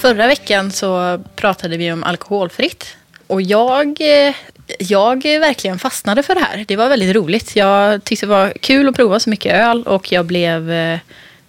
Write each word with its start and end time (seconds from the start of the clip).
Förra 0.00 0.26
veckan 0.26 0.70
så 0.70 1.20
pratade 1.36 1.76
vi 1.76 1.92
om 1.92 2.04
alkoholfritt. 2.04 2.96
Och 3.26 3.42
jag, 3.42 4.00
eh, 4.00 4.34
jag 4.78 5.22
verkligen 5.22 5.78
fastnade 5.78 6.22
för 6.22 6.34
det 6.34 6.40
här. 6.40 6.64
Det 6.68 6.76
var 6.76 6.88
väldigt 6.88 7.16
roligt. 7.16 7.56
Jag 7.56 8.04
tyckte 8.04 8.26
det 8.26 8.30
var 8.30 8.52
kul 8.60 8.88
att 8.88 8.96
prova 8.96 9.20
så 9.20 9.30
mycket 9.30 9.54
öl 9.54 9.82
och 9.82 10.12
jag 10.12 10.26
blev 10.26 10.70
eh, 10.70 10.98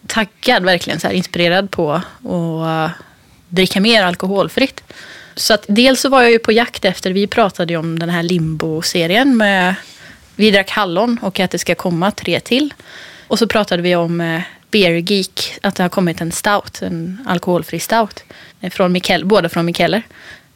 taggad, 0.07 0.63
verkligen 0.63 0.99
så 0.99 1.07
här, 1.07 1.13
inspirerad 1.13 1.71
på 1.71 1.91
att 1.93 2.03
eh, 2.23 2.89
dricka 3.49 3.79
mer 3.79 4.03
alkoholfritt. 4.03 4.83
Så 5.35 5.53
att 5.53 5.65
dels 5.67 6.01
så 6.01 6.09
var 6.09 6.21
jag 6.21 6.31
ju 6.31 6.39
på 6.39 6.51
jakt 6.51 6.85
efter, 6.85 7.11
vi 7.11 7.27
pratade 7.27 7.73
ju 7.73 7.79
om 7.79 7.99
den 7.99 8.09
här 8.09 8.23
limbo-serien 8.23 9.37
med 9.37 9.75
vi 10.35 10.51
drack 10.51 10.69
hallon 10.69 11.19
och 11.21 11.39
att 11.39 11.51
det 11.51 11.59
ska 11.59 11.75
komma 11.75 12.11
tre 12.11 12.39
till. 12.39 12.73
Och 13.27 13.39
så 13.39 13.47
pratade 13.47 13.81
vi 13.81 13.95
om 13.95 14.41
Beer 14.71 15.11
Geek, 15.11 15.59
att 15.61 15.75
det 15.75 15.83
har 15.83 15.89
kommit 15.89 16.21
en 16.21 16.31
stout, 16.31 16.81
en 16.81 17.25
alkoholfri 17.25 17.79
stout. 17.79 18.23
Från 18.71 18.91
Mikkel, 18.91 19.25
båda 19.25 19.49
från 19.49 19.65
Mikkeller. 19.65 20.01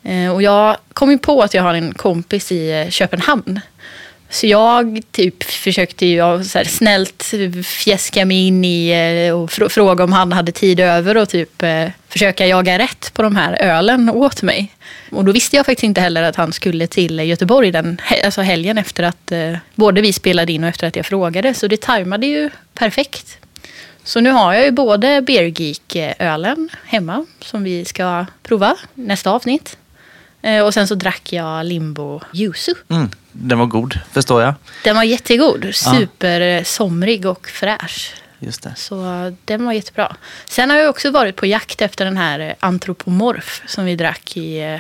Eh, 0.04 0.34
och 0.34 0.42
jag 0.42 0.78
kom 0.94 1.12
ju 1.12 1.18
på 1.18 1.42
att 1.42 1.54
jag 1.54 1.64
har 1.64 1.74
en 1.74 1.94
kompis 1.94 2.52
i 2.52 2.82
eh, 2.82 2.90
Köpenhamn. 2.90 3.60
Så 4.30 4.48
jag 4.48 5.02
typ 5.12 5.44
försökte 5.44 6.06
ju 6.06 6.44
så 6.44 6.58
här, 6.58 6.66
snällt 6.66 7.34
fjäska 7.64 8.26
mig 8.26 8.48
in 8.48 8.66
i 8.66 8.90
eh, 9.28 9.36
och 9.36 9.50
fr- 9.50 9.70
fråga 9.70 10.04
om 10.04 10.12
han 10.14 10.32
hade 10.32 10.52
tid 10.52 10.80
över 10.80 11.18
och 11.18 11.30
typ 11.30 11.64
eh, 11.64 11.88
försöka 12.10 12.48
jaga 12.48 12.80
rätt 12.80 13.14
på 13.14 13.22
de 13.22 13.36
här 13.36 13.62
ölen 13.62 14.10
åt 14.10 14.42
mig. 14.42 14.72
Och 15.12 15.26
då 15.26 15.32
visste 15.32 15.56
jag 15.56 15.66
faktiskt 15.66 15.84
inte 15.84 16.02
heller 16.02 16.24
att 16.24 16.36
han 16.36 16.54
skulle 16.54 16.88
till 16.88 17.20
Göteborg 17.20 17.72
den 17.72 18.02
alltså 18.26 18.42
helgen 18.42 18.78
efter 18.78 19.04
att 19.04 19.32
eh, 19.32 19.58
både 19.76 20.02
vi 20.02 20.14
spelade 20.14 20.52
in 20.54 20.64
och 20.64 20.70
efter 20.70 20.88
att 20.88 20.96
jag 20.96 21.06
frågade. 21.06 21.54
Så 21.54 21.68
det 21.68 21.82
tajmade 21.82 22.28
ju 22.28 22.50
perfekt. 22.74 23.38
Så 24.06 24.20
nu 24.22 24.32
har 24.32 24.54
jag 24.54 24.64
ju 24.66 24.72
både 24.72 25.22
Beer 25.22 25.44
Geek-ölen 25.62 26.70
hemma 26.86 27.26
som 27.42 27.64
vi 27.64 27.86
ska 27.86 28.26
prova 28.44 28.76
nästa 28.94 29.32
avsnitt. 29.32 29.78
Eh, 30.42 30.66
Och 30.66 30.74
sen 30.74 30.88
så 30.88 30.96
drack 30.96 31.34
jag 31.34 31.66
Limbo 31.66 32.22
Yuzu. 32.34 32.74
Mm, 32.90 33.10
den 33.32 33.60
var 33.60 33.66
god, 33.66 34.00
förstår 34.12 34.42
jag. 34.42 34.54
Den 34.84 34.96
var 34.96 35.04
jättegod. 35.04 35.66
Supersomrig 35.76 37.26
och 37.26 37.48
fräsch. 37.48 38.14
Just 38.40 38.64
det. 38.64 38.74
Så 38.78 38.96
den 39.46 39.66
var 39.66 39.74
jättebra. 39.74 40.16
Sen 40.46 40.70
har 40.70 40.78
jag 40.78 40.90
också 40.90 41.12
varit 41.12 41.36
på 41.36 41.46
jakt 41.46 41.82
efter 41.82 42.06
den 42.06 42.18
här 42.18 42.40
eh, 42.40 42.54
antropomorf 42.60 43.62
som 43.68 43.86
vi 43.86 43.96
drack 43.96 44.38
i, 44.38 44.60
eh, 44.62 44.80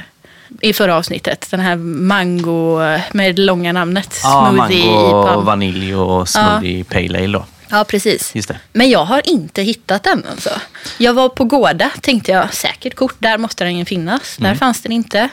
i 0.62 0.74
förra 0.74 0.96
avsnittet. 0.96 1.48
Den 1.52 1.60
här 1.60 1.76
mango 1.76 2.80
med 3.12 3.36
det 3.36 3.42
långa 3.42 3.72
namnet. 3.74 4.20
Ja, 4.24 4.52
smoothie 4.54 4.86
mango, 4.86 5.10
IPA. 5.10 5.38
vanilj 5.40 5.96
och 5.96 6.30
smoothie 6.30 6.84
pale 6.84 7.18
ale 7.24 7.28
då. 7.38 7.46
Ja, 7.70 7.84
precis. 7.84 8.36
Just 8.36 8.48
det. 8.48 8.60
Men 8.74 8.90
jag 8.90 9.06
har 9.06 9.30
inte 9.30 9.62
hittat 9.62 10.04
den 10.04 10.24
alltså. 10.32 10.50
Jag 10.98 11.14
var 11.14 11.30
på 11.30 11.44
Gårda, 11.44 11.90
tänkte 12.02 12.32
jag, 12.32 12.54
säkert 12.54 12.96
kort, 12.96 13.16
där 13.20 13.38
måste 13.38 13.64
den 13.64 13.78
ju 13.78 13.86
finnas. 13.86 14.40
Mm. 14.40 14.52
Där 14.52 14.58
fanns 14.60 14.82
den 14.82 14.92
inte. 14.92 15.30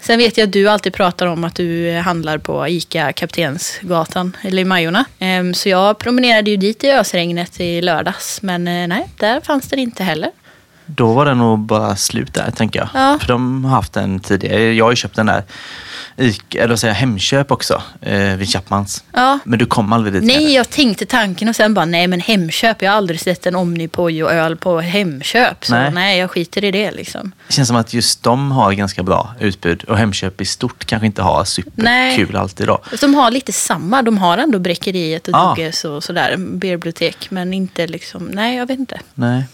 Sen 0.00 0.18
vet 0.18 0.36
jag 0.38 0.46
att 0.46 0.52
du 0.52 0.68
alltid 0.68 0.92
pratar 0.94 1.26
om 1.26 1.44
att 1.44 1.54
du 1.54 1.88
eh, 1.88 2.02
handlar 2.02 2.38
på 2.38 2.68
ICA 2.68 3.12
Kaptensgatan, 3.12 4.36
eller 4.42 4.62
i 4.62 4.64
Majorna. 4.64 5.04
Ehm, 5.18 5.54
Så 5.54 5.68
jag 5.68 5.98
promenerade 5.98 6.50
ju 6.50 6.56
dit 6.56 6.84
i 6.84 6.90
ösregnet 6.90 7.60
i 7.60 7.80
lördags, 7.82 8.42
men 8.42 8.68
eh, 8.68 8.88
nej, 8.88 9.08
där 9.16 9.40
fanns 9.40 9.68
den 9.68 9.78
inte 9.78 10.04
heller. 10.04 10.30
Då 10.86 11.12
var 11.12 11.24
det 11.24 11.34
nog 11.34 11.58
bara 11.58 11.96
slut 11.96 12.34
där, 12.34 12.50
tänker 12.50 12.78
jag. 12.78 12.88
Ja. 12.94 13.18
För 13.20 13.28
de 13.28 13.64
har 13.64 13.70
haft 13.70 13.92
den 13.92 14.20
tidigare. 14.20 14.72
Jag 14.72 14.84
har 14.84 14.92
ju 14.92 14.96
köpt 14.96 15.16
den 15.16 15.26
där 15.26 15.42
Ica, 16.16 16.62
eller 16.62 16.86
jag, 16.86 16.94
Hemköp 16.94 17.50
också, 17.50 17.82
eh, 18.00 18.36
vid 18.36 18.48
Chapmans. 18.48 19.04
Ja. 19.12 19.38
Men 19.44 19.58
du 19.58 19.66
kom 19.66 19.92
aldrig 19.92 20.12
dit 20.12 20.22
Nej, 20.22 20.54
jag 20.54 20.70
tänkte 20.70 21.06
tanken 21.06 21.48
och 21.48 21.56
sen 21.56 21.74
bara, 21.74 21.84
nej 21.84 22.06
men 22.06 22.20
Hemköp, 22.20 22.82
jag 22.82 22.90
har 22.90 22.96
aldrig 22.96 23.20
sett 23.20 23.46
en 23.46 23.56
Omnipoj 23.56 24.24
och 24.24 24.32
öl 24.32 24.56
på 24.56 24.80
Hemköp. 24.80 25.64
Så 25.64 25.74
Nej. 25.74 25.90
nej, 25.90 26.18
jag 26.18 26.30
skiter 26.30 26.64
i 26.64 26.70
det 26.70 26.90
liksom. 26.90 27.32
Det 27.46 27.52
känns 27.52 27.68
som 27.68 27.76
att 27.76 27.94
just 27.94 28.22
de 28.22 28.52
har 28.52 28.72
ganska 28.72 29.02
bra 29.02 29.34
utbud 29.40 29.84
och 29.84 29.98
Hemköp 29.98 30.40
i 30.40 30.44
stort 30.44 30.84
kanske 30.84 31.06
inte 31.06 31.22
har 31.22 31.44
superkul 31.44 32.28
Nej. 32.32 32.40
alltid 32.40 32.66
då. 32.66 32.80
De 33.00 33.14
har 33.14 33.30
lite 33.30 33.52
samma. 33.52 34.02
De 34.02 34.18
har 34.18 34.38
ändå 34.38 34.58
Bräckeriet 34.58 35.28
och 35.28 35.34
Ja. 35.34 35.54
Dugges 35.56 35.84
och 35.84 36.04
sådär. 36.04 36.36
Bibliotek. 36.36 37.30
Men 37.30 37.54
inte 37.54 37.86
liksom, 37.86 38.24
nej 38.24 38.56
jag 38.56 38.66
vet 38.66 38.78
inte. 38.78 39.00
Nej. 39.14 39.44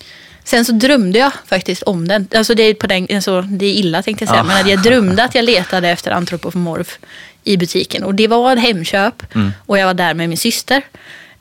Sen 0.48 0.64
så 0.64 0.72
drömde 0.72 1.19
jag 1.19 1.32
faktiskt 1.47 1.82
om 1.82 2.09
den. 2.09 2.28
Alltså 2.34 2.54
det 2.54 2.62
är, 2.62 2.75
på 2.75 2.86
den, 2.86 3.06
alltså 3.14 3.42
det 3.42 3.66
är 3.66 3.72
illa 3.72 4.03
tänkte 4.03 4.22
jag 4.22 4.28
säga. 4.28 4.44
Ja. 4.48 4.62
Men 4.62 4.69
jag 4.69 4.82
drömde 4.82 5.25
att 5.25 5.34
jag 5.34 5.44
letade 5.44 5.88
efter 5.88 6.10
antropomorf 6.10 6.98
i 7.44 7.56
butiken. 7.56 8.04
Och 8.04 8.14
det 8.14 8.28
var 8.28 8.56
Hemköp. 8.56 9.34
Mm. 9.34 9.53
Och 9.66 9.78
jag 9.78 9.86
var 9.86 9.94
där 9.94 10.14
med 10.14 10.28
min 10.28 10.38
syster. 10.38 10.82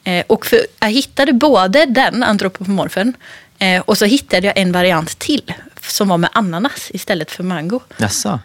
Eh, 0.04 0.26
och 0.28 0.46
för, 0.46 0.60
jag 0.80 0.92
hittade 0.92 1.34
både 1.34 1.86
den 1.86 2.24
antropomorfen. 2.24 3.14
Eh, 3.60 3.82
och 3.82 3.98
så 3.98 4.06
hittade 4.06 4.48
jag 4.48 4.58
en 4.58 4.72
variant 4.72 5.20
till. 5.20 5.54
Som 5.82 6.08
var 6.08 6.18
med 6.18 6.30
ananas 6.34 6.92
istället 6.94 7.32
för 7.32 7.44
mango. 7.44 7.80
Jaså? 7.98 8.40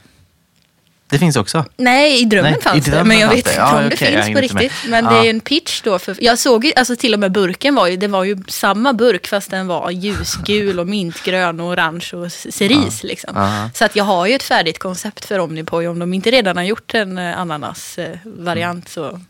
Det 1.13 1.19
finns 1.19 1.37
också? 1.37 1.65
Nej, 1.77 2.23
i 2.23 2.25
drömmen 2.25 2.51
Nej, 2.53 2.59
i 2.61 2.63
fanns 2.63 2.85
det. 2.85 2.91
drömmen 2.91 3.09
Men 3.09 3.19
jag 3.19 3.29
vet 3.29 3.45
det. 3.45 3.51
inte 3.51 3.61
Ja, 3.61 3.79
om 3.83 3.89
det 3.91 3.97
finns 3.97 4.11
på 4.11 4.19
inte 4.29 4.33
med. 4.33 4.43
riktigt. 4.43 4.73
Men 4.89 5.05
Ja. 5.05 5.11
det 5.11 5.17
är 5.19 5.23
ju 5.25 5.31
en 5.31 5.41
pitch 5.41 5.83
då. 5.83 5.99
För, 5.99 6.17
jag 6.21 6.39
såg 6.39 6.65
ju, 6.65 6.73
alltså 6.77 6.97
till 6.97 7.15
och 7.15 7.21
med 7.21 7.33
burken 7.33 7.75
var 7.75 7.87
ju, 7.87 7.97
det 7.97 8.09
var 8.09 8.25
ju 8.25 8.37
samma 8.49 8.93
burk 8.93 9.27
fast 9.27 9.51
den 9.51 9.67
var 9.67 9.91
ljusgul 9.91 10.81
och 10.81 10.87
mintgrön 10.89 11.61
och 11.61 11.67
orange 11.67 12.09
och 12.13 12.33
cerise. 12.33 13.07
Liksom. 13.07 13.31
Ja. 13.35 13.71
Så 13.75 13.85
att 13.85 13.97
jag 13.97 14.05
har 14.05 14.27
ju 14.27 14.35
ett 14.35 14.43
färdigt 14.43 14.79
koncept 14.79 15.25
för 15.25 15.39
Omnipoj. 15.39 15.89
Om 15.89 15.99
de 15.99 16.15
inte 16.15 16.31
redan 16.31 16.57
har 16.57 16.65
gjort 16.65 16.95
en 16.95 17.19
eh, 17.19 17.39
ananasvariant 17.39 18.89
så... 18.89 19.21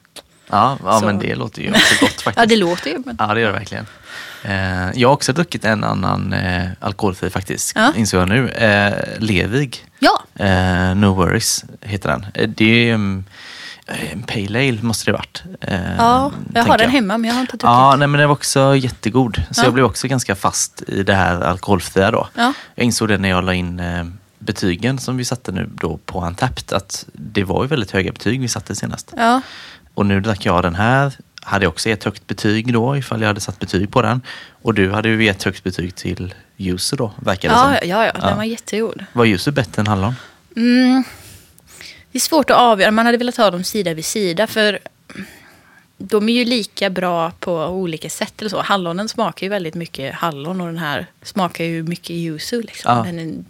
Ja, 0.52 0.78
ja 0.84 1.00
Så. 1.00 1.06
men 1.06 1.18
det 1.18 1.34
låter 1.34 1.62
ju 1.62 1.70
också 1.70 1.94
gott 2.00 2.10
faktiskt. 2.22 2.36
Ja, 2.36 2.46
det 2.46 2.56
låter 2.56 2.90
ju. 2.90 3.02
Men... 3.06 3.16
Ja, 3.18 3.34
det 3.34 3.40
gör 3.40 3.52
det 3.52 3.58
verkligen. 3.58 3.86
Eh, 4.44 4.90
jag 5.00 5.08
har 5.08 5.14
också 5.14 5.32
druckit 5.32 5.64
en 5.64 5.84
annan 5.84 6.32
eh, 6.32 6.68
alkoholfri 6.80 7.30
faktiskt, 7.30 7.72
Ja. 7.74 7.92
insåg 7.96 8.20
jag 8.20 8.28
nu. 8.28 8.48
Eh, 8.48 8.92
Levig, 9.18 9.86
Ja, 9.98 10.44
eh, 10.44 10.94
No 10.94 11.06
Worries 11.06 11.64
heter 11.80 12.08
den. 12.08 12.26
Eh, 12.34 12.48
det 12.48 12.90
är 12.90 12.94
um, 12.94 13.24
en 14.12 14.22
pale 14.22 14.58
ale 14.68 14.78
måste 14.82 15.04
det 15.10 15.12
varit. 15.12 15.42
Ja 15.98 16.32
jag 16.54 16.64
har 16.64 16.78
den 16.78 16.90
hemma 16.90 17.18
men 17.18 17.28
jag 17.28 17.34
har 17.34 17.40
inte 17.40 17.52
druckit. 17.52 17.62
Ja, 17.64 17.96
nej, 17.96 18.08
men 18.08 18.18
den 18.20 18.28
var 18.28 18.34
också 18.36 18.76
jättegod. 18.76 19.42
Så 19.50 19.60
Ja. 19.60 19.64
jag 19.64 19.74
blev 19.74 19.86
också 19.86 20.08
ganska 20.08 20.34
fast 20.34 20.82
i 20.86 21.02
det 21.02 21.14
här 21.14 21.40
alkoholfria 21.40 22.10
då. 22.10 22.28
Ja. 22.34 22.52
Jag 22.74 22.84
insåg 22.84 23.08
det 23.08 23.18
när 23.18 23.28
jag 23.28 23.44
la 23.44 23.54
in 23.54 23.82
betygen 24.38 24.98
som 24.98 25.16
vi 25.16 25.24
satte 25.24 25.52
nu 25.52 25.70
då 25.74 25.96
på 25.96 26.20
Antapt 26.20 26.72
att 26.72 27.06
det 27.12 27.44
var 27.44 27.62
ju 27.62 27.68
väldigt 27.68 27.90
höga 27.90 28.12
betyg 28.12 28.40
vi 28.40 28.48
satte 28.48 28.74
senast. 28.76 29.12
Ja, 29.16 29.40
Och 29.94 30.06
nu 30.06 30.20
drack 30.20 30.46
jag 30.46 30.62
den 30.62 30.74
här. 30.74 31.12
Hade 31.44 31.66
också 31.66 31.88
ett 31.88 32.04
högt 32.04 32.26
betyg 32.26 32.72
då 32.72 32.96
ifall 32.96 33.20
jag 33.20 33.28
hade 33.28 33.40
satt 33.40 33.58
betyg 33.58 33.90
på 33.90 34.02
den. 34.02 34.20
Och 34.62 34.74
du 34.74 34.90
hade 34.90 35.08
ju 35.08 35.28
ett 35.28 35.42
högt 35.42 35.64
betyg 35.64 35.94
till 35.94 36.34
Yuzu 36.56 36.96
då, 36.96 37.12
verkar 37.22 37.48
det 37.48 37.54
ja, 37.54 37.60
som. 37.60 37.88
ja, 37.88 38.06
ja, 38.06 38.12
den 38.12 38.30
Ja. 38.30 38.36
var 38.36 38.44
jättegod. 38.44 39.04
Var 39.12 39.24
Yuzu 39.24 39.50
bättre 39.50 39.80
än 39.80 39.86
hallon? 39.86 40.14
Mm. 40.56 41.04
Det 42.12 42.18
är 42.18 42.20
svårt 42.20 42.50
att 42.50 42.56
avgöra. 42.56 42.90
Man 42.90 43.06
hade 43.06 43.18
velat 43.18 43.36
ha 43.36 43.50
dem 43.50 43.64
sida 43.64 43.94
vid 43.94 44.04
sida. 44.04 44.46
För 44.46 44.78
de 45.98 46.28
är 46.28 46.32
ju 46.32 46.44
lika 46.44 46.90
bra 46.90 47.30
på 47.30 47.66
olika 47.66 48.10
sätt. 48.10 48.40
Eller 48.40 48.50
så. 48.50 48.60
Hallonen 48.62 49.08
smakar 49.08 49.46
ju 49.46 49.50
väldigt 49.50 49.74
mycket 49.74 50.14
hallon 50.14 50.60
och 50.60 50.66
den 50.66 50.78
här 50.78 51.06
smakar 51.22 51.64
ju 51.64 51.82
mycket 51.82 52.10
yuzu. 52.10 52.62
Liksom. 52.62 52.96
Ja. 52.96 53.04
Men 53.04 53.18
en, 53.18 53.44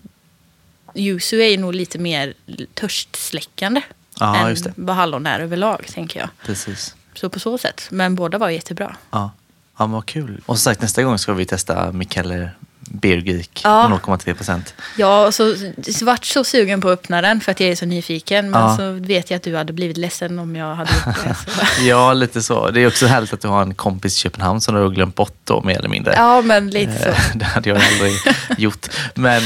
yuzu 0.95 1.41
är 1.41 1.49
ju 1.49 1.57
nog 1.57 1.75
lite 1.75 1.99
mer 1.99 2.35
törstsläckande 2.75 3.83
Ja, 4.21 4.37
än 4.49 4.57
vad 4.77 4.97
hallon 4.97 5.27
är 5.27 5.41
överlag, 5.41 5.87
tänker 5.95 6.21
jag. 6.21 6.29
Precis. 6.47 6.95
Så 7.15 7.29
på 7.29 7.41
så 7.41 7.59
sätt. 7.59 7.87
Men 7.91 8.15
båda 8.15 8.39
var 8.39 8.49
jättebra. 8.51 8.97
Ja. 9.11 9.31
ja, 9.79 9.87
men 9.87 9.91
vad 9.93 10.07
kul. 10.07 10.41
Och 10.47 10.59
som 10.59 10.63
sagt, 10.73 10.81
nästa 10.83 11.03
gång 11.03 11.19
ska 11.19 11.33
vi 11.33 11.45
testa 11.47 11.93
Mikkeller 11.93 12.57
Beer 12.81 13.17
Geek 13.17 13.61
Ja. 13.65 14.01
0,3 14.05 14.35
procent. 14.35 14.75
Ja, 14.97 15.27
och 15.27 15.35
så 15.35 15.55
så 15.93 16.05
vart 16.05 16.25
så 16.25 16.45
sugen 16.45 16.81
på 16.81 16.89
att 16.89 16.99
öppna 16.99 17.23
den 17.23 17.41
för 17.41 17.53
att 17.53 17.61
jag 17.61 17.71
är 17.71 17.77
så 17.77 17.87
nyfiken. 17.87 18.51
Men 18.51 18.61
Ja. 18.61 18.77
så 18.77 18.93
vet 18.93 19.31
jag 19.31 19.37
att 19.37 19.43
du 19.43 19.57
hade 19.57 19.73
blivit 19.73 19.97
ledsen 19.97 20.39
om 20.39 20.57
jag 20.57 20.75
hade 20.75 20.91
gjort 21.07 21.17
det. 21.25 21.37
Ja, 21.83 22.13
lite 22.13 22.43
så. 22.43 22.71
Det 22.71 22.81
är 22.81 22.87
också 22.87 23.07
härligt 23.07 23.33
att 23.33 23.41
du 23.41 23.49
har 23.49 23.63
en 23.63 23.75
kompis 23.75 24.17
i 24.17 24.19
Köpenhamn 24.19 24.61
som 24.61 24.75
du 24.75 24.81
har 24.81 24.89
glömt 24.91 25.15
bort 25.15 25.37
då, 25.45 25.63
mer 25.63 25.79
eller 25.79 25.89
mindre. 25.89 26.15
Ja, 26.17 26.43
men 26.43 26.71
lite 26.71 26.99
så. 27.03 27.09
Eh, 27.09 27.17
Det 27.35 27.45
hade 27.45 27.69
jag 27.69 27.79
aldrig 27.79 28.13
gjort. 28.59 28.87
Men 29.15 29.43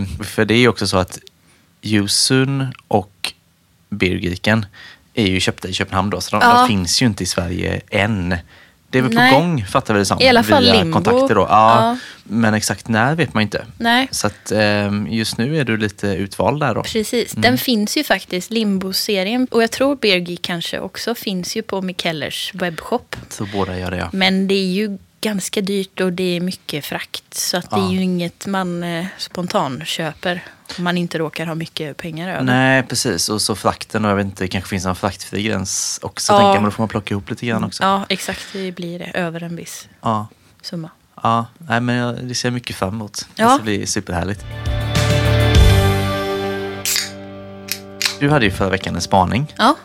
eh, 0.00 0.06
för 0.24 0.44
det 0.44 0.54
är 0.54 0.58
ju 0.58 0.68
också 0.68 0.86
så 0.86 0.96
att 0.98 1.18
Yusun 1.82 2.74
och 2.88 3.32
Birgiken 3.90 4.66
är 5.14 5.26
ju 5.26 5.40
köpta 5.40 5.68
i 5.68 5.72
Köpenhamn 5.72 6.10
då, 6.10 6.20
så 6.20 6.36
de, 6.38 6.42
Ja. 6.48 6.58
de 6.58 6.68
finns 6.68 7.02
ju 7.02 7.06
inte 7.06 7.22
i 7.22 7.26
Sverige 7.26 7.80
än. 7.90 8.36
Det 8.92 8.98
är 8.98 9.02
väl 9.02 9.14
Nej. 9.14 9.32
på 9.32 9.38
gång, 9.40 9.64
fattar 9.64 9.94
vi 9.94 10.00
det 10.00 10.04
som. 10.06 10.20
I 10.20 10.28
alla 10.28 10.42
fall 10.42 10.62
via 10.64 10.74
Limbo. 10.74 10.94
kontakter 10.94 11.34
då. 11.34 11.40
Ja, 11.40 11.46
Ja. 11.50 11.96
Men 12.24 12.54
exakt 12.54 12.88
när 12.88 13.14
vet 13.14 13.34
man 13.34 13.42
inte. 13.42 13.66
Nej. 13.78 14.08
Så 14.10 14.26
att 14.26 14.52
eh, 14.52 14.90
just 15.08 15.38
nu 15.38 15.56
är 15.58 15.64
du 15.64 15.76
lite 15.76 16.06
utvald 16.06 16.60
där 16.62 16.74
då. 16.74 16.82
Precis. 16.82 17.32
Mm. 17.34 17.42
Den 17.42 17.58
finns 17.58 17.96
ju 17.96 18.04
faktiskt, 18.04 18.50
Limbo-serien. 18.50 19.46
Och 19.50 19.62
jag 19.62 19.70
tror 19.70 19.96
Bergi 19.96 20.36
kanske 20.36 20.78
också 20.80 21.14
finns 21.14 21.56
ju 21.56 21.62
på 21.62 21.82
Mikellers 21.82 22.50
webbshop. 22.54 23.16
Så 23.28 23.46
båda 23.52 23.78
gör 23.78 23.90
det 23.90 23.96
ja. 23.96 24.08
Men 24.12 24.48
det 24.48 24.54
är 24.54 24.72
ju 24.72 24.98
ganska 25.20 25.60
dyrt 25.60 26.00
och 26.00 26.12
det 26.12 26.36
är 26.36 26.40
mycket 26.40 26.84
frakt. 26.84 27.34
Så 27.34 27.56
att 27.56 27.70
det 27.70 27.76
är 27.76 27.90
ju 27.90 28.02
inget 28.02 28.46
man 28.46 28.82
eh, 28.82 29.06
köper 29.84 30.42
om 30.78 30.84
man 30.84 30.96
inte 30.96 31.18
råkar 31.18 31.46
ha 31.46 31.54
mycket 31.54 31.96
pengar 31.96 32.28
över. 32.28 32.42
Nej, 32.42 32.82
precis. 32.82 33.28
Och 33.28 33.42
så 33.42 33.56
frakten, 33.56 34.04
och 34.04 34.10
jag 34.10 34.16
vet 34.16 34.24
inte, 34.24 34.44
det 34.44 34.48
kanske 34.48 34.70
finns 34.70 34.86
en 34.86 34.94
fraktfri 34.94 35.42
gräns 35.42 36.00
också. 36.02 36.32
Ja. 36.32 36.38
Tänker 36.38 36.60
man, 36.60 36.64
då 36.64 36.70
får 36.70 36.82
man 36.82 36.88
plocka 36.88 37.14
ihop 37.14 37.30
lite 37.30 37.46
grann 37.46 37.64
också. 37.64 37.82
Ja, 37.82 38.06
exakt. 38.08 38.46
Det 38.52 38.72
blir 38.72 38.98
det. 38.98 39.04
Över 39.04 39.42
en 39.42 39.56
viss 39.56 39.88
ja. 40.00 40.28
summa. 40.62 40.90
Ja, 41.22 41.46
Nej, 41.58 41.80
men 41.80 42.28
det 42.28 42.34
ser 42.34 42.48
jag 42.48 42.54
mycket 42.54 42.76
fram 42.76 42.88
emot. 42.88 43.28
Ja. 43.34 43.44
Det 43.44 43.54
ska 43.54 43.62
bli 43.62 43.86
superhärligt. 43.86 44.44
Du 48.20 48.30
hade 48.30 48.44
ju 48.44 48.50
förra 48.50 48.70
veckan 48.70 48.94
en 48.94 49.00
spaning. 49.00 49.54
Ja. 49.56 49.76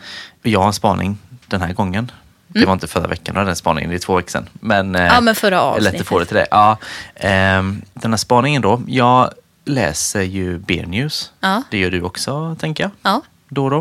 Jag 0.41 0.59
har 0.59 0.67
en 0.67 0.73
spaning 0.73 1.17
den 1.45 1.61
här 1.61 1.73
gången. 1.73 2.11
Det 2.59 2.65
var 2.65 2.73
inte 2.73 2.87
förra 2.87 3.07
veckan, 3.07 3.33
du 3.35 3.39
hade 3.39 3.51
en 3.51 3.55
spaning, 3.55 3.89
det 3.89 3.95
är 3.95 3.99
två 3.99 4.15
veckor 4.15 4.29
sedan. 4.29 4.49
Men, 4.53 4.95
eh. 4.95 5.05
Ja, 5.05 5.21
men 5.21 5.35
förra 5.35 5.61
avsnittet. 5.61 5.93
lätt 5.93 6.01
att 6.01 6.07
få 6.07 6.19
det 6.19 6.25
till 6.25 6.35
det. 6.35 6.47
Ja, 6.51 6.77
ehm, 7.15 7.81
den 7.93 8.11
här 8.11 8.17
spaningen 8.17 8.61
då. 8.61 8.81
Jag 8.87 9.29
läser 9.65 10.21
ju 10.21 10.57
Beer 10.59 10.85
News. 10.85 11.31
Ja. 11.39 11.61
Det 11.71 11.77
gör 11.77 11.91
du 11.91 12.01
också, 12.01 12.55
tänker 12.59 12.83
jag. 12.83 12.91
Ja. 13.03 13.21
Då 13.49 13.69
då. 13.69 13.77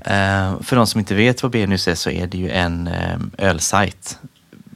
Eh, 0.00 0.60
för 0.62 0.76
de 0.76 0.86
som 0.86 0.98
inte 0.98 1.14
vet 1.14 1.42
vad 1.42 1.52
Beer 1.52 1.66
News 1.66 1.88
är 1.88 1.94
så 1.94 2.10
är 2.10 2.26
det 2.26 2.38
ju 2.38 2.50
en 2.50 2.86
eh, 2.88 3.16
ölsajt 3.38 4.18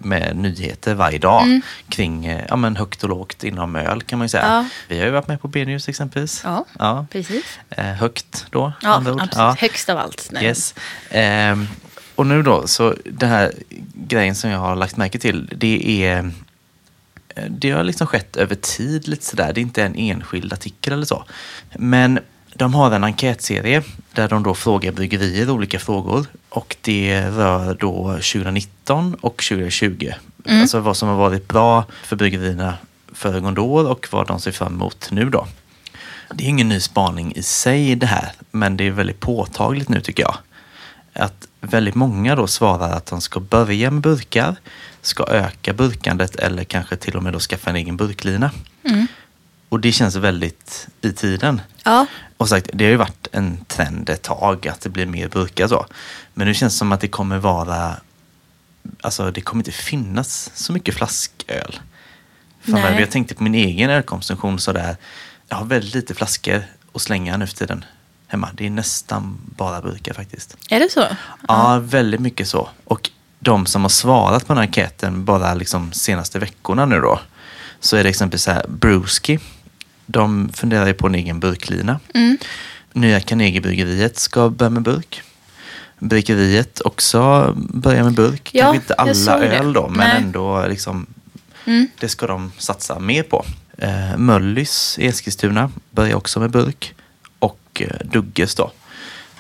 med 0.03 0.37
nyheter 0.37 0.95
varje 0.95 1.19
dag 1.19 1.43
Mm. 1.43 1.63
kring 1.89 2.27
eh, 2.27 2.45
ja, 2.49 2.57
men 2.57 2.77
högt 2.77 3.03
och 3.03 3.09
lågt 3.09 3.45
inom 3.45 3.77
öl 3.77 4.03
kan 4.03 4.19
man 4.19 4.25
ju 4.25 4.29
säga. 4.29 4.45
Ja. 4.47 4.65
Vi 4.89 4.99
har 4.99 5.07
ju 5.07 5.11
varit 5.13 5.29
med 5.29 5.41
på 5.41 5.49
Beer 5.49 5.67
News 5.67 5.89
exempelvis. 5.89 6.41
Ja, 6.45 6.65
Ja. 6.79 7.07
precis. 7.13 7.45
Eh, 7.71 7.85
högt 7.85 8.47
då, 8.51 8.73
Ja, 8.83 8.89
andra 8.89 9.13
ord. 9.15 9.21
absolut. 9.23 9.59
Högst 9.61 9.89
av 9.89 9.99
allt. 9.99 10.29
Nej. 10.33 10.45
Yes. 10.45 10.75
Ehm, 11.11 11.69
och 12.21 12.27
nu 12.27 12.43
då, 12.43 12.67
så 12.67 12.95
den 13.05 13.29
här 13.29 13.53
grejen 13.95 14.35
som 14.35 14.51
jag 14.51 14.59
har 14.59 14.77
lagt 14.77 14.97
märke 14.97 15.19
till, 15.19 15.49
det 15.57 16.05
är 16.05 16.31
det 17.49 17.71
har 17.71 17.85
liksom 17.85 18.07
skett 18.07 18.37
över 18.37 18.55
tid 18.55 19.09
lite 19.09 19.25
sådär. 19.25 19.53
Det 19.53 19.61
är 19.61 19.63
inte 19.63 19.85
en 19.85 19.95
enskild 19.95 20.53
artikel 20.53 20.93
eller 20.93 21.05
så. 21.05 21.25
Men 21.77 22.19
de 22.55 22.75
har 22.75 22.91
en 22.91 23.05
enkätserie 23.05 23.83
där 24.13 24.29
de 24.29 24.43
då 24.43 24.55
frågar 24.55 24.93
bryggerier 24.93 25.51
olika 25.51 25.79
frågor. 25.79 26.27
Och 26.49 26.77
det 26.81 27.31
rör 27.31 27.75
då 27.75 28.13
2019 28.13 29.15
och 29.15 29.45
2020. 29.49 30.11
Alltså 30.49 30.81
vad 30.81 30.97
som 30.97 31.09
har 31.09 31.17
varit 31.17 31.49
bra 31.49 31.85
för 32.05 32.17
bryggerierna 32.17 32.75
föregående 33.13 33.61
år 33.61 33.89
och 33.89 34.09
vad 34.11 34.27
de 34.27 34.41
ser 34.41 34.53
fram 34.53 34.75
emot 34.75 35.09
nu 35.11 35.31
då. 35.31 35.47
Det 36.35 36.45
är 36.45 36.49
ingen 36.49 36.69
ny 36.69 36.81
spaning 36.81 37.33
i 37.37 37.43
sig 37.43 37.95
det 37.95 38.07
här, 38.07 38.33
men 38.51 38.77
det 38.77 38.87
är 38.87 38.91
väldigt 38.91 39.21
påtagligt 39.21 39.89
nu 39.89 40.01
tycker 40.01 40.23
jag. 40.23 40.37
Att 41.21 41.49
väldigt 41.61 41.95
många 41.95 42.37
då 42.37 42.47
svarar 42.47 42.91
att 42.93 43.07
de 43.07 43.21
ska 43.21 43.41
börja 43.41 43.91
med 43.91 44.03
burkar, 44.03 44.57
ska 45.03 45.27
öka 45.29 45.73
burkandet 45.73 46.37
eller 46.37 46.65
kanske 46.65 46.97
till 46.97 47.17
och 47.17 47.23
med 47.23 47.33
då 47.33 47.39
skaffa 47.39 47.71
en 47.71 47.77
egen 47.77 47.97
burklina. 47.97 48.51
Och 49.69 49.81
det 49.81 49.93
känns 49.93 50.17
väldigt 50.17 50.89
i 51.01 51.13
tiden. 51.13 51.61
Ja. 51.85 52.07
Och 52.37 52.49
sagt, 52.49 52.71
det 52.73 52.85
har 52.85 52.91
ju 52.91 52.97
varit 52.97 53.29
en 53.33 53.65
trend 53.65 54.11
ett 54.11 54.23
tag 54.23 54.69
att 54.69 54.81
det 54.81 54.89
blir 54.89 55.07
mer 55.07 55.29
burkar 55.29 55.69
så. 55.69 55.87
Men 56.35 56.47
nu 56.47 56.55
känns 56.55 56.75
det 56.75 56.79
som 56.79 56.93
att 56.93 57.01
det 57.01 57.09
kommer 57.09 57.39
vara, 57.39 57.97
alltså 59.01 59.31
det 59.31 59.41
kommer 59.41 59.61
inte 59.61 59.73
finnas 59.73 60.51
så 60.55 60.73
mycket 60.73 60.95
flasköl. 60.95 61.81
Framöver. 62.61 63.01
Jag 63.01 63.11
tänkte 63.11 63.35
på 63.35 63.43
min 63.43 63.55
egen 63.55 63.91
ölkonsumtion 63.91 64.59
sådär. 64.59 64.97
Jag 65.49 65.57
har 65.57 65.65
väldigt 65.65 65.95
lite 65.95 66.15
flaskor 66.15 66.63
att 66.93 67.03
slänga 67.03 67.37
nu 67.37 67.47
för 67.47 67.57
tiden 67.57 67.85
hemma. 68.31 68.49
Det 68.55 68.67
är 68.67 68.71
nästan 68.71 69.39
bara 69.57 69.81
burkar 69.81 70.15
faktiskt. 70.15 70.57
Är 70.71 70.81
det 70.81 70.91
så? 70.93 71.05
Ja, 71.49 71.79
väldigt 71.85 72.21
mycket 72.21 72.49
så. 72.49 72.69
Och 72.85 73.11
de 73.39 73.67
som 73.67 73.83
har 73.83 73.89
svarat 73.89 74.47
på 74.47 74.53
den 74.53 74.59
här 74.59 74.67
enkäten 74.67 75.25
bara 75.25 75.55
liksom 75.55 75.93
senaste 75.93 76.39
veckorna 76.39 76.87
nu 76.87 77.01
då. 77.01 77.21
Så 77.81 77.97
är 77.97 78.03
det 78.03 78.09
exempelvis 78.11 78.43
så 78.43 78.51
här, 78.51 78.65
Brewski. 78.69 79.39
De 80.07 80.49
funderar 80.55 80.87
ju 80.87 80.95
på 80.95 81.07
en 81.07 81.15
egen 81.15 81.41
burklina. 81.41 82.01
Mm. 82.15 82.39
Nya 82.93 83.21
Carnegie-bryggeriet 83.21 84.19
ska 84.19 84.49
börja 84.51 84.71
med 84.71 84.83
burk. 84.83 85.23
Bryggeriet 85.99 86.81
också 86.81 87.53
börjar 87.57 88.05
med 88.05 88.13
burk. 88.15 88.51
Ja, 88.53 88.63
Kanske 88.65 88.77
inte 88.77 88.95
alla 88.95 89.39
öl 89.45 89.73
då, 89.73 89.89
men 89.89 89.99
Nej. 90.09 90.17
ändå 90.17 90.67
liksom, 90.67 91.07
Mm. 91.65 91.89
det 92.01 92.09
ska 92.09 92.27
de 92.27 92.53
satsa 92.59 92.99
mer 92.99 93.23
på. 93.23 93.45
Eh, 93.79 94.17
Möllys 94.17 94.99
i 94.99 95.07
Eskilstuna 95.07 95.71
börjar 95.91 96.17
också 96.17 96.41
med 96.41 96.51
burk. 96.51 96.95
Och 97.81 97.95
eh, 97.95 98.07
Dugges 98.13 98.55
då, 98.55 98.73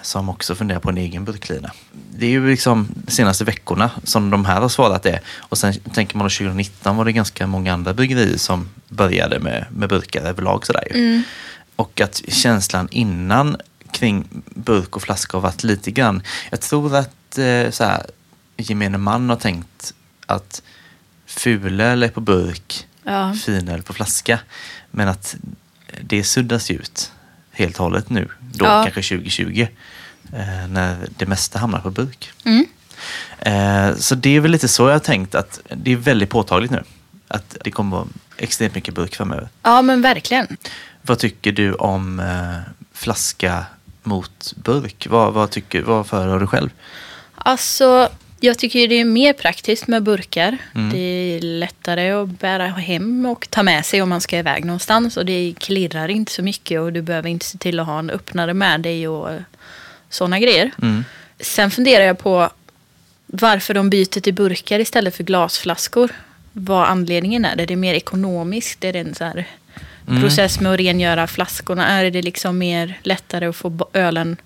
som 0.02 0.28
också 0.28 0.54
funderar 0.54 0.80
på 0.80 0.88
en 0.88 0.98
egen 0.98 1.24
burklina. 1.24 1.70
Det 2.18 2.26
är 2.26 2.30
ju 2.30 2.48
liksom 2.50 2.88
de 2.94 3.12
senaste 3.12 3.44
veckorna 3.44 3.90
som 4.04 4.30
de 4.30 4.44
här 4.44 4.60
har 4.60 4.68
svarat 4.68 5.02
det. 5.02 5.20
Och 5.38 5.58
sen 5.58 5.74
tänker 5.74 6.16
man 6.16 6.26
att 6.26 6.32
2019 6.32 6.96
var 6.96 7.04
det 7.04 7.12
ganska 7.12 7.46
många 7.46 7.72
andra 7.72 7.94
bryggerier 7.94 8.36
som 8.36 8.68
började 8.88 9.38
med, 9.38 9.66
med 9.70 9.88
burkar 9.88 10.22
överlag. 10.22 10.66
Sådär 10.66 10.84
ju. 10.90 10.96
Mm. 10.96 11.22
Och 11.76 12.00
att 12.00 12.22
känslan 12.28 12.88
innan 12.90 13.56
kring 13.92 14.42
burk 14.54 14.96
och 14.96 15.02
flaska 15.02 15.36
har 15.36 15.42
varit 15.42 15.64
lite 15.64 15.90
grann... 15.90 16.22
Jag 16.50 16.60
tror 16.60 16.96
att 16.96 17.38
eh, 17.38 17.70
så 17.70 17.84
här, 17.84 18.06
gemene 18.56 18.98
man 18.98 19.28
har 19.28 19.36
tänkt 19.36 19.94
att 20.26 20.62
fulöl 21.26 22.02
är 22.02 22.08
på 22.08 22.20
burk, 22.20 22.86
Ja. 23.04 23.34
finöl 23.44 23.82
på 23.82 23.92
flaska. 23.92 24.38
Men 24.90 25.08
att 25.08 25.36
det 26.00 26.24
suddas 26.24 26.70
ut 26.70 27.12
helt 27.52 27.78
och 27.78 27.84
hållet 27.84 28.10
nu, 28.10 28.28
då 28.40 28.64
Ja. 28.64 28.82
kanske 28.82 29.02
2020, 29.16 29.68
eh, 30.32 30.68
när 30.68 30.96
det 31.16 31.26
mesta 31.26 31.58
hamnar 31.58 31.78
på 31.80 31.90
burk. 31.90 32.32
Mm. 32.44 32.66
Eh, 33.38 33.96
så 33.96 34.14
det 34.14 34.36
är 34.36 34.40
väl 34.40 34.50
lite 34.50 34.68
så 34.68 34.86
jag 34.88 34.92
har 34.92 34.98
tänkt 34.98 35.34
att 35.34 35.60
det 35.76 35.92
är 35.92 35.96
väldigt 35.96 36.30
påtagligt 36.30 36.70
nu. 36.70 36.82
Att 37.28 37.56
det 37.64 37.70
kommer 37.70 37.96
vara 37.96 38.06
extremt 38.36 38.74
mycket 38.74 38.94
burk 38.94 39.14
framöver. 39.16 39.48
ja, 39.62 39.82
men 39.82 40.02
verkligen. 40.02 40.56
Vad 41.02 41.18
tycker 41.18 41.52
du 41.52 41.72
om 41.74 42.20
eh, 42.20 42.56
flaska 42.92 43.64
mot 44.02 44.52
burk? 44.56 45.06
Vad, 45.10 45.32
vad, 45.32 45.50
tycker, 45.50 45.82
vad 45.82 46.06
föredrar 46.06 46.40
du 46.40 46.46
själv? 46.46 46.70
Alltså, 47.34 48.08
jag 48.40 48.58
tycker 48.58 48.88
det 48.88 48.94
är 49.00 49.04
mer 49.04 49.32
praktiskt 49.32 49.86
med 49.86 50.02
burkar. 50.02 50.58
Mm. 50.74 50.90
Det 50.92 50.98
är 50.98 51.40
lättare 51.40 52.10
att 52.10 52.28
bära 52.28 52.66
hem 52.66 53.26
och 53.26 53.50
ta 53.50 53.62
med 53.62 53.86
sig 53.86 54.02
om 54.02 54.08
man 54.08 54.20
ska 54.20 54.38
iväg 54.38 54.64
någonstans. 54.64 55.16
Och 55.16 55.26
det 55.26 55.54
klirrar 55.58 56.08
inte 56.08 56.32
så 56.32 56.42
mycket 56.42 56.80
och 56.80 56.92
du 56.92 57.02
behöver 57.02 57.28
inte 57.28 57.46
se 57.46 57.58
till 57.58 57.80
att 57.80 57.86
ha 57.86 57.98
en 57.98 58.10
öppnare 58.10 58.54
med 58.54 58.80
dig 58.80 59.08
och 59.08 59.28
sådana 60.08 60.38
grejer. 60.38 60.70
Mm. 60.82 61.04
Sen 61.40 61.70
funderar 61.70 62.04
jag 62.04 62.18
på 62.18 62.50
varför 63.26 63.74
de 63.74 63.90
byter 63.90 64.20
till 64.20 64.34
burkar 64.34 64.78
istället 64.78 65.16
för 65.16 65.24
glasflaskor. 65.24 66.10
Vad 66.52 66.88
anledningen 66.88 67.44
är. 67.44 67.60
Är 67.60 67.66
det 67.66 67.76
mer 67.76 67.94
ekonomiskt? 67.94 68.84
Är 68.84 68.92
det 68.92 68.98
en 68.98 69.14
så 69.14 69.24
här 69.24 69.46
Mm. 70.08 70.22
process 70.22 70.60
med 70.60 70.72
att 70.72 70.78
rengöra 70.80 71.26
flaskorna? 71.26 71.88
Är 71.88 72.10
det 72.10 72.22
liksom 72.22 72.58
mer 72.58 72.98
lättare 73.02 73.46
att 73.46 73.56
få 73.56 73.88
ölen 73.92 74.36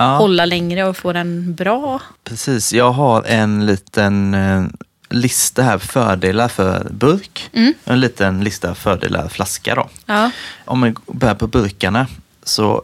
Ja, 0.00 0.16
hålla 0.16 0.44
längre 0.44 0.84
och 0.84 0.96
få 0.96 1.12
den 1.12 1.54
bra? 1.54 2.00
precis. 2.24 2.72
Jag 2.72 2.90
har 2.92 3.22
en 3.22 3.66
liten 3.66 4.34
eh, 4.34 4.64
lista 5.08 5.62
här, 5.62 5.78
fördelar 5.78 6.48
för 6.48 6.86
burk. 6.90 7.50
Mm. 7.52 7.74
En 7.84 8.00
liten 8.00 8.44
lista 8.44 8.74
fördelar 8.74 9.28
flaska 9.28 9.74
då. 9.74 9.88
Ja. 10.06 10.30
Om 10.64 10.80
man 10.80 10.96
börjar 11.06 11.34
på 11.34 11.46
burkarna 11.46 12.06
så 12.42 12.82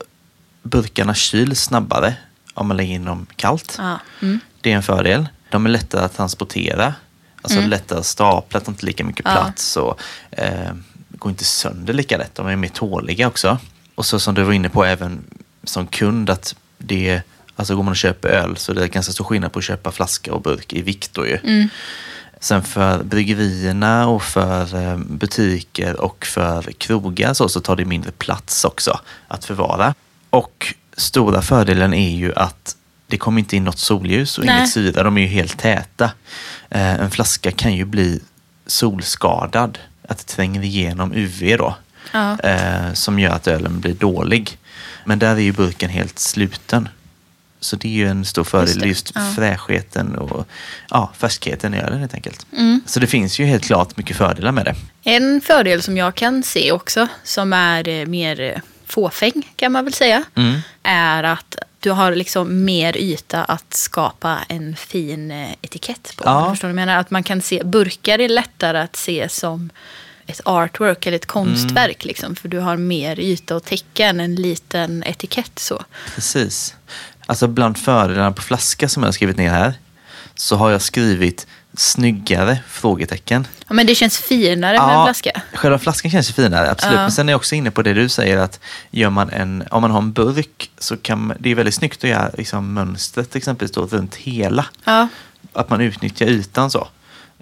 burkarna 0.63 1.15
kyls 1.15 1.61
snabbare 1.63 2.15
om 2.55 2.69
man 2.69 2.77
lägger 2.77 2.95
in 2.95 3.05
dem 3.05 3.27
kallt. 3.37 3.75
ja. 3.79 3.99
Mm. 4.23 4.41
Det 4.61 4.73
är 4.73 4.77
en 4.77 4.83
fördel. 4.83 5.29
De 5.51 5.67
är 5.67 5.71
lättare 5.71 6.05
att 6.05 6.17
transportera. 6.17 6.95
Alltså 7.43 7.61
lättare 7.61 7.99
att 7.99 8.07
stapla, 8.07 8.61
tar 8.61 8.73
inte 8.73 8.87
lika 8.87 9.05
mycket 9.05 9.27
Mm. 9.27 9.37
Ja. 9.39 9.43
plats 9.45 9.77
och 9.77 10.01
eh, 10.31 10.73
går 11.11 11.31
inte 11.31 11.45
sönder 11.45 11.93
lika 11.93 12.17
lätt. 12.19 12.35
De 12.35 12.47
är 12.47 12.57
mer 12.57 12.69
tåliga 12.69 13.27
också. 13.29 13.59
Och 13.95 14.07
så 14.07 14.19
som 14.21 14.35
du 14.35 14.43
var 14.43 14.53
inne 14.53 14.69
på 14.69 14.85
även 14.85 15.25
som 15.65 15.87
kund 15.87 16.31
att 16.31 16.55
det 16.79 17.23
alltså 17.57 17.77
går 17.77 17.83
man 17.83 17.91
och 17.91 17.97
köper 17.97 18.29
öl 18.29 18.57
så 18.57 18.73
det 18.73 18.83
är 18.83 18.87
ganska 18.87 19.13
stor 19.13 19.25
skillnad 19.25 19.53
på 19.53 19.59
att 19.59 19.65
köpa 19.65 19.93
flaska 19.93 20.33
och 20.35 20.43
burk 20.43 20.73
i 20.73 20.83
vikt 20.83 21.15
då 21.15 21.27
ju. 21.27 21.39
Mm. 21.45 21.69
Sen 22.41 22.63
för 22.63 23.03
bryggerierna 23.03 24.09
och 24.09 24.23
för 24.23 24.83
eh, 24.83 24.97
butiker 24.99 26.01
och 26.01 26.27
för 26.27 26.63
krogar 26.63 27.35
så, 27.35 27.49
så 27.49 27.61
tar 27.61 27.77
det 27.77 27.85
mindre 27.85 28.11
plats 28.13 28.65
också 28.65 29.01
att 29.29 29.45
förvara. 29.45 29.95
Och 30.31 30.75
stora 30.97 31.43
fördelen 31.43 31.95
är 31.95 32.17
ju 32.17 32.35
att 32.35 32.77
det 33.07 33.17
kommer 33.19 33.39
inte 33.39 33.57
in 33.57 33.65
något 33.65 33.79
solljus 33.79 34.39
och 34.39 34.45
Nej. 34.45 34.57
inget 34.59 34.71
syra. 34.71 35.03
De 35.03 35.17
är 35.17 35.21
ju 35.21 35.27
helt 35.27 35.59
täta. 35.59 36.11
Eh, 36.71 36.95
En 36.95 37.11
flaska 37.11 37.51
kan 37.53 37.75
ju 37.75 37.85
bli 37.85 38.21
solskadad. 38.67 39.79
Att 40.09 40.19
det 40.19 40.25
tränger 40.25 40.63
igenom 40.63 41.13
UV 41.15 41.57
då. 41.59 41.77
Ja. 42.13 42.39
Eh, 42.41 42.93
Som 42.93 43.19
gör 43.19 43.31
att 43.31 43.47
ölen 43.47 43.81
blir 43.81 43.95
dålig. 43.95 44.59
Men 45.07 45.19
där 45.19 45.37
är 45.37 45.41
ju 45.41 45.53
burken 45.53 45.91
helt 45.91 46.19
sluten. 46.19 46.89
Så 47.61 47.77
det 47.77 47.89
är 47.89 47.93
ju 47.93 48.09
en 48.09 48.25
stor 48.25 48.45
fördel. 48.45 48.69
Just 48.75 48.87
Just, 48.87 49.13
ja. 49.15 49.33
fräschheten 49.37 50.15
och 50.19 50.47
ja, 50.91 51.13
färskheten 51.17 51.75
i 51.75 51.79
ölen 51.79 51.99
helt 51.99 52.15
enkelt. 52.15 52.47
Mm. 52.53 52.81
Så 52.87 53.01
det 53.01 53.07
finns 53.07 53.39
ju 53.39 53.45
helt 53.45 53.65
klart 53.65 53.97
mycket 53.97 54.17
fördelar 54.17 54.53
med 54.53 54.65
det. 54.65 54.75
En 55.03 55.41
fördel 55.41 55.83
som 55.83 55.97
jag 55.97 56.15
kan 56.15 56.43
se 56.43 56.73
också, 56.73 57.09
som 57.25 57.53
är 57.53 57.89
eh, 57.89 58.07
mer 58.07 58.41
eh, 58.41 58.61
fåfäng 58.87 59.53
kan 59.57 59.73
man 59.73 59.85
väl 59.85 59.93
säga, 59.93 60.25
Mm. 60.35 60.61
är 60.83 61.23
att 61.23 61.57
du 61.81 61.91
har 61.91 62.15
liksom 62.15 62.65
mer 62.65 62.97
yta 62.97 63.45
att 63.45 63.75
skapa 63.75 64.39
en 64.49 64.77
fin 64.77 65.31
eh, 65.31 65.51
etikett 65.63 66.13
på. 66.17 66.25
Ja. 66.27 66.51
Förstår 66.51 66.69
du 66.69 66.75
vad 66.75 66.81
jag 66.83 66.87
menar? 66.87 67.01
Att 67.01 67.11
man 67.11 67.23
kan 67.23 67.43
se, 67.43 67.63
burkar 67.65 68.19
är 68.21 68.29
lättare 68.29 68.79
att 68.79 68.97
se 68.97 69.29
som 69.29 69.71
ett 70.27 70.41
artwork 70.45 71.07
eller 71.07 71.17
ett 71.17 71.27
konstverk. 71.27 72.05
Mm. 72.05 72.09
Liksom, 72.09 72.37
för 72.37 72.49
du 72.49 72.59
har 72.59 72.77
mer 72.77 73.21
yta 73.21 73.57
att 73.57 73.65
täcka 73.65 74.07
än 74.07 74.21
en 74.21 74.35
liten 74.35 75.03
etikett. 75.07 75.59
så. 75.59 75.83
Precis. 76.15 76.75
Alltså 77.27 77.47
bland 77.47 77.79
fördelarna 77.79 78.33
på 78.33 78.43
flaska 78.43 78.89
som 78.89 79.03
jag 79.03 79.09
har 79.09 79.13
skrivit 79.13 79.37
ner 79.37 79.51
här 79.51 79.75
så 80.35 80.57
har 80.57 80.71
jag 80.71 80.83
skrivit 80.83 81.47
snyggare? 81.77 82.59
Frågetecken. 82.69 83.47
Ja, 83.69 83.75
men 83.75 83.87
det 83.87 83.95
känns 83.95 84.19
finare 84.19 84.79
med 84.87 84.97
en 84.99 85.05
flaska. 85.07 85.43
Själva 85.55 85.79
flaskan 85.79 86.11
känns 86.11 86.33
finare, 86.33 86.71
absolut. 86.71 86.95
Ja. 86.95 87.01
Men 87.03 87.13
sen 87.13 87.29
är 87.29 87.33
jag 87.33 87.39
också 87.39 87.55
inne 87.55 87.71
på 87.71 87.83
det 87.83 87.95
du 87.95 88.09
säger 88.09 88.37
att 88.37 88.61
gör 88.91 89.11
man 89.11 89.31
en, 89.31 89.65
om 89.71 89.83
man 89.83 89.91
har 89.91 89.99
en 89.99 90.13
burk 90.13 90.71
så 90.79 90.97
kan 90.97 91.27
man- 91.27 91.37
det 91.41 91.51
är 91.51 91.55
väldigt 91.55 91.75
snyggt 91.75 92.05
att 92.05 92.11
göra 92.11 92.31
liksom, 92.39 92.75
mönstret 92.75 93.37
exempelvis 93.37 93.73
då, 93.75 93.87
runt 93.87 94.15
hela. 94.15 94.67
Ja, 94.85 95.09
Att 95.53 95.71
man 95.71 95.81
utnyttjar 95.81 96.27
ytan 96.27 96.71
så. 96.71 96.89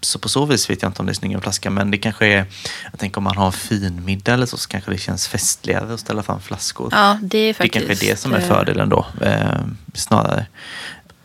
Så 0.00 0.18
på 0.18 0.28
så 0.28 0.44
vis 0.44 0.70
vet 0.70 0.82
jag 0.82 0.88
inte 0.88 1.02
om 1.02 1.06
det 1.06 1.12
är 1.12 1.14
snyggare 1.14 1.40
flaska, 1.40 1.70
men 1.70 1.90
det 1.90 1.98
kanske 1.98 2.26
är, 2.26 2.46
jag 2.90 3.00
tänker 3.00 3.18
om 3.18 3.24
man 3.24 3.36
har 3.36 3.46
en 3.46 3.52
fin 3.52 4.04
middag 4.04 4.32
eller 4.32 4.46
så, 4.46 4.56
så 4.56 4.68
kanske 4.68 4.90
det 4.90 4.98
känns 4.98 5.28
festligare 5.28 5.94
att 5.94 6.00
ställa 6.00 6.22
fram 6.22 6.40
flaskor. 6.40 6.88
ja 6.92 7.18
det 7.22 7.38
är 7.38 7.48
det 7.48 7.54
faktiskt... 7.54 7.86
kanske 7.86 8.06
är 8.06 8.10
det 8.10 8.16
som 8.16 8.32
är 8.32 8.40
eh, 8.40 8.46
fördelen 8.46 8.88
då, 8.88 9.06
eh, 9.20 9.60
snarare. 9.94 10.46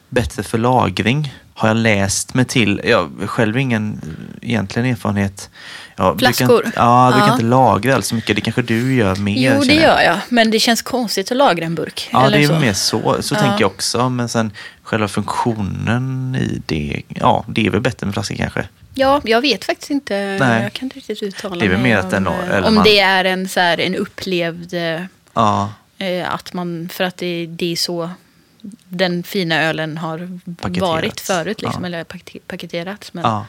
Bättre 0.10 0.44
för 0.44 0.58
lagring 0.58 1.34
har 1.60 1.68
jag 1.68 1.78
läst 1.78 2.34
mig 2.34 2.46
till. 2.46 2.82
Jag 2.84 2.98
har 3.20 3.28
själv 3.28 3.58
ingen 3.58 4.02
egentligen 4.42 4.92
erfarenhet. 4.92 5.50
Jag 5.96 6.18
brukar 6.18 6.34
Flaskor? 6.34 6.66
inte- 6.66 6.78
ja, 6.80 7.04
jag 7.06 7.14
brukar 7.14 7.28
Ja. 7.28 7.34
inte 7.34 7.46
lagra 7.46 7.96
alls 7.96 8.08
så 8.08 8.16
mycket. 8.16 8.36
Det 8.36 8.42
kanske 8.42 8.62
du 8.62 8.96
gör 8.96 9.16
mer. 9.16 9.54
Jo, 9.56 9.62
det 9.64 9.74
jag. 9.74 9.84
gör 9.84 10.02
jag. 10.02 10.18
Men 10.30 10.52
det 10.52 10.60
känns 10.60 10.82
konstigt 10.82 11.32
att 11.32 11.38
lagra 11.38 11.66
en 11.66 11.76
burk. 11.76 12.10
Ja, 12.12 12.30
det 12.30 12.38
är 12.44 12.48
så. 12.48 12.60
mer 12.60 12.74
så. 12.74 13.18
Så 13.22 13.36
Ja. 13.36 13.40
tänker 13.40 13.62
jag 13.62 13.72
också. 13.72 14.10
Men 14.10 14.30
sen 14.30 14.52
själva 14.84 15.08
funktionen 15.08 16.36
i 16.36 16.62
det, 16.66 17.02
ja, 17.08 17.46
det 17.48 17.66
är 17.66 17.70
väl 17.72 17.82
bättre 17.82 18.06
med 18.06 18.14
flaska 18.14 18.36
kanske. 18.36 18.68
Ja, 18.94 19.22
jag 19.24 19.42
vet 19.42 19.66
faktiskt 19.66 19.90
inte. 19.92 20.38
Nej. 20.40 20.64
Jag 20.64 20.74
kan 20.74 20.86
inte 20.86 20.96
riktigt 20.98 21.24
uttala 21.24 21.56
Det 21.56 21.66
är 21.66 21.70
väl 21.70 21.80
mer 21.82 21.98
att 21.98 22.04
om, 22.06 22.10
den 22.24 22.28
eh, 22.28 22.68
Om 22.68 22.76
man- 22.76 22.84
det 22.84 23.00
är 23.00 23.26
en, 23.26 23.48
så 23.50 23.60
här, 23.60 23.80
en 23.80 23.96
upplevd... 23.96 24.74
Ja, 25.34 25.70
eh, 25.98 26.34
Att 26.34 26.54
man, 26.54 26.90
för 26.94 27.04
att 27.04 27.18
det, 27.18 27.46
det 27.46 27.72
är 27.72 27.76
så 27.76 28.10
den 28.90 29.24
fina 29.24 29.62
ölen 29.64 29.98
har 29.98 30.40
Paketerats. 30.62 30.80
varit 30.82 31.20
förut. 31.20 31.62
Liksom, 31.62 31.84
Ja. 31.84 31.88
Eller 31.88 32.04
pakete- 32.04 32.40
paketerats. 32.48 33.14
Men 33.14 33.24
ja. 33.24 33.46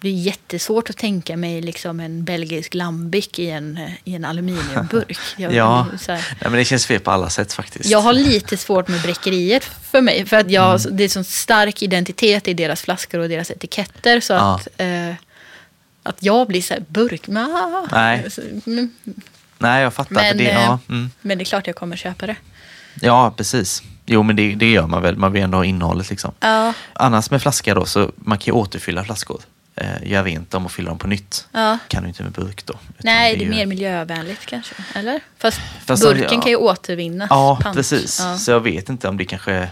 det 0.00 0.08
är 0.08 0.12
jättesvårt 0.12 0.90
att 0.90 0.96
tänka 0.96 1.36
mig 1.36 1.62
liksom 1.62 2.00
en 2.00 2.24
belgisk 2.24 2.74
lambic 2.74 3.28
i 3.38 3.50
en, 3.50 3.76
eh, 3.76 3.90
i 4.04 4.14
en 4.14 4.24
aluminiumburk. 4.24 5.18
Jag, 5.36 5.54
Ja. 5.54 5.86
Nej, 6.08 6.22
men 6.40 6.52
det 6.52 6.64
känns 6.64 6.86
fel 6.86 7.00
på 7.00 7.10
alla 7.10 7.30
sätt 7.30 7.52
faktiskt. 7.52 7.90
jag 7.90 7.98
har 8.00 8.12
lite 8.12 8.56
svårt 8.56 8.88
med 8.88 9.02
bräckeriet 9.02 9.64
för 9.64 10.00
mig. 10.00 10.26
För 10.26 10.36
att 10.36 10.50
jag, 10.50 10.80
Mm. 10.80 10.96
det 10.96 11.04
är 11.04 11.08
så 11.08 11.24
stark 11.24 11.82
identitet 11.82 12.48
i 12.48 12.54
deras 12.54 12.82
flaskor 12.82 13.18
och 13.20 13.28
deras 13.28 13.50
etiketter. 13.50 14.20
Så 14.20 14.32
Ja. 14.32 14.54
att, 14.56 14.68
eh, 14.80 15.14
att 16.02 16.16
jag 16.22 16.46
blir 16.48 16.62
så 16.62 16.74
här 16.74 16.84
burk. 16.88 17.28
Nej. 17.28 18.26
Mm, 18.66 18.90
Nej, 19.58 19.82
jag 19.82 19.94
fattar. 19.94 20.14
Men, 20.14 20.36
det, 20.38 20.50
eh, 20.50 20.54
ja, 20.62 20.78
mm. 20.88 21.10
men 21.20 21.38
det 21.38 21.42
är 21.42 21.44
klart 21.44 21.66
jag 21.66 21.76
kommer 21.76 21.96
köpa 21.96 22.26
det. 22.26 22.36
ja, 23.00 23.34
precis. 23.36 23.82
Jo, 24.06 24.22
men 24.22 24.36
det, 24.36 24.54
det 24.54 24.70
gör 24.70 24.86
man 24.86 25.02
väl. 25.02 25.16
Man 25.16 25.32
vill 25.32 25.42
ändå 25.42 25.58
ha 25.58 25.64
innehållet 25.64 26.10
liksom. 26.10 26.32
Ja, 26.40 26.72
Annars 26.92 27.30
med 27.30 27.42
flaska 27.42 27.74
då, 27.74 27.84
så 27.84 28.10
man 28.16 28.38
kan 28.38 28.46
ju 28.46 28.52
återfylla 28.60 29.04
flaskor. 29.04 29.40
Eh, 29.76 29.86
göra 30.10 30.24
rent 30.24 30.50
dem 30.50 30.64
och 30.64 30.72
fylla 30.72 30.88
dem 30.88 30.98
på 30.98 31.06
nytt. 31.06 31.46
ja. 31.52 31.78
Kan 31.88 32.02
du 32.02 32.08
inte 32.08 32.22
med 32.22 32.32
burk 32.32 32.66
då. 32.66 32.74
Nej, 32.98 33.36
det 33.36 33.42
är 33.42 33.44
ju- 33.44 33.50
mer 33.50 33.66
miljövänligt 33.66 34.46
kanske. 34.46 34.74
Eller? 34.94 35.20
Fast, 35.38 35.60
Fast 35.86 36.02
burken 36.02 36.28
ja. 36.32 36.40
kan 36.40 36.50
ju 36.50 36.56
återvinnas. 36.56 37.26
Ja, 37.30 37.58
pant. 37.62 37.76
precis. 37.76 38.20
Ja. 38.20 38.38
Så 38.38 38.50
jag 38.50 38.60
vet 38.60 38.88
inte 38.88 39.08
om 39.08 39.16
det 39.16 39.24
kanske... 39.24 39.68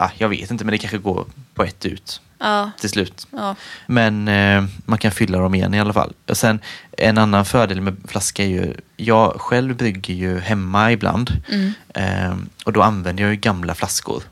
Ja, 0.00 0.10
jag 0.18 0.28
vet 0.28 0.50
inte, 0.50 0.64
men 0.64 0.72
det 0.72 0.78
kanske 0.78 0.98
går 0.98 1.26
på 1.54 1.64
ett 1.64 1.86
ut 1.86 2.20
Ja, 2.38 2.70
till 2.80 2.90
slut. 2.90 3.26
ja. 3.30 3.56
Men 3.86 4.28
eh, 4.28 4.64
man 4.84 4.98
kan 4.98 5.10
fylla 5.12 5.38
dem 5.38 5.54
igen 5.54 5.74
i 5.74 5.80
alla 5.80 5.92
fall. 5.92 6.12
Och 6.28 6.36
sen 6.36 6.60
en 6.98 7.18
annan 7.18 7.44
fördel 7.44 7.80
med 7.80 7.96
flaska 8.08 8.42
är 8.44 8.48
ju, 8.48 8.74
jag 8.96 9.40
själv 9.40 9.76
brygger 9.76 10.14
ju 10.14 10.40
hemma 10.40 10.92
ibland. 10.92 11.30
Mm. 11.48 11.72
Eh, 11.94 12.36
och 12.64 12.72
då 12.72 12.82
använder 12.82 13.22
jag 13.22 13.30
ju 13.30 13.36
gamla 13.36 13.74
flaskor 13.74 14.22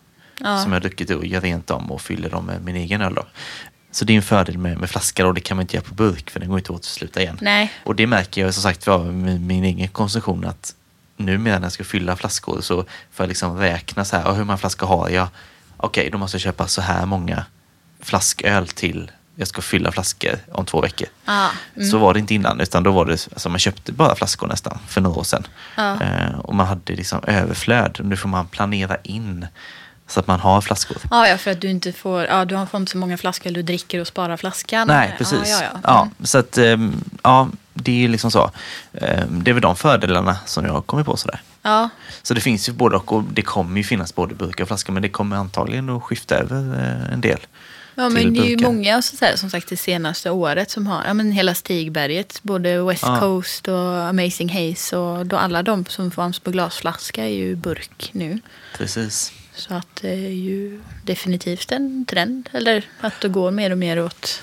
Ja. 0.40 0.62
som 0.62 0.72
jag 0.72 0.82
druckit 0.82 1.10
ur, 1.10 1.22
gör 1.22 1.40
rent 1.40 1.66
dem 1.66 1.92
och 1.92 2.00
fyller 2.00 2.30
dem 2.30 2.44
med 2.46 2.64
min 2.64 2.76
egen 2.76 3.00
öl 3.00 3.14
då. 3.14 3.26
Så 3.90 4.04
det 4.04 4.12
är 4.12 4.16
en 4.16 4.22
fördel 4.22 4.58
med, 4.58 4.78
med 4.78 4.90
flaska 4.90 5.26
och 5.26 5.34
det 5.34 5.40
kan 5.40 5.56
man 5.56 5.62
inte 5.62 5.76
göra 5.76 5.84
på 5.86 5.94
burk 5.94 6.30
för 6.30 6.40
den 6.40 6.48
går 6.48 6.58
inte 6.58 6.72
att 6.72 6.78
återsluta 6.78 7.22
igen. 7.22 7.38
Nej. 7.40 7.72
Och 7.84 7.94
det 7.96 8.06
märker 8.06 8.40
jag 8.40 8.54
som 8.54 8.62
sagt 8.62 8.86
var 8.86 9.04
med 9.04 9.40
min 9.40 9.64
egen 9.64 9.88
konsumtion 9.88 10.44
att 10.44 10.74
numera 11.16 11.58
när 11.58 11.64
jag 11.64 11.72
ska 11.72 11.84
fylla 11.84 12.16
flaskor 12.16 12.60
så 12.60 12.76
får 13.12 13.24
jag 13.24 13.28
liksom 13.28 13.58
räkna 13.58 14.04
så 14.04 14.16
här, 14.16 14.24
"Ja, 14.24 14.32
hur 14.32 14.44
många 14.44 14.58
flaskor 14.58 14.86
har 14.86 15.08
jag? 15.08 15.28
Okej, 15.80 16.08
då 16.12 16.18
måste 16.18 16.34
jag 16.34 16.42
köpa 16.42 16.66
så 16.66 16.80
här 16.82 17.06
många 17.06 17.44
flasköl 18.00 18.68
till 18.68 19.10
jag 19.36 19.48
ska 19.48 19.62
fylla 19.62 19.92
flaskor 19.92 20.38
om 20.52 20.64
två 20.66 20.80
veckor. 20.80 21.08
Ja. 21.24 21.48
Mm. 21.76 21.88
Så 21.90 21.98
var 21.98 22.14
det 22.14 22.20
inte 22.20 22.34
innan, 22.34 22.60
utan 22.60 22.82
då 22.82 22.90
var 22.92 23.04
det, 23.06 23.12
alltså 23.12 23.48
man 23.48 23.58
köpte 23.58 23.92
bara 23.92 24.14
flaskor 24.14 24.46
nästan 24.46 24.78
för 24.88 25.00
några 25.00 25.18
år 25.20 25.24
sedan. 25.24 25.46
Ja. 25.76 26.00
Eh, 26.02 26.38
och 26.38 26.54
man 26.54 26.66
hade 26.66 26.92
liksom 26.92 27.20
överflöd. 27.26 27.98
Nu 28.04 28.16
får 28.16 28.28
man 28.28 28.46
planera 28.46 28.96
in 29.02 29.46
så 30.06 30.20
att 30.20 30.26
man 30.26 30.40
har 30.40 30.60
flaskor. 30.60 30.96
Ja, 31.10 31.28
ja, 31.28 31.38
för 31.38 31.50
att 31.50 31.60
du 31.60 31.68
inte 31.70 31.92
får, 31.92 32.24
ja, 32.24 32.44
du 32.44 32.54
har 32.54 32.68
inte 32.76 32.92
så 32.92 32.98
många 32.98 33.16
flaskor 33.18 33.50
du 33.50 33.62
dricker 33.62 34.00
och 34.00 34.06
sparar 34.06 34.36
flaskan. 34.36 34.86
Nej, 34.88 35.14
precis. 35.18 35.38
Ja, 35.50 35.58
ja, 35.62 35.68
ja. 35.74 35.80
Ja, 35.84 36.00
Mm. 36.02 36.14
så 36.24 36.38
att, 36.38 36.58
ehm, 36.58 37.04
ja, 37.22 37.48
det 37.82 38.04
är 38.04 38.08
liksom 38.08 38.30
så. 38.30 38.50
Ehm, 38.92 39.44
Det 39.44 39.50
är 39.50 39.52
väl 39.52 39.62
de 39.62 39.76
fördelarna 39.76 40.36
som 40.46 40.64
jag 40.64 40.72
har 40.72 40.80
kommit 40.82 41.06
på 41.06 41.16
sådär. 41.16 41.40
ja. 41.62 41.88
Så 42.22 42.34
det 42.34 42.40
finns 42.40 42.68
ju 42.68 42.72
både 42.72 42.96
och 42.96 43.12
och 43.12 43.22
det 43.24 43.42
kommer 43.42 43.76
ju 43.76 43.84
finnas 43.84 44.14
både 44.14 44.34
burkar 44.34 44.64
och 44.64 44.68
flaskor 44.68 44.92
men 44.92 45.02
det 45.02 45.08
kommer 45.08 45.36
antagligen 45.36 45.88
att 45.90 46.02
skifta 46.02 46.34
över 46.34 46.56
eh, 47.06 47.12
en 47.12 47.20
del. 47.20 47.38
Ja, 47.94 48.08
men 48.08 48.34
det 48.34 48.40
är 48.40 48.44
ju 48.50 48.56
många 48.58 49.02
så 49.02 49.24
här, 49.24 49.36
som 49.36 49.50
sagt 49.50 49.68
det 49.68 49.76
senaste 49.76 50.30
året 50.30 50.70
som 50.70 50.86
har, 50.86 51.04
ja 51.06 51.14
men 51.14 51.32
hela 51.32 51.54
Stigberget, 51.54 52.40
både 52.42 52.82
West 52.82 53.02
Ja. 53.06 53.18
Coast 53.20 53.68
och 53.68 53.98
Amazing 54.08 54.48
Haze 54.48 54.96
och 54.96 55.26
då 55.26 55.36
alla 55.36 55.62
de 55.62 55.84
som 55.86 56.10
fanns 56.10 56.38
på 56.38 56.50
glasflaska 56.50 57.24
är 57.24 57.28
ju 57.28 57.56
burk 57.56 58.10
nu. 58.12 58.38
Precis. 58.76 59.32
Så 59.54 59.74
att 59.74 59.86
det 60.00 60.10
är 60.10 60.30
ju 60.32 60.80
definitivt 61.04 61.72
en 61.72 62.04
trend, 62.08 62.48
eller 62.52 62.84
att 63.00 63.20
det 63.20 63.28
går 63.28 63.50
mer 63.50 63.70
och 63.72 63.78
mer 63.78 64.04
åt 64.04 64.42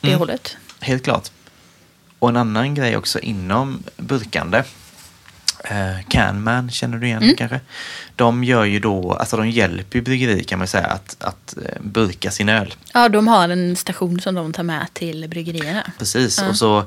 det 0.00 0.08
Mm. 0.08 0.18
hållet. 0.18 0.56
Helt 0.80 1.04
klart. 1.04 1.30
Och 2.20 2.28
en 2.28 2.36
annan 2.36 2.74
grej 2.74 2.96
också 2.96 3.18
inom 3.18 3.82
burkande. 3.96 4.62
Eh, 5.64 6.06
Canman 6.08 6.70
känner 6.70 6.98
du 6.98 7.06
igen 7.06 7.22
Mm. 7.22 7.36
kanske? 7.36 7.60
De 8.16 8.44
gör 8.44 8.64
ju 8.64 8.78
då, 8.80 9.12
alltså 9.12 9.36
de 9.36 9.50
hjälper 9.50 9.98
ju 9.98 10.02
bryggerier 10.04 10.42
kan 10.42 10.58
man 10.58 10.68
säga 10.68 10.86
att, 10.86 11.16
att 11.20 11.56
eh, 11.56 11.80
burka 11.82 12.30
sin 12.30 12.48
öl. 12.48 12.74
Ja, 12.94 13.08
de 13.08 13.28
har 13.28 13.48
en 13.48 13.76
station 13.76 14.20
som 14.20 14.34
de 14.34 14.52
tar 14.52 14.62
med 14.62 14.86
till 14.92 15.28
bryggerierna. 15.28 15.90
Precis, 15.98 16.38
Ja. 16.42 16.48
och 16.48 16.56
så 16.56 16.84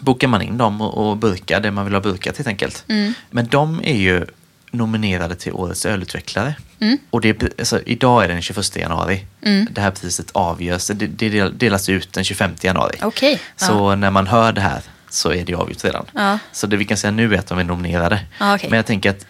bokar 0.00 0.28
man 0.28 0.42
in 0.42 0.58
dem 0.58 0.80
och, 0.80 1.10
och 1.10 1.16
burkar 1.16 1.60
det 1.60 1.70
man 1.70 1.84
vill 1.84 1.94
ha 1.94 2.00
burkat 2.00 2.36
helt 2.36 2.48
enkelt. 2.48 2.84
Mm. 2.88 3.14
Men 3.30 3.46
de 3.46 3.80
är 3.84 3.96
ju 3.96 4.26
nominerade 4.70 5.34
till 5.34 5.52
Årets 5.52 5.86
ölutvecklare. 5.86 6.54
Mm. 6.80 6.98
Och 7.10 7.20
det, 7.20 7.58
alltså, 7.58 7.80
idag 7.86 8.24
är 8.24 8.28
det 8.28 8.34
den 8.34 8.42
21 8.42 8.76
januari. 8.76 9.26
Mm. 9.42 9.66
Det 9.70 9.80
här 9.80 9.90
priset 9.90 10.30
avgörs, 10.32 10.86
det, 10.86 10.94
det 11.06 11.28
del- 11.28 11.58
delas 11.58 11.88
ut 11.88 12.12
den 12.12 12.24
25 12.24 12.50
januari. 12.60 12.98
Okej. 13.02 13.40
Så 13.56 13.94
när 13.94 14.10
man 14.10 14.26
hör 14.26 14.52
det 14.52 14.60
här 14.60 14.80
så 15.10 15.32
är 15.32 15.44
det 15.44 15.54
avgjort 15.54 15.84
redan. 15.84 16.06
Ja. 16.14 16.38
Så 16.52 16.66
det 16.66 16.76
vi 16.76 16.84
kan 16.84 16.96
säga 16.96 17.10
nu 17.10 17.34
är 17.34 17.38
att 17.38 17.46
de 17.46 17.58
är 17.58 17.64
nominerade. 17.64 18.20
Ja, 18.40 18.54
okej. 18.54 18.70
Men 18.70 18.76
jag 18.76 18.86
tänker 18.86 19.10
att 19.10 19.26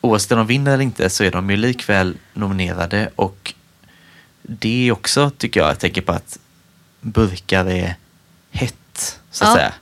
oavsett 0.00 0.32
om 0.32 0.38
de 0.38 0.46
vinner 0.46 0.72
eller 0.74 0.84
inte 0.84 1.10
så 1.10 1.24
är 1.24 1.30
de 1.30 1.50
ju 1.50 1.56
likväl 1.56 2.16
nominerade 2.34 3.10
och 3.16 3.54
det 4.42 4.88
är 4.88 4.92
också, 4.92 5.30
tycker 5.30 5.60
jag, 5.60 5.70
ett 5.70 5.80
tecken 5.80 6.04
på 6.04 6.12
att 6.12 6.38
burkar 7.00 7.64
är 7.70 7.94
hett, 8.50 9.20
så 9.30 9.44
att 9.44 9.50
Ja. 9.50 9.56
säga. 9.56 9.72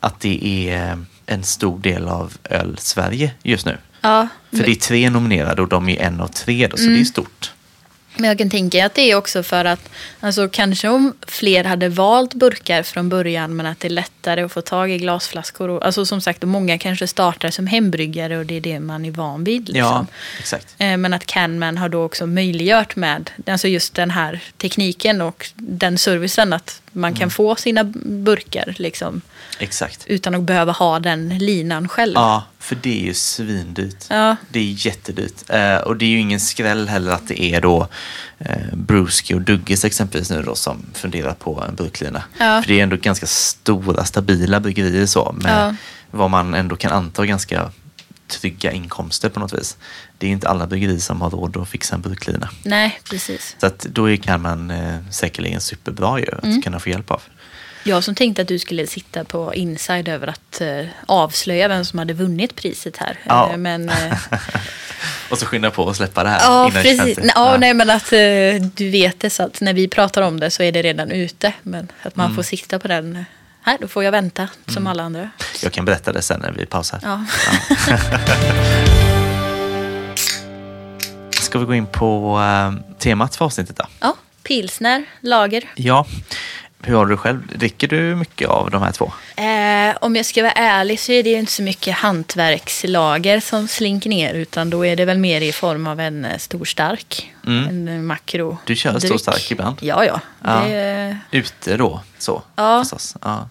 Att 0.00 0.20
det 0.20 0.68
är 0.70 1.04
en 1.26 1.42
stor 1.44 1.78
del 1.78 2.08
av 2.08 2.32
öl-Sverige 2.44 3.30
just 3.42 3.66
nu. 3.66 3.78
Ja, 4.00 4.28
För 4.50 4.58
det 4.64 4.70
är 4.70 4.74
tre 4.74 5.10
nominerade 5.10 5.62
och 5.62 5.68
de 5.68 5.88
är 5.88 6.00
en 6.02 6.20
av 6.20 6.28
tre 6.28 6.66
då, 6.66 6.76
så 6.76 6.82
Mm. 6.82 6.94
det 6.94 7.00
är 7.00 7.04
stort. 7.04 7.52
Men 8.18 8.28
jag 8.28 8.38
kan 8.38 8.50
tänka 8.50 8.86
att 8.86 8.94
det 8.94 9.10
är 9.10 9.14
också 9.14 9.42
för 9.42 9.64
att 9.64 9.88
alltså, 10.20 10.48
kanske 10.48 10.88
om 10.88 11.14
fler 11.28 11.64
hade 11.64 11.88
valt 11.88 12.34
burkar 12.34 12.82
från 12.82 13.08
början 13.08 13.56
men 13.56 13.66
att 13.66 13.80
det 13.80 13.88
är 13.88 13.90
lättare 13.90 14.42
att 14.42 14.52
få 14.52 14.60
tag 14.60 14.90
i 14.90 14.98
glasflaskor. 14.98 15.68
Och, 15.70 15.86
alltså 15.86 16.06
som 16.06 16.20
sagt, 16.20 16.42
många 16.42 16.78
kanske 16.78 17.06
startar 17.06 17.50
som 17.50 17.66
hembryggare 17.66 18.38
och 18.38 18.46
det 18.46 18.54
är 18.54 18.60
det 18.60 18.80
man 18.80 19.04
är 19.04 19.10
van 19.10 19.44
vid. 19.44 19.68
Liksom. 19.68 19.78
Ja, 19.92 20.06
exakt. 20.38 20.74
Eh, 20.78 20.96
Men 20.96 21.12
att 21.14 21.26
Canman 21.26 21.78
har 21.78 21.88
då 21.88 22.02
också 22.02 22.26
möjliggjort 22.26 22.96
med 22.96 23.30
alltså 23.46 23.68
just 23.68 23.94
den 23.94 24.10
här 24.10 24.40
tekniken 24.58 25.20
och 25.20 25.46
den 25.56 25.98
servicen 25.98 26.52
att 26.52 26.82
man 26.92 27.08
Mm. 27.08 27.18
kan 27.20 27.30
få 27.30 27.56
sina 27.56 27.84
burkar 28.04 28.74
liksom, 28.78 29.20
Exakt. 29.58 30.04
utan 30.06 30.34
att 30.34 30.42
behöva 30.42 30.72
ha 30.72 30.98
den 30.98 31.38
linan 31.38 31.88
själv. 31.88 32.12
Ja, 32.14 32.44
för 32.66 32.76
det 32.82 33.00
är 33.00 33.04
ju 33.04 33.14
svindyrt. 33.14 34.04
Ja. 34.10 34.36
Det 34.48 34.58
är 34.58 34.86
jättedyrt. 34.86 35.50
Eh, 35.50 35.76
och 35.76 35.96
det 35.96 36.04
är 36.04 36.08
ju 36.08 36.18
ingen 36.18 36.40
skräll 36.40 36.88
heller 36.88 37.12
att 37.12 37.28
det 37.28 37.42
är 37.42 37.60
då 37.60 37.88
eh, 38.38 38.56
Bruski 38.74 39.34
och 39.34 39.40
Duggis 39.42 39.84
exempelvis 39.84 40.30
nu 40.30 40.42
då 40.42 40.54
som 40.54 40.82
funderar 40.94 41.32
på 41.34 41.64
en 41.68 41.74
burklina. 41.74 42.22
Ja. 42.38 42.62
För 42.62 42.68
det 42.68 42.78
är 42.78 42.82
ändå 42.82 42.96
ganska 42.96 43.26
stora, 43.26 44.04
stabila 44.04 44.60
bryggerier 44.60 45.06
så 45.06 45.32
med 45.42 45.52
Ja. 45.68 45.74
vad 46.10 46.30
man 46.30 46.54
ändå 46.54 46.76
kan 46.76 46.92
anta 46.92 47.26
ganska 47.26 47.70
trygga 48.28 48.72
inkomster 48.72 49.28
på 49.28 49.40
något 49.40 49.52
vis. 49.54 49.76
Det 50.18 50.26
är 50.26 50.30
inte 50.30 50.48
alla 50.48 50.66
bryggerier 50.66 50.98
som 50.98 51.20
har 51.20 51.30
råd 51.30 51.56
att 51.56 51.68
fixa 51.68 51.94
en 51.94 52.00
burklina. 52.00 52.50
Nej, 52.62 53.00
precis. 53.10 53.56
Så 53.60 53.66
att 53.66 53.78
då 53.78 54.16
kan 54.16 54.42
man 54.42 54.70
eh, 54.70 54.96
säkerligen 55.10 55.60
superbra 55.60 56.18
ju 56.20 56.26
att 56.32 56.44
Mm. 56.44 56.62
kunna 56.62 56.80
få 56.80 56.88
hjälp 56.90 57.10
av. 57.10 57.22
Jag 57.86 58.04
som 58.04 58.14
tänkte 58.14 58.42
att 58.42 58.48
du 58.48 58.58
skulle 58.58 58.86
sitta 58.86 59.24
på 59.24 59.54
inside 59.54 60.08
över 60.08 60.26
att 60.26 60.60
eh, 60.60 60.84
avslöja 61.06 61.68
vem 61.68 61.84
som 61.84 61.98
hade 61.98 62.12
vunnit 62.12 62.56
priset 62.56 62.96
här. 62.96 63.18
Ja. 63.24 63.50
Eh, 63.50 63.56
men, 63.56 63.88
eh, 63.88 64.12
Och 65.30 65.38
så 65.38 65.46
skynda 65.46 65.70
på 65.70 65.82
och 65.84 65.96
släppa 65.96 66.22
det 66.24 66.28
här 66.30 66.40
ja, 66.42 66.68
innan 66.68 66.82
precis. 66.82 66.98
25. 67.00 67.14
Nej, 67.24 67.32
ja. 67.34 67.56
nej, 67.58 67.74
men 67.74 67.90
att 67.90 68.12
eh, 68.12 68.18
du 68.74 68.90
vet 68.90 69.20
det 69.20 69.30
så 69.30 69.42
att 69.42 69.60
när 69.60 69.72
vi 69.74 69.88
pratar 69.88 70.22
om 70.22 70.40
det 70.40 70.50
så 70.50 70.62
är 70.62 70.72
det 70.72 70.82
redan 70.82 71.10
ute. 71.10 71.52
Men 71.62 71.88
att 72.02 72.16
man 72.16 72.26
Mm. 72.26 72.36
får 72.36 72.42
sitta 72.42 72.78
på 72.78 72.88
den 72.88 73.24
Här, 73.62 73.78
då 73.80 73.88
får 73.88 74.04
jag 74.04 74.12
vänta 74.12 74.48
som 74.66 74.86
alla 74.86 75.02
andra. 75.02 75.30
Jag 75.62 75.72
kan 75.72 75.84
berätta 75.84 76.12
det 76.12 76.22
sen 76.22 76.40
när 76.40 76.52
vi 76.52 76.66
pausar. 76.66 77.00
Ja. 77.02 77.24
Ska 81.30 81.58
vi 81.58 81.64
gå 81.64 81.74
in 81.74 81.86
på 81.86 82.40
eh, 82.40 82.72
temat 82.98 83.36
för 83.36 83.44
avsnittet 83.44 83.76
då? 83.76 83.84
ja, 84.00 84.16
pilsner, 84.42 85.04
lager. 85.20 85.64
Ja. 85.74 86.06
Hur 86.86 86.96
har 86.96 87.06
du 87.06 87.16
själv? 87.16 87.58
Dricker 87.58 87.88
du 87.88 88.16
mycket 88.16 88.48
av 88.48 88.70
de 88.70 88.82
här 88.82 88.92
två? 88.92 89.12
Eh, 89.36 89.96
om 90.00 90.16
jag 90.16 90.26
ska 90.26 90.42
vara 90.42 90.52
ärlig 90.52 91.00
så 91.00 91.12
är 91.12 91.22
det 91.22 91.30
ju 91.30 91.38
inte 91.38 91.52
så 91.52 91.62
mycket 91.62 91.94
hantverkslager 91.94 93.40
som 93.40 93.68
slinker 93.68 94.10
ner 94.10 94.34
utan 94.34 94.70
då 94.70 94.86
är 94.86 94.96
det 94.96 95.04
väl 95.04 95.18
mer 95.18 95.40
i 95.40 95.52
form 95.52 95.86
av 95.86 96.00
en 96.00 96.24
eh, 96.24 96.38
stor 96.38 96.64
stark. 96.64 97.34
Mm. 97.46 97.68
En 97.68 97.88
eh, 97.88 98.02
makro. 98.02 98.58
Du 98.66 98.76
kör 98.76 98.98
stor 98.98 99.08
dryck. 99.08 99.20
stark 99.20 99.50
ibland? 99.50 99.76
Ja, 99.80 100.04
ja. 100.04 100.20
Ja. 100.44 100.60
Det, 100.60 101.16
Ute 101.30 101.76
då, 101.76 102.00
så? 102.18 102.42
Ja. 102.56 102.84
Ja. 103.22 103.48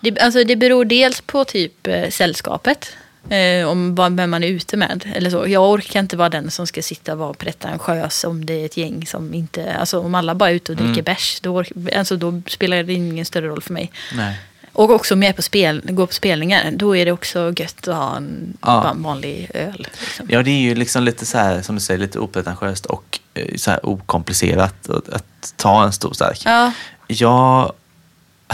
det, 0.00 0.20
alltså, 0.20 0.44
det 0.44 0.56
beror 0.56 0.84
dels 0.84 1.20
på 1.20 1.44
typ 1.44 1.86
eh, 1.86 2.08
sällskapet. 2.10 2.96
Eh, 3.28 3.68
om 3.68 3.94
vad, 3.94 4.16
vem 4.16 4.30
man 4.30 4.44
är 4.44 4.48
ute 4.48 4.76
med. 4.76 5.12
Eller 5.14 5.30
så. 5.30 5.44
Jag 5.48 5.70
orkar 5.70 6.00
inte 6.00 6.16
vara 6.16 6.28
den 6.28 6.50
som 6.50 6.66
ska 6.66 6.82
sitta 6.82 7.12
och 7.12 7.18
vara 7.18 7.34
pretentiös 7.34 8.24
om 8.24 8.46
det 8.46 8.52
är 8.62 8.64
ett 8.66 8.76
gäng 8.76 9.06
som 9.06 9.34
inte... 9.34 9.74
Alltså 9.74 10.00
om 10.00 10.14
alla 10.14 10.34
bara 10.34 10.50
är 10.50 10.54
ute 10.54 10.72
och 10.72 10.76
dricker 10.76 10.92
Mm. 10.92 11.04
bärs, 11.04 11.40
då, 11.40 11.64
alltså, 11.96 12.16
då 12.16 12.42
spelar 12.46 12.82
det 12.82 12.92
ingen 12.92 13.24
större 13.24 13.46
roll 13.48 13.62
för 13.62 13.72
mig. 13.72 13.92
Nej. 14.16 14.40
Och 14.72 14.90
också 14.90 15.14
om 15.14 15.22
jag 15.22 15.28
är 15.30 15.32
på 15.34 15.42
spel, 15.42 15.82
går 15.84 16.06
på 16.06 16.12
spelningar, 16.12 16.70
då 16.72 16.96
är 16.96 17.04
det 17.04 17.12
också 17.12 17.52
gött 17.56 17.88
att 17.88 17.94
ha 17.96 18.16
en, 18.16 18.56
Ja. 18.62 18.92
vanlig 18.96 19.50
öl. 19.54 19.86
Liksom. 20.00 20.26
Ja, 20.30 20.42
det 20.42 20.50
är 20.50 20.60
ju 20.60 20.74
liksom 20.74 21.02
lite 21.04 21.26
så 21.26 21.38
här, 21.38 21.62
som 21.62 21.74
du 21.74 21.80
säger, 21.80 22.00
lite 22.00 22.18
opretentiöst 22.18 22.86
och 22.86 23.18
eh, 23.34 23.56
så 23.56 23.70
här 23.70 23.86
okomplicerat 23.86 24.90
att, 24.90 25.08
att 25.08 25.54
ta 25.56 25.84
en 25.84 25.92
stor 25.92 26.12
stark. 26.12 26.40
Ja, 26.44 26.72
Jag 27.06 27.72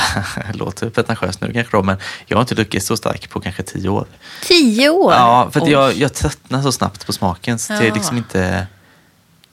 låter 0.54 0.90
pretentiöst 0.90 1.40
nu 1.40 1.52
kanske 1.52 1.76
då, 1.76 1.82
men 1.82 1.96
jag 2.26 2.36
har 2.36 2.42
inte 2.42 2.54
druckit 2.54 2.84
så 2.84 2.96
stark 2.96 3.30
på 3.30 3.40
kanske 3.40 3.62
tio 3.62 3.88
år. 3.88 4.06
tio 4.42 4.88
år! 4.88 5.12
Ja, 5.12 5.50
för 5.52 5.68
jag, 5.68 5.96
jag 5.96 6.14
tröttnar 6.14 6.62
så 6.62 6.72
snabbt 6.72 7.06
på 7.06 7.12
smaken. 7.12 7.58
Så 7.58 7.72
det 7.72 7.78
är 7.78 7.84
Ja. 7.88 7.94
liksom 7.94 8.16
inte... 8.16 8.66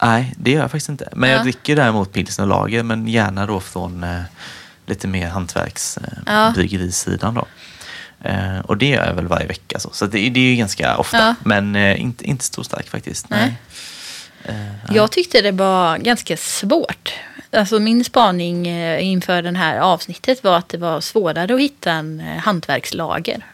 Nej, 0.02 0.34
det 0.38 0.52
gör 0.52 0.62
jag 0.62 0.72
faktiskt 0.72 0.90
inte. 0.90 1.10
Men 1.16 1.30
Ja. 1.30 1.36
jag 1.36 1.44
dricker 1.44 1.76
däremot 1.76 2.14
pilsner 2.14 2.46
och 2.46 2.50
lager, 2.50 2.84
men 2.84 3.08
gärna 3.08 3.46
då 3.46 3.60
från 3.60 4.04
eh, 4.04 4.22
lite 4.86 5.08
mer 5.08 5.30
hantverksbryggerisidan. 5.30 7.36
Ja. 7.36 7.42
Eh, 7.42 8.24
då. 8.24 8.30
Eh, 8.30 8.60
och 8.60 8.78
det 8.78 8.90
gör 8.90 9.06
jag 9.06 9.14
väl 9.14 9.28
varje 9.28 9.48
vecka. 9.48 9.80
Så, 9.80 9.90
så 9.94 10.06
det, 10.06 10.30
det 10.30 10.40
är 10.40 10.50
ju 10.50 10.56
ganska 10.56 10.98
ofta. 10.98 11.18
Ja. 11.18 11.36
Men 11.44 11.76
eh, 11.76 12.02
inte, 12.02 12.24
inte 12.26 12.46
stor 12.46 12.64
stark 12.64 12.90
faktiskt. 12.90 13.30
Nej. 13.30 13.44
Eh, 13.48 13.54
Jag 14.90 15.12
tyckte 15.12 15.42
det 15.42 15.52
var 15.52 15.98
ganska 15.98 16.38
svårt. 16.38 17.14
Alltså 17.52 17.80
min 17.80 18.04
spaning 18.04 18.68
eh, 18.68 19.06
inför 19.08 19.42
det 19.42 19.58
här 19.58 19.80
avsnittet 19.80 20.44
var 20.44 20.58
att 20.58 20.70
det 20.70 20.78
var 20.78 21.02
svårare 21.02 21.54
att 21.56 21.60
hitta 21.62 21.92
en 21.92 22.20
eh, 22.20 22.38
hantverkslager. 22.38 23.46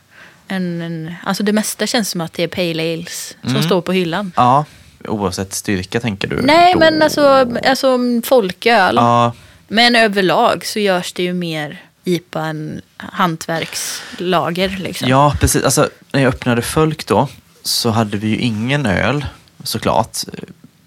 En, 0.48 0.82
en, 0.82 1.14
alltså 1.26 1.44
det 1.44 1.54
mesta 1.54 1.88
känns 1.88 2.10
som 2.10 2.22
att 2.22 2.34
det 2.34 2.44
är 2.44 2.48
pale 2.48 2.94
ales 2.94 3.36
som 3.42 3.50
Mm. 3.50 3.64
står 3.64 3.82
på 3.82 3.92
hyllan. 3.92 4.32
Ja, 4.36 4.66
oavsett 5.08 5.54
styrka 5.54 6.00
tänker 6.00 6.28
du? 6.28 6.42
Nej, 6.42 6.74
då? 6.74 6.80
men 6.80 7.02
alltså, 7.02 7.48
alltså 7.66 7.98
folköl. 8.24 8.96
Ja, 8.96 9.34
Men 9.68 9.96
överlag 9.96 10.66
så 10.66 10.80
görs 10.80 11.14
det 11.14 11.24
ju 11.24 11.34
mer 11.34 11.82
IPA 12.04 12.46
än 12.46 12.82
hantverkslager. 12.98 14.70
Liksom. 14.80 15.10
Ja, 15.10 15.34
precis. 15.40 15.64
Alltså, 15.64 15.90
när 16.12 16.22
jag 16.22 16.30
öppnade 16.34 16.62
Fölk 16.62 17.06
då 17.08 17.28
så 17.64 17.90
hade 17.90 18.18
vi 18.18 18.28
ju 18.28 18.38
ingen 18.38 18.86
öl 18.86 19.26
såklart. 19.64 20.18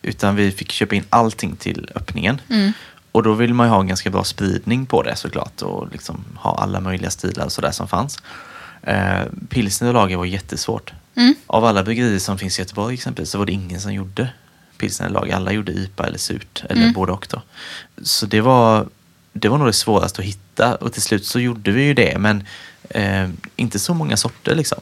Utan 0.05 0.37
vi 0.37 0.53
fick 0.53 0.73
köpa 0.73 0.95
in 0.95 1.05
allting 1.11 1.57
till 1.57 1.91
öppningen. 1.95 2.41
Mm. 2.51 2.73
Och 3.13 3.23
då 3.23 3.33
vill 3.33 3.55
man 3.55 3.67
ju 3.67 3.71
ha 3.71 3.81
en 3.81 3.87
ganska 3.87 4.11
bra 4.11 4.25
spridning 4.25 4.87
på 4.87 5.03
det 5.03 5.17
såklart. 5.17 5.63
Och 5.63 5.89
liksom 5.93 6.25
ha 6.37 6.55
alla 6.59 6.81
möjliga 6.81 7.11
stilar 7.11 7.45
och 7.45 7.53
sådär 7.53 7.71
som 7.71 7.89
fanns. 7.89 8.19
Eh, 8.83 9.23
pilsner 9.49 9.89
och 9.89 9.95
lager 9.95 10.17
var 10.17 10.25
jättesvårt. 10.25 10.93
Mm. 11.17 11.35
Av 11.47 11.65
alla 11.65 11.83
bryggerier 11.85 12.19
som 12.19 12.39
finns 12.39 12.59
i 12.59 12.63
Göteborg 12.63 12.95
exempelvis 12.95 13.31
så 13.31 13.39
var 13.39 13.47
det 13.47 13.53
ingen 13.53 13.81
som 13.81 13.93
gjorde 13.95 14.29
pilsner 14.79 15.07
och 15.07 15.13
lager. 15.13 15.35
Alla 15.37 15.53
gjorde 15.53 15.73
IPA 15.73 16.07
eller 16.07 16.19
surt, 16.19 16.65
eller 16.71 16.83
Mm. 16.83 16.93
både 16.93 17.13
och 17.13 17.27
då. 17.31 17.43
Så 18.03 18.27
det 18.27 18.41
var, 18.41 18.89
det 19.33 19.49
var 19.49 19.59
nog 19.59 19.67
det 19.69 19.73
svåraste 19.73 20.23
att 20.23 20.29
hitta 20.29 20.75
och 20.75 20.93
till 20.93 21.03
slut 21.03 21.27
så 21.27 21.41
gjorde 21.41 21.71
vi 21.71 21.83
ju 21.83 21.95
det. 21.95 22.19
Men 22.19 22.45
eh, 22.91 23.29
inte 23.57 23.79
så 23.79 23.95
många 23.95 24.17
sorter 24.17 24.55
liksom. 24.55 24.79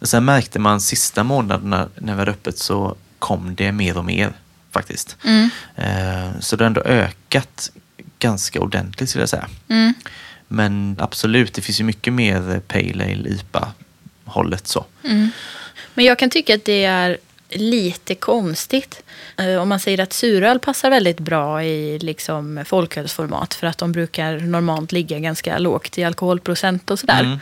Och 0.00 0.08
sen 0.08 0.24
märkte 0.24 0.58
man 0.58 0.80
sista 0.80 1.24
månaderna 1.24 1.88
när 1.98 2.12
vi 2.12 2.18
hade 2.18 2.30
öppet 2.30 2.58
så 2.58 2.96
kom 3.18 3.54
det 3.54 3.72
mer 3.72 3.96
och 3.96 4.04
mer 4.04 4.32
faktiskt. 4.72 5.16
Mm. 5.24 5.50
Eh, 5.76 6.40
så 6.40 6.56
det 6.56 6.64
har 6.64 6.66
ändå 6.66 6.80
ökat 6.80 7.70
ganska 8.18 8.60
ordentligt 8.60 9.10
skulle 9.10 9.22
jag 9.22 9.28
säga. 9.28 9.48
Mm. 9.68 9.94
Men 10.48 10.96
absolut, 11.00 11.54
det 11.54 11.62
finns 11.62 11.80
ju 11.80 11.84
mycket 11.84 12.12
mer 12.12 12.60
Pale 12.60 13.04
Ale, 13.04 13.28
IPA-hållet 13.28 14.66
så. 14.66 14.84
Mm. 15.04 15.30
Men 15.94 16.04
jag 16.04 16.18
kan 16.18 16.30
tycka 16.30 16.54
att 16.54 16.64
det 16.64 16.84
är 16.84 17.18
lite 17.50 18.14
konstigt. 18.14 19.02
Eh, 19.36 19.56
Om 19.56 19.68
man 19.68 19.80
säger 19.80 20.00
att 20.00 20.12
suröl 20.12 20.58
passar 20.58 20.90
väldigt 20.90 21.20
bra 21.20 21.64
i 21.64 21.98
liksom 21.98 22.64
folkölsformat 22.66 23.54
för 23.54 23.66
att 23.66 23.78
de 23.78 23.92
brukar 23.92 24.38
normalt 24.38 24.92
ligga 24.92 25.18
ganska 25.18 25.58
lågt 25.58 25.98
i 25.98 26.04
alkoholprocent 26.04 26.90
och 26.90 26.98
sådär. 26.98 27.38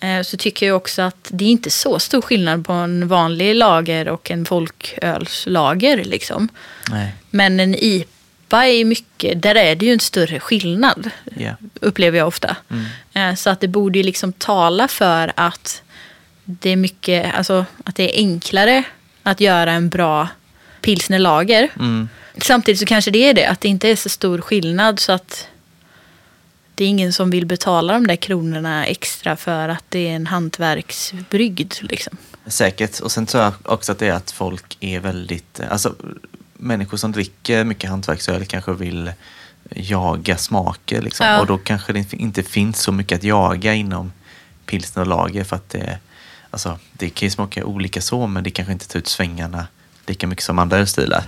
Eh, 0.00 0.22
Så 0.22 0.36
tycker 0.36 0.66
jag 0.66 0.76
också 0.76 1.02
att 1.02 1.28
det 1.30 1.44
är 1.44 1.48
inte 1.48 1.70
så 1.70 1.98
stor 1.98 2.22
skillnad 2.22 2.66
på 2.66 2.72
en 2.72 3.08
vanlig 3.08 3.54
lager 3.54 4.08
och 4.08 4.30
en 4.30 4.44
folkölslager. 4.44 6.04
Liksom. 6.04 6.48
Nej. 6.90 7.12
Men 7.30 7.60
en 7.60 7.74
IPA 7.74 8.66
är 8.66 8.84
mycket, 8.84 9.42
där 9.42 9.54
är 9.54 9.74
det 9.74 9.86
ju 9.86 9.92
en 9.92 10.00
större 10.00 10.40
skillnad. 10.40 11.10
Ja. 11.36 11.52
Upplever 11.80 12.18
jag 12.18 12.28
ofta. 12.28 12.56
Mm. 12.70 12.84
Eh, 13.30 13.34
Så 13.36 13.50
att 13.50 13.60
det 13.60 13.68
borde 13.68 13.98
ju 13.98 14.02
liksom 14.02 14.32
tala 14.32 14.88
för 14.88 15.32
att 15.36 15.82
det 16.44 16.70
är 16.70 16.76
mycket, 16.76 17.34
alltså 17.34 17.64
att 17.84 17.96
det 17.96 18.14
är 18.14 18.16
enklare 18.18 18.82
att 19.22 19.40
göra 19.40 19.72
en 19.72 19.88
bra 19.88 20.28
pilsnerlager. 20.80 21.68
Mm. 21.76 22.08
Samtidigt 22.36 22.80
så 22.80 22.86
kanske 22.86 23.10
det 23.10 23.18
är 23.28 23.34
det, 23.34 23.46
att 23.46 23.60
det 23.60 23.68
inte 23.68 23.88
är 23.88 23.96
så 23.96 24.08
stor 24.08 24.40
skillnad 24.40 25.00
så 25.00 25.12
att 25.12 25.48
det 26.78 26.84
är 26.84 26.88
ingen 26.88 27.12
som 27.12 27.30
vill 27.30 27.46
betala 27.46 27.92
de 27.92 28.06
där 28.06 28.16
kronorna 28.16 28.86
extra 28.86 29.36
för 29.36 29.68
att 29.68 29.84
det 29.88 30.08
är 30.08 30.16
en 30.16 30.26
hantverksbrygd. 30.26 31.74
Liksom. 31.80 32.16
Säkert. 32.46 33.00
Och 33.00 33.12
sen 33.12 33.26
tror 33.26 33.42
jag 33.42 33.52
också 33.64 33.92
att 33.92 33.98
det 33.98 34.06
är 34.06 34.12
att 34.12 34.30
folk 34.30 34.76
är 34.80 35.00
väldigt... 35.00 35.60
Alltså, 35.70 35.94
människor 36.54 36.96
som 36.96 37.12
dricker 37.12 37.64
mycket 37.64 37.90
hantverksöl 37.90 38.44
kanske 38.44 38.72
vill 38.72 39.12
jaga 39.70 40.36
smaker. 40.36 41.02
Liksom. 41.02 41.26
Ja. 41.26 41.40
Och 41.40 41.46
då 41.46 41.58
kanske 41.58 41.92
det 41.92 42.12
inte 42.12 42.42
finns 42.42 42.82
så 42.82 42.92
mycket 42.92 43.18
att 43.18 43.24
jaga 43.24 43.74
inom 43.74 44.12
pilsner 44.66 45.02
och 45.02 45.08
lager. 45.08 45.44
För 45.44 45.56
att 45.56 45.70
det, 45.70 45.98
alltså, 46.50 46.78
det 46.92 47.10
kan 47.10 47.26
ju 47.26 47.30
smaka 47.30 47.64
olika 47.64 48.00
så, 48.00 48.26
men 48.26 48.44
det 48.44 48.50
kanske 48.50 48.72
inte 48.72 48.88
tar 48.88 48.98
ut 48.98 49.08
svängarna 49.08 49.66
lika 50.06 50.26
mycket 50.26 50.44
som 50.44 50.58
andra 50.58 50.78
ölstilar. 50.78 51.24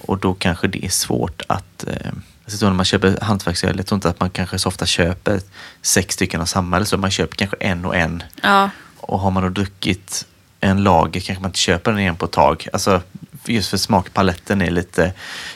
Och 0.00 0.18
då 0.18 0.34
kanske 0.34 0.68
det 0.68 0.84
är 0.84 0.90
svårt 0.90 1.42
att... 1.46 1.84
Eh, 1.86 2.12
tror 2.50 2.68
när 2.68 2.76
man 2.76 2.84
köper 2.84 3.18
hantverksöl, 3.22 3.76
jag 3.76 3.86
tror 3.86 3.96
inte 3.96 4.08
att 4.08 4.20
man 4.20 4.30
kanske 4.30 4.58
så 4.58 4.68
ofta 4.68 4.86
köper 4.86 5.40
sex 5.82 6.14
stycken 6.14 6.40
av 6.40 6.46
samma. 6.46 6.76
Eller 6.76 6.86
så 6.86 6.96
man 6.96 7.10
köper 7.10 7.36
kanske 7.36 7.56
en 7.60 7.84
och 7.84 7.96
en. 7.96 8.22
Ja, 8.42 8.70
Och 8.96 9.20
har 9.20 9.30
man 9.30 9.42
då 9.42 9.48
druckit 9.48 10.26
en 10.60 10.82
lager 10.82 11.20
kanske 11.20 11.42
man 11.42 11.48
inte 11.48 11.58
köper 11.58 11.90
den 11.90 12.00
igen 12.00 12.16
på 12.16 12.24
ett 12.24 12.32
tag. 12.32 12.68
Alltså, 12.72 13.02
just 13.46 13.70
för 13.70 13.76
smakpaletten 13.76 14.62
är 14.62 14.70
lite, 14.70 15.12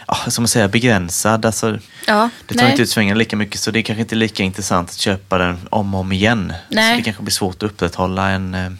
ja, 0.06 0.16
som 0.28 0.42
man 0.42 0.48
säger, 0.48 0.68
begränsad. 0.68 1.46
Alltså, 1.46 1.78
ja. 2.06 2.30
det 2.46 2.54
tar 2.54 2.62
nej. 2.62 2.70
inte 2.70 2.82
ut 2.82 2.90
svängen 2.90 3.18
lika 3.18 3.36
mycket 3.36 3.60
så 3.60 3.70
det 3.70 3.78
är 3.78 3.82
kanske 3.82 4.00
inte 4.00 4.14
lika 4.14 4.42
intressant 4.42 4.90
att 4.90 4.98
köpa 4.98 5.38
den 5.38 5.58
om 5.70 5.94
och 5.94 6.00
om 6.00 6.12
igen. 6.12 6.52
Nej. 6.68 6.92
Så 6.92 6.98
det 6.98 7.04
kanske 7.04 7.22
blir 7.22 7.32
svårt 7.32 7.56
att 7.56 7.62
upprätthålla 7.62 8.28
en, 8.28 8.54
eh, 8.54 8.70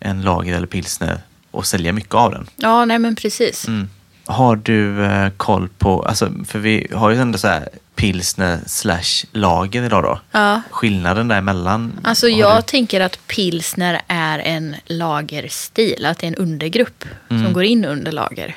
en 0.00 0.22
lager 0.22 0.56
eller 0.56 0.66
pilsner 0.66 1.20
och 1.50 1.66
sälja 1.66 1.92
mycket 1.92 2.14
av 2.14 2.30
den. 2.30 2.46
Ja, 2.56 2.84
nej 2.84 2.98
men 2.98 3.16
precis. 3.16 3.66
Mm. 3.68 3.88
Har 4.30 4.56
du 4.56 5.04
eh, 5.04 5.28
koll 5.36 5.68
på, 5.78 6.02
alltså, 6.02 6.32
för 6.46 6.58
vi 6.58 6.86
har 6.94 7.10
ju 7.10 7.16
ändå 7.20 7.38
så 7.38 7.48
här 7.48 7.68
pilsner 7.94 8.58
slash 8.66 9.26
lager 9.32 9.82
idag 9.82 10.02
då. 10.02 10.20
Ja. 10.32 10.62
Skillnaden 10.70 11.28
däremellan? 11.28 11.92
Alltså 12.02 12.28
jag 12.28 12.58
du- 12.58 12.62
tänker 12.62 13.00
att 13.00 13.26
pilsner 13.26 14.00
är 14.08 14.38
en 14.38 14.76
lagerstil, 14.86 16.04
att 16.06 16.18
det 16.18 16.26
är 16.26 16.28
en 16.28 16.34
undergrupp 16.34 17.04
Mm. 17.30 17.44
som 17.44 17.52
går 17.52 17.64
in 17.64 17.84
under 17.84 18.12
lager. 18.12 18.54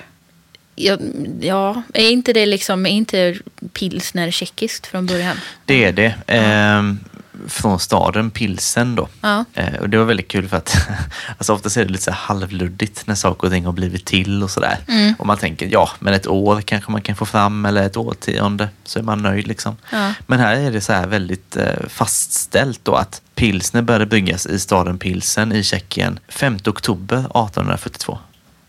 Ja, 0.75 0.97
ja, 1.41 1.81
är 1.93 2.09
inte 2.11 2.33
det 2.33 2.45
liksom, 2.45 2.85
är 2.85 2.89
inte 2.89 3.35
pilsner 3.73 4.31
tjeckiskt 4.31 4.87
från 4.87 5.05
början? 5.05 5.37
Det 5.65 5.83
är 5.83 5.91
det. 5.91 6.15
Ehm, 6.27 6.99
från 7.47 7.79
staden 7.79 8.31
Pilsen 8.31 8.95
då. 8.95 9.07
Ja. 9.21 9.45
Eh, 9.53 9.73
och 9.79 9.89
det 9.89 9.97
var 9.97 10.05
väldigt 10.05 10.27
kul 10.27 10.47
för 10.49 10.57
att 10.57 10.75
alltså 11.37 11.53
ofta 11.53 11.79
är 11.81 11.85
det 11.85 11.91
lite 11.91 12.03
så 12.03 12.11
halvluddigt 12.11 13.07
när 13.07 13.15
saker 13.15 13.47
och 13.47 13.53
ting 13.53 13.65
har 13.65 13.71
blivit 13.71 14.05
till 14.05 14.43
och 14.43 14.51
sådär. 14.51 14.77
Mm. 14.87 15.13
Och 15.19 15.25
man 15.25 15.37
tänker, 15.37 15.67
ja, 15.71 15.89
men 15.99 16.13
ett 16.13 16.27
år 16.27 16.61
kanske 16.61 16.91
man 16.91 17.01
kan 17.01 17.15
få 17.15 17.25
fram 17.25 17.65
eller 17.65 17.83
ett 17.83 17.97
årtionde 17.97 18.69
så 18.83 18.99
är 18.99 19.03
man 19.03 19.21
nöjd 19.21 19.47
liksom. 19.47 19.77
Ja. 19.91 20.13
Men 20.27 20.39
här 20.39 20.55
är 20.55 20.71
det 20.71 20.81
så 20.81 20.93
här 20.93 21.07
väldigt 21.07 21.57
eh, 21.57 21.87
fastställt 21.87 22.79
då 22.83 22.95
att 22.95 23.21
pilsner 23.35 23.81
började 23.81 24.05
byggas 24.05 24.45
i 24.45 24.59
staden 24.59 24.97
Pilsen 24.97 25.51
i 25.51 25.63
Tjeckien 25.63 26.19
5 26.27 26.57
oktober 26.67 27.17
1842. 27.17 28.17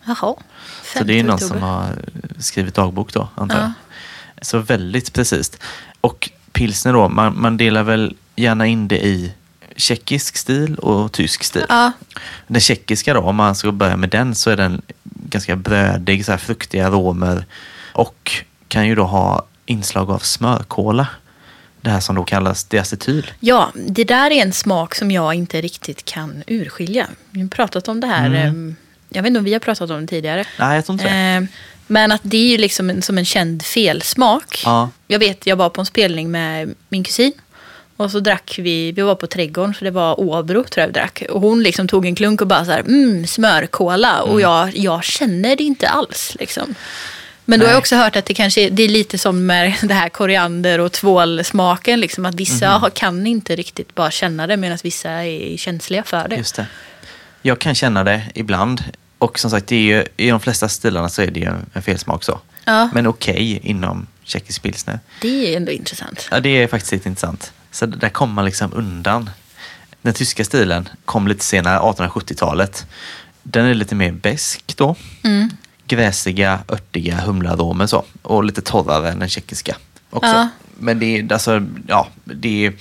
Jaha. 0.05 0.35
Så 0.95 1.05
det 1.05 1.13
är 1.15 1.19
5 1.19 1.27
någon 1.27 1.35
oktober. 1.35 1.55
som 1.55 1.63
har 1.63 1.87
skrivit 2.39 2.75
dagbok 2.75 3.13
då, 3.13 3.29
antar 3.35 3.57
Ja. 3.57 3.63
jag. 3.63 3.73
Så 4.47 4.59
väldigt 4.59 5.13
precis. 5.13 5.53
Och 6.01 6.31
pilsner 6.53 6.93
då, 6.93 7.09
man, 7.09 7.41
man 7.41 7.57
delar 7.57 7.83
väl 7.83 8.17
gärna 8.37 8.67
in 8.67 8.89
det 8.89 9.05
i 9.07 9.33
tjeckisk 9.77 10.37
stil 10.37 10.75
och 10.75 11.13
tysk 11.13 11.45
stil. 11.45 11.65
Ja, 11.69 11.93
Den 12.47 12.61
tjeckiska 12.61 13.15
då, 13.15 13.21
om 13.21 13.37
man 13.37 13.55
ska 13.55 13.73
börja 13.73 13.97
med 13.97 14.09
den 14.09 14.35
så 14.35 14.51
är 14.51 14.57
den 14.57 14.83
ganska 15.05 15.57
brödig, 15.57 16.25
så 16.25 16.31
här 16.33 16.39
fruktiga 16.39 16.87
aromer 16.87 17.45
och 17.93 18.33
kan 18.69 18.87
ju 18.89 18.95
då 18.95 19.05
ha 19.05 19.47
inslag 19.67 20.11
av 20.11 20.19
smörkola. 20.19 21.07
Det 21.81 21.91
här 21.91 22.01
som 22.01 22.17
då 22.17 22.25
kallas 22.25 22.65
diacetyl. 22.65 23.31
ja, 23.41 23.73
det 23.75 24.05
där 24.05 24.31
är 24.31 24.43
en 24.43 24.53
smak 24.53 24.95
som 24.95 25.11
jag 25.11 25.35
inte 25.35 25.61
riktigt 25.61 26.05
kan 26.05 26.43
urskilja. 26.47 27.07
Vi 27.31 27.41
har 27.41 27.49
pratat 27.49 27.89
om 27.89 28.01
det 28.01 28.07
här. 28.07 28.27
Mm. 28.27 28.69
eh, 28.69 28.75
Jag 29.17 29.23
vet 29.23 29.29
inte 29.29 29.39
om 29.39 29.45
vi 29.45 29.53
har 29.53 29.61
pratat 29.61 29.91
om 29.91 30.01
det 30.01 30.07
tidigare. 30.07 30.45
Nej, 30.59 30.75
jag 30.77 30.87
tror 30.87 30.95
inte. 30.95 31.09
Eh, 31.11 31.43
Men 31.87 32.13
att 32.13 32.21
det 32.25 32.37
är 32.37 32.49
ju 32.51 32.59
liksom 32.59 32.91
en, 32.91 33.03
som 33.03 33.19
en 33.19 33.25
känd 33.25 33.63
felsmak. 33.65 34.63
Ja. 34.65 34.91
Jag 35.07 35.19
vet, 35.19 35.47
jag 35.47 35.57
var 35.57 35.69
på 35.71 35.81
en 35.81 35.87
spelning 35.87 36.31
med 36.31 36.75
min 36.89 37.05
kusin. 37.05 37.33
Och 38.03 38.11
så 38.11 38.21
drack 38.21 38.55
vi, 38.59 38.93
vi 38.93 39.03
var 39.03 39.15
på 39.15 39.27
trädgården 39.27 39.75
så 39.75 39.85
det 39.85 39.91
var 39.91 40.21
Åbro 40.21 40.65
tror 40.65 40.83
jag 40.83 40.87
vi 40.87 40.93
drack. 40.93 41.23
Och 41.31 41.41
hon 41.41 41.63
liksom 41.63 41.89
tog 41.89 42.07
en 42.07 42.15
klunk 42.15 42.41
och 42.41 42.47
bara 42.47 42.65
så 42.65 42.71
här, 42.71 42.81
mm, 42.81 43.27
smörkola. 43.27 44.23
Och 44.23 44.41
jag, 44.41 44.77
jag 44.77 45.05
känner 45.05 45.57
det 45.57 45.65
inte 45.65 45.89
alls 45.89 46.37
liksom. 46.41 46.75
Men 47.45 47.61
då 47.61 47.67
har 47.67 47.71
jag 47.71 47.79
också 47.79 47.97
hört 47.97 48.17
att 48.17 48.27
det 48.27 48.35
kanske 48.35 48.61
är, 48.61 48.71
det 48.71 48.83
är 48.83 48.89
lite 48.89 49.19
som 49.19 49.47
med 49.47 49.75
det 49.83 49.95
här 49.95 50.09
koriander 50.09 50.79
och 50.79 50.93
tvålsmaken. 50.93 52.01
Liksom, 52.01 52.27
att 52.27 52.35
vissa 52.35 52.69
har, 52.69 52.91
kan 52.91 53.27
inte 53.27 53.57
riktigt 53.57 53.95
bara 53.95 54.11
känna 54.11 54.47
det 54.47 54.57
medan 54.57 54.79
vissa 54.83 55.11
är 55.11 55.57
känsliga 55.57 56.03
för 56.03 56.29
det. 56.29 56.37
Just 56.37 56.57
det. 56.57 56.67
Jag 57.43 57.59
kan 57.59 57.75
känna 57.75 58.05
det 58.05 58.23
ibland. 58.35 58.85
Och 59.19 59.39
som 59.39 59.51
sagt, 59.51 59.67
det 59.67 59.77
är 59.77 59.81
ju, 59.97 60.05
i 60.17 60.31
de 60.31 60.41
flesta 60.41 60.69
stilarna 60.69 61.09
så 61.09 61.23
är 61.23 61.31
det 61.31 61.41
ju 61.41 61.51
en 61.73 61.83
felsmak 61.83 62.25
så. 62.25 62.41
Ja. 62.65 62.91
Men 62.95 63.07
okej 63.07 63.61
inom 63.63 64.07
tjeckisk 64.25 64.63
pilsner. 64.63 65.01
Det 65.21 65.53
är 65.53 65.57
ändå 65.57 65.73
intressant. 65.73 66.29
Ja, 66.31 66.41
det 66.41 66.49
är 66.49 66.67
faktiskt 66.67 66.93
lite 66.93 67.09
intressant. 67.09 67.53
Så 67.73 67.87
där 67.87 68.09
kommer 68.09 68.35
man 68.35 68.45
liksom 68.45 68.73
undan. 68.75 69.31
Den 70.03 70.15
tyska 70.15 70.45
stilen 70.45 70.89
kom 71.05 71.29
lite 71.29 71.45
senare, 71.45 71.79
1870-talet. 71.79 72.87
Den 73.43 73.67
är 73.67 73.75
lite 73.75 73.95
mer 73.95 74.13
besk 74.13 74.77
då. 74.77 74.97
Mm. 75.23 75.51
Gräsiga, 75.87 76.59
örtiga 76.69 77.17
humlearomer 77.21 77.87
så. 77.87 78.05
Och 78.23 78.45
lite 78.45 78.63
torrare 78.63 79.11
än 79.11 79.19
den 79.19 79.29
tjeckiska 79.29 79.77
också. 80.11 80.31
Ja. 80.31 80.49
Men 80.79 80.99
det 80.99 81.19
är 81.19 81.33
alltså, 81.33 81.67
ja, 81.87 82.09
det, 82.25 82.67
är, 82.67 82.73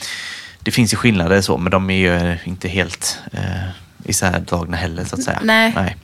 det 0.60 0.72
finns 0.72 0.94
ju 0.94 0.98
skillnader 0.98 1.42
så, 1.42 1.58
men 1.58 1.72
de 1.72 1.90
är 1.90 1.96
ju 1.96 2.38
inte 2.44 2.68
helt 2.68 3.20
eh, 3.32 3.70
isärdragna 4.06 4.78
heller 4.78 5.06
så 5.06 5.16
att 5.16 5.24
säga. 5.24 5.40
Nej. 5.44 5.98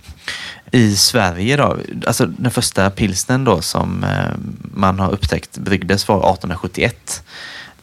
I 0.71 0.95
Sverige 0.95 1.57
då, 1.57 1.77
alltså 2.07 2.25
den 2.25 2.51
första 2.51 2.89
pilsnen 2.89 3.43
då 3.43 3.61
som 3.61 4.03
eh, 4.03 4.31
man 4.73 4.99
har 4.99 5.11
upptäckt 5.11 5.57
bryggdes 5.57 6.07
var 6.07 6.17
1871. 6.17 7.23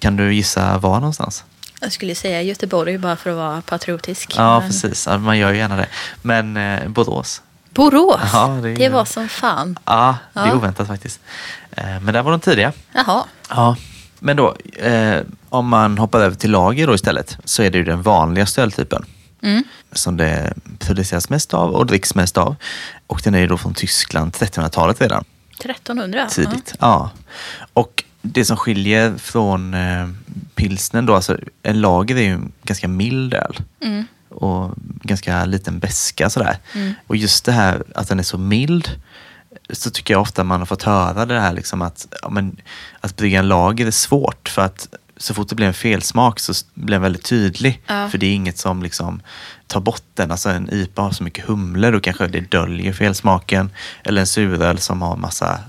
Kan 0.05 0.17
du 0.17 0.35
gissa 0.35 0.79
var 0.79 0.95
någonstans? 0.95 1.45
Jag 1.81 1.93
skulle 1.93 2.15
säga 2.15 2.43
Göteborg 2.43 2.99
bara 2.99 3.17
för 3.17 3.31
att 3.31 3.37
vara 3.37 3.63
patriotisk. 3.63 4.35
Ja, 4.37 4.61
Men- 4.61 4.69
precis. 4.69 5.07
Ja, 5.07 5.19
man 5.19 5.39
gör 5.39 5.53
ju 5.53 5.59
gärna 5.59 5.77
det. 5.77 5.87
Men 6.23 6.57
eh, 6.57 6.89
Borås. 6.89 7.43
Borås? 7.71 8.21
Ja, 8.33 8.47
det 8.63 8.75
det, 8.75 8.89
var 8.89 9.05
som 9.05 9.29
fan. 9.29 9.79
Ja, 9.85 10.17
det 10.33 10.41
är 10.41 10.47
Ja. 10.47 10.55
oväntat 10.55 10.87
faktiskt. 10.87 11.21
Eh, 11.71 12.01
men 12.01 12.15
där 12.15 12.23
var 12.23 12.31
de 12.31 12.41
tidiga. 12.41 12.73
Jaha. 12.93 13.25
Ja. 13.49 13.77
Men 14.19 14.37
då, 14.37 14.57
eh, 14.79 15.21
om 15.49 15.69
man 15.69 15.99
hoppar 15.99 16.21
över 16.21 16.37
till 16.37 16.51
lager 16.51 16.87
då 16.87 16.95
istället, 16.95 17.39
så 17.45 17.63
är 17.63 17.71
det 17.71 17.79
ju 17.79 17.85
den 17.85 18.03
vanligaste 18.03 18.63
öltypen. 18.63 19.05
Mm. 19.43 19.65
Som 19.93 20.17
det 20.17 20.55
produceras 20.79 21.29
mest 21.31 21.55
av 21.55 21.71
och 21.71 21.87
dricks 21.87 22.15
mest 22.15 22.39
av. 22.39 22.57
Och 23.07 23.21
den 23.25 23.35
är 23.35 23.39
ju 23.39 23.47
då 23.47 23.59
från 23.59 23.75
Tyskland, 23.75 24.33
1300-talet 24.33 25.01
redan. 25.01 25.25
1300? 25.59 26.27
tidigt. 26.31 26.75
Ja. 26.81 27.11
Och 27.73 28.04
det 28.27 28.45
som 28.45 28.57
skiljer 28.57 29.17
från 29.17 29.75
eh, 29.75 30.09
pilsnen 30.55 31.07
då, 31.07 31.15
alltså 31.15 31.39
en 31.63 31.81
lager 31.81 32.17
är 32.17 32.23
ju 32.23 32.33
en 32.33 32.53
ganska 32.63 32.89
mild 32.89 33.35
öl. 33.35 33.61
Mm. 33.81 34.05
Och 34.29 34.75
ganska 35.03 35.45
liten 35.45 35.79
beska 35.79 36.31
sådär. 36.31 36.59
Mm. 36.75 36.95
Och 37.07 37.17
just 37.17 37.45
det 37.45 37.53
här 37.53 37.83
att 37.95 38.09
den 38.09 38.19
är 38.19 38.23
så 38.23 38.39
mild 38.39 38.91
så 39.71 39.91
tycker 39.91 40.15
jag 40.15 40.21
ofta 40.21 40.45
man 40.45 40.61
har 40.61 40.67
fått 40.67 40.83
höra 40.83 41.27
det 41.27 41.41
här 41.41 41.53
liksom 41.53 41.83
att, 41.83 42.07
ja, 42.23 42.29
men, 42.29 42.57
att 43.01 43.17
brygga 43.17 43.39
en 43.39 43.49
lager 43.49 43.87
är 43.87 43.91
svårt 43.91 44.49
för 44.49 44.63
att 44.63 44.89
så 45.17 45.35
fort 45.35 45.49
det 45.49 45.55
blir 45.55 45.67
en 45.67 45.75
felsmak 45.75 46.41
så 46.41 46.53
blir 46.75 46.95
den 46.95 47.03
väldigt 47.03 47.25
tydlig. 47.25 47.83
Ja. 47.87 48.09
För 48.09 48.19
det 48.19 48.27
är 48.27 48.35
inget 48.35 48.59
som 48.59 48.83
liksom 48.83 49.23
tar 49.67 49.81
bort 49.81 50.03
den. 50.15 50.31
Alltså 50.31 50.51
en 50.51 50.71
IPA 50.73 51.03
har 51.03 51.11
så 51.11 51.25
mycket 51.25 51.45
humle, 51.45 51.91
då 51.91 52.01
kanske 52.01 52.27
det 52.27 52.51
döljer 52.51 52.93
felsmaken. 52.93 53.71
Eller 54.05 54.21
en 54.21 54.27
suröl 54.27 54.79
som 54.79 55.03
har 55.03 55.17
massa 55.17 55.61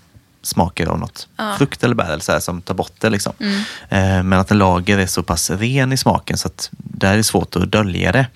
smaker 0.45 0.87
av 0.87 0.99
något 0.99 1.27
Ja. 1.37 1.55
frukt 1.57 1.83
eller 1.83 1.95
bär 1.95 2.05
eller 2.05 2.19
så 2.19 2.31
här, 2.31 2.39
som 2.39 2.61
tar 2.61 2.73
bort 2.73 2.93
det. 2.99 3.09
Liksom. 3.09 3.33
Mm. 3.39 3.59
Eh, 3.89 4.23
men 4.23 4.33
att 4.39 4.51
en 4.51 4.57
lager 4.57 4.97
är 4.97 5.07
så 5.07 5.23
pass 5.23 5.49
ren 5.49 5.93
i 5.93 5.97
smaken 5.97 6.37
så 6.37 6.47
att 6.47 6.69
där 6.77 7.13
är 7.13 7.17
det 7.17 7.23
svårt 7.23 7.55
att 7.55 7.71
dölja 7.71 8.11
det. 8.11 8.27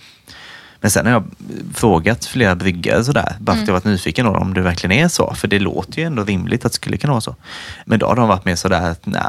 Men 0.82 0.92
sen 0.92 1.06
har 1.06 1.14
jag 1.14 1.24
frågat 1.76 2.26
flera 2.26 2.56
bryggare 2.56 3.04
sådär, 3.04 3.36
bara 3.40 3.56
för 3.56 3.62
att 3.62 3.68
jag 3.68 3.74
varit 3.74 3.84
nyfiken 3.84 4.26
då, 4.26 4.32
om 4.32 4.54
det 4.54 4.62
verkligen 4.62 4.92
är 5.06 5.08
så. 5.08 5.34
För 5.36 5.48
det 5.48 5.60
låter 5.60 6.00
ju 6.00 6.04
ändå 6.04 6.24
rimligt 6.24 6.66
att 6.66 6.72
det 6.72 6.76
skulle 6.76 6.98
kunna 6.98 7.14
vara 7.14 7.22
så. 7.22 7.36
Men 7.86 8.00
då 8.00 8.06
har 8.08 8.16
de 8.16 8.28
varit 8.28 8.46
mer 8.46 8.56
sådär 8.56 8.90
att 8.92 9.06
nej, 9.06 9.22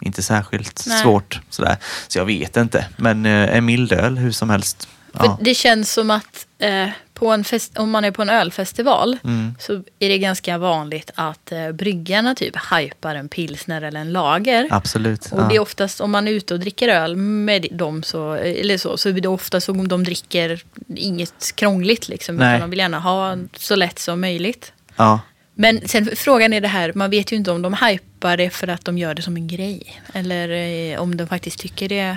inte 0.00 0.22
särskilt 0.22 0.84
Nej. 0.86 1.02
svårt. 1.02 1.40
Sådär. 1.50 1.76
Så 2.08 2.18
jag 2.18 2.24
vet 2.24 2.56
inte. 2.56 2.86
Men 2.96 3.26
eh, 3.26 3.56
en 3.56 3.64
mild 3.64 3.92
öl, 3.92 4.18
hur 4.18 4.32
som 4.32 4.50
helst. 4.50 4.88
Ja. 5.12 5.38
Det 5.42 5.54
känns 5.54 5.92
som 5.92 6.10
att 6.10 6.46
eh, 6.58 6.88
på 7.14 7.28
en 7.30 7.44
fest, 7.44 7.78
om 7.78 7.90
man 7.90 8.04
är 8.04 8.10
på 8.10 8.22
en 8.22 8.30
ölfestival 8.30 9.18
Mm. 9.24 9.54
så 9.58 9.72
är 9.98 10.08
det 10.08 10.18
ganska 10.18 10.58
vanligt 10.58 11.10
att 11.14 11.52
eh, 11.52 11.72
bryggarna 11.72 12.34
typ 12.34 12.56
hypar 12.72 13.14
en 13.14 13.28
pilsner 13.28 13.82
eller 13.82 14.00
en 14.00 14.12
lager. 14.12 14.68
Absolut. 14.70 15.28
Och 15.32 15.48
det 15.48 15.56
är 15.56 15.60
oftast 15.60 16.00
om 16.00 16.10
man 16.10 16.28
är 16.28 16.32
ute 16.32 16.54
och 16.54 16.60
dricker 16.60 16.88
öl 16.88 17.16
med 17.16 17.66
dem 17.72 18.02
så, 18.02 18.32
eller 18.34 18.78
så, 18.78 18.96
så 18.96 19.08
är 19.08 19.12
det 19.12 19.28
oftast 19.28 19.68
om 19.68 19.88
de 19.88 20.04
dricker 20.04 20.62
inget 20.96 21.52
krångligt 21.56 22.08
liksom. 22.08 22.36
Nej. 22.36 22.48
Utan 22.48 22.60
de 22.60 22.70
vill 22.70 22.78
gärna 22.78 22.98
ha 22.98 23.36
så 23.56 23.76
lätt 23.76 23.98
som 23.98 24.20
möjligt. 24.20 24.72
ja. 24.96 25.20
Men 25.60 25.88
sen 25.88 26.10
frågan 26.16 26.52
är 26.52 26.60
det 26.60 26.68
här, 26.68 26.92
man 26.94 27.10
vet 27.10 27.32
ju 27.32 27.36
inte 27.36 27.50
om 27.50 27.62
de 27.62 27.74
hypar 27.74 28.36
det 28.36 28.50
för 28.50 28.68
att 28.68 28.84
de 28.84 28.98
gör 28.98 29.14
det 29.14 29.22
som 29.22 29.36
en 29.36 29.48
grej. 29.48 30.00
Eller 30.12 30.48
eh, 30.92 31.00
om 31.00 31.16
de 31.16 31.26
faktiskt 31.26 31.58
tycker 31.58 31.88
det. 31.88 32.16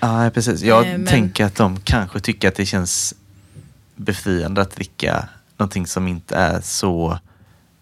Ja, 0.00 0.30
precis. 0.34 0.62
Jag 0.62 0.86
Eh, 0.86 0.92
men- 0.92 1.06
tänker 1.06 1.44
att 1.44 1.54
de 1.54 1.80
kanske 1.80 2.20
tycker 2.20 2.48
att 2.48 2.54
det 2.54 2.66
känns 2.66 3.14
befriande 3.96 4.60
att 4.62 4.70
dricka 4.76 5.28
någonting 5.56 5.86
som 5.86 6.08
inte 6.08 6.36
är 6.36 6.60
så 6.60 7.18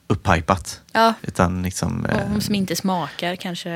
upphypat. 0.07 0.81
Ja, 0.92 1.14
Utan 1.22 1.62
liksom... 1.62 2.07
eh, 2.07 2.37
och 2.37 2.42
som 2.42 2.55
inte 2.55 2.77
smakar 2.77 3.37
kanske. 3.37 3.70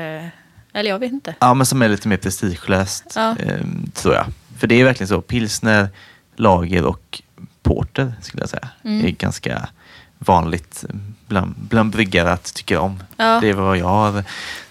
Eller 0.73 0.89
jag 0.89 0.99
vet 0.99 1.11
inte. 1.11 1.35
Ja, 1.39 1.53
men 1.53 1.65
som 1.65 1.81
är 1.81 1.89
lite 1.89 2.07
mer 2.07 2.17
prestigelöst, 2.17 3.03
Ja. 3.15 3.35
eh, 3.39 3.61
tror 3.93 4.13
jag. 4.13 4.25
För 4.57 4.67
det 4.67 4.75
är 4.75 4.83
verkligen 4.85 5.07
så. 5.07 5.21
Pilsner, 5.21 5.89
lager 6.35 6.83
och 6.85 7.21
porter, 7.63 8.13
skulle 8.21 8.41
jag 8.43 8.49
säga, 8.49 8.69
Mm. 8.83 9.05
är 9.05 9.09
ganska 9.09 9.69
vanligt 10.19 10.85
bland, 11.27 11.55
bland 11.57 11.91
bryggare 11.91 12.31
att 12.31 12.53
tycka 12.53 12.79
om. 12.81 13.03
Ja. 13.17 13.39
Det 13.41 13.49
är 13.49 13.53
vad 13.53 13.77
jag 13.77 13.85
har 13.85 14.23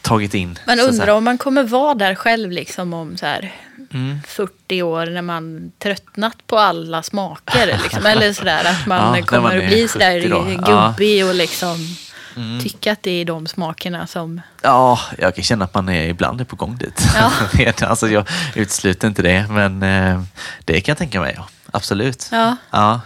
tagit 0.02 0.34
in. 0.34 0.58
Man 0.66 0.80
undrar 0.80 1.08
om 1.14 1.24
man 1.24 1.38
kommer 1.38 1.62
vara 1.62 1.94
där 1.94 2.14
själv 2.14 2.50
liksom 2.50 2.92
om 2.92 3.16
så 3.16 3.26
här 3.26 3.54
Mm. 3.92 4.18
40 4.26 4.82
år 4.82 5.06
när 5.06 5.22
man 5.22 5.72
tröttnat 5.78 6.46
på 6.46 6.58
alla 6.58 7.02
smaker. 7.02 7.66
Liksom. 7.82 8.06
Eller 8.06 8.32
sådär 8.32 8.64
att 8.64 8.87
man 8.87 9.18
Ja, 9.18 9.24
kommer 9.26 9.42
man 9.42 9.58
att 9.58 9.66
bli 9.66 9.88
sådär 9.88 10.20
70 10.20 10.28
då. 10.30 10.46
Ja. 10.66 10.94
gubbig 10.96 11.26
och 11.26 11.34
liksom 11.34 11.96
Mm. 12.37 12.61
tycka 12.61 12.92
att 12.92 13.02
det 13.02 13.11
är 13.11 13.24
de 13.24 13.46
smakerna 13.46 14.06
som... 14.06 14.40
Ja, 14.62 14.98
jag 15.18 15.34
kan 15.34 15.44
känna 15.44 15.64
att 15.64 15.74
man 15.74 15.88
är 15.88 16.08
ibland 16.08 16.40
är 16.40 16.44
på 16.44 16.56
gång 16.56 16.76
dit. 16.76 17.06
Ja. 17.14 17.32
Alltså, 17.87 18.08
jag 18.08 18.28
utesluter 18.54 19.08
inte 19.08 19.22
det, 19.22 19.46
men 19.50 19.82
eh, 19.82 20.22
det 20.64 20.80
kan 20.80 20.92
jag 20.92 20.98
tänka 20.98 21.20
mig. 21.20 21.38
Absolut. 21.70 22.28
Ja. 22.32 22.56
Ja. 22.70 23.00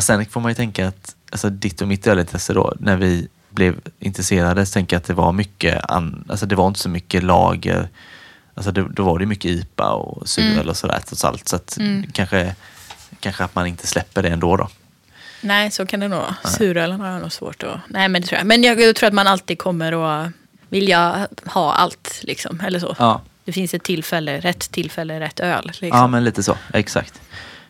Sen 0.00 0.26
får 0.26 0.40
man 0.40 0.50
ju 0.50 0.54
tänka 0.54 0.88
att 0.88 1.14
alltså, 1.32 1.50
ditt 1.50 1.80
och 1.80 1.88
mitt 1.88 2.06
ölintresse 2.06 2.52
då, 2.52 2.74
när 2.78 2.96
vi 2.96 3.28
blev 3.50 3.80
intresserade, 3.98 4.66
så 4.66 4.72
tänker 4.72 4.96
jag 4.96 5.00
att 5.00 5.06
det 5.06 5.14
var 5.14 5.32
mycket, 5.32 5.90
an, 5.90 6.24
alltså 6.28 6.46
det 6.46 6.54
var 6.54 6.68
inte 6.68 6.80
så 6.80 6.88
mycket 6.88 7.22
lager. 7.22 7.88
Alltså 8.54 8.72
det, 8.72 8.88
då 8.90 9.02
var 9.02 9.18
det 9.18 9.26
mycket 9.26 9.50
IPA 9.50 9.90
och 9.92 10.28
suröl 10.28 10.52
Mm. 10.52 10.68
och 10.68 10.76
sådär 10.76 11.00
trots 11.06 11.24
allt. 11.24 11.48
Så 11.48 11.56
att 11.56 11.76
Mm. 11.78 12.06
kanske, 12.12 12.54
kanske 13.20 13.44
att 13.44 13.54
man 13.54 13.66
inte 13.66 13.86
släpper 13.86 14.22
det 14.22 14.28
ändå 14.28 14.56
då. 14.56 14.68
Nej, 15.40 15.70
så 15.70 15.86
kan 15.86 16.00
det 16.00 16.08
nog 16.08 16.18
vara. 16.18 16.36
Surölen 16.44 17.00
har 17.00 17.08
jag 17.08 17.20
nog 17.20 17.32
svårt 17.32 17.62
att... 17.62 17.80
Nej, 17.88 18.08
men 18.08 18.22
det 18.22 18.28
tror 18.28 18.38
jag. 18.38 18.46
Men 18.46 18.62
jag, 18.62 18.80
jag 18.80 18.96
tror 18.96 19.06
att 19.06 19.14
man 19.14 19.26
alltid 19.26 19.58
kommer 19.58 20.22
att 20.24 20.32
vilja 20.68 21.28
ha 21.46 21.72
allt, 21.74 22.20
liksom. 22.22 22.60
Eller 22.60 22.78
så. 22.78 22.96
Ja. 22.98 23.20
Det 23.44 23.52
finns 23.52 23.74
ett 23.74 23.82
tillfälle, 23.82 24.40
rätt 24.40 24.70
tillfälle, 24.70 25.20
rätt 25.20 25.40
öl. 25.40 25.64
Liksom. 25.64 25.88
Ja, 25.88 26.06
men 26.06 26.24
lite 26.24 26.42
så. 26.42 26.56
Exakt. 26.72 27.20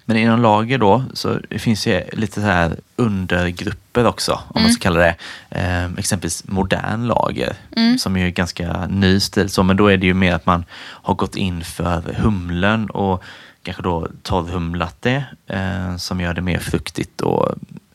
Men 0.04 0.16
inom 0.16 0.42
lager 0.42 0.78
då, 0.78 1.04
så 1.14 1.40
finns 1.58 1.86
ju 1.86 2.02
lite 2.12 2.34
så 2.34 2.46
här 2.46 2.76
undergrupper 2.96 4.06
också, 4.06 4.32
om 4.32 4.40
Mm. 4.56 4.62
man 4.62 4.72
ska 4.72 4.82
kalla 4.82 4.98
det. 5.00 5.14
Eh, 5.50 5.84
exempelvis 5.98 6.44
modern 6.48 7.06
lager, 7.06 7.52
Mm. 7.76 7.98
som 7.98 8.16
är 8.16 8.24
ju 8.24 8.30
ganska 8.30 8.86
ny 8.86 9.20
stil. 9.20 9.48
Så, 9.50 9.62
men 9.62 9.76
då 9.76 9.86
är 9.86 9.96
det 9.96 10.06
ju 10.06 10.14
mer 10.14 10.34
att 10.34 10.46
man 10.46 10.64
har 10.78 11.14
gått 11.14 11.36
in 11.36 11.64
för 11.64 12.02
humlen 12.18 12.90
och 12.90 13.22
kanske 13.62 13.82
då 13.82 14.08
torrhumlat 14.22 14.96
det, 15.00 15.24
eh, 15.46 15.96
som 15.96 16.20
gör 16.20 16.34
det 16.34 16.40
mer 16.42 16.58
fruktigt 16.58 17.20
och 17.20 17.48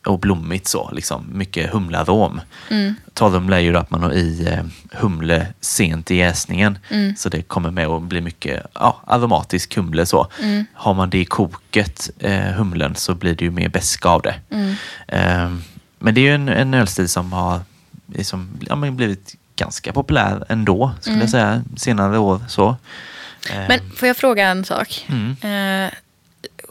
och 0.08 0.20
blommigt 0.20 0.68
så. 0.68 0.92
Liksom. 0.92 1.26
Mycket 1.34 1.72
humlarom. 1.74 2.42
Mm. 2.70 2.96
Torrhumle 3.14 3.56
är 3.56 3.60
ju 3.60 3.78
att 3.78 3.90
man 3.92 4.04
har 4.04 4.12
i 4.14 4.48
eh, 4.48 4.66
humle 5.00 5.48
sent 5.62 6.12
i 6.12 6.16
jäsningen. 6.16 6.78
Mm. 6.90 7.16
Så 7.16 7.30
det 7.30 7.42
kommer 7.42 7.72
med 7.72 7.88
att 7.88 8.02
bli 8.02 8.22
mycket 8.22 8.66
ja, 8.74 9.02
aromatisk 9.08 9.76
humle. 9.76 10.06
Så. 10.06 10.28
Mm. 10.42 10.66
Har 10.74 10.94
man 10.94 11.10
det 11.10 11.18
i 11.20 11.26
koket, 11.26 12.10
eh, 12.20 12.40
humlen, 12.42 12.96
så 12.96 13.14
blir 13.16 13.36
det 13.36 13.46
ju 13.46 13.52
mer 13.52 13.70
beska 13.70 14.10
av 14.10 14.22
det. 14.22 14.36
Mm. 14.50 14.76
Eh, 15.08 15.58
men 16.00 16.14
det 16.14 16.22
är 16.22 16.24
ju 16.24 16.36
en, 16.36 16.50
en 16.50 16.74
ölstil 16.74 17.10
som 17.10 17.34
har 17.34 17.60
liksom, 18.14 18.50
ja, 18.70 18.76
men 18.76 18.96
blivit 18.96 19.36
ganska 19.56 19.94
populär 19.94 20.46
ändå, 20.50 20.92
skulle 21.02 21.14
Mm. 21.16 21.22
jag 21.22 21.30
säga, 21.30 21.64
senare 21.78 22.18
år. 22.18 22.42
Så. 22.48 22.76
Eh, 23.52 23.66
Men 23.68 23.80
får 23.96 24.08
jag 24.08 24.18
fråga 24.18 24.48
en 24.48 24.66
sak? 24.66 25.06
Mm. 25.10 25.36
Eh, 25.86 25.92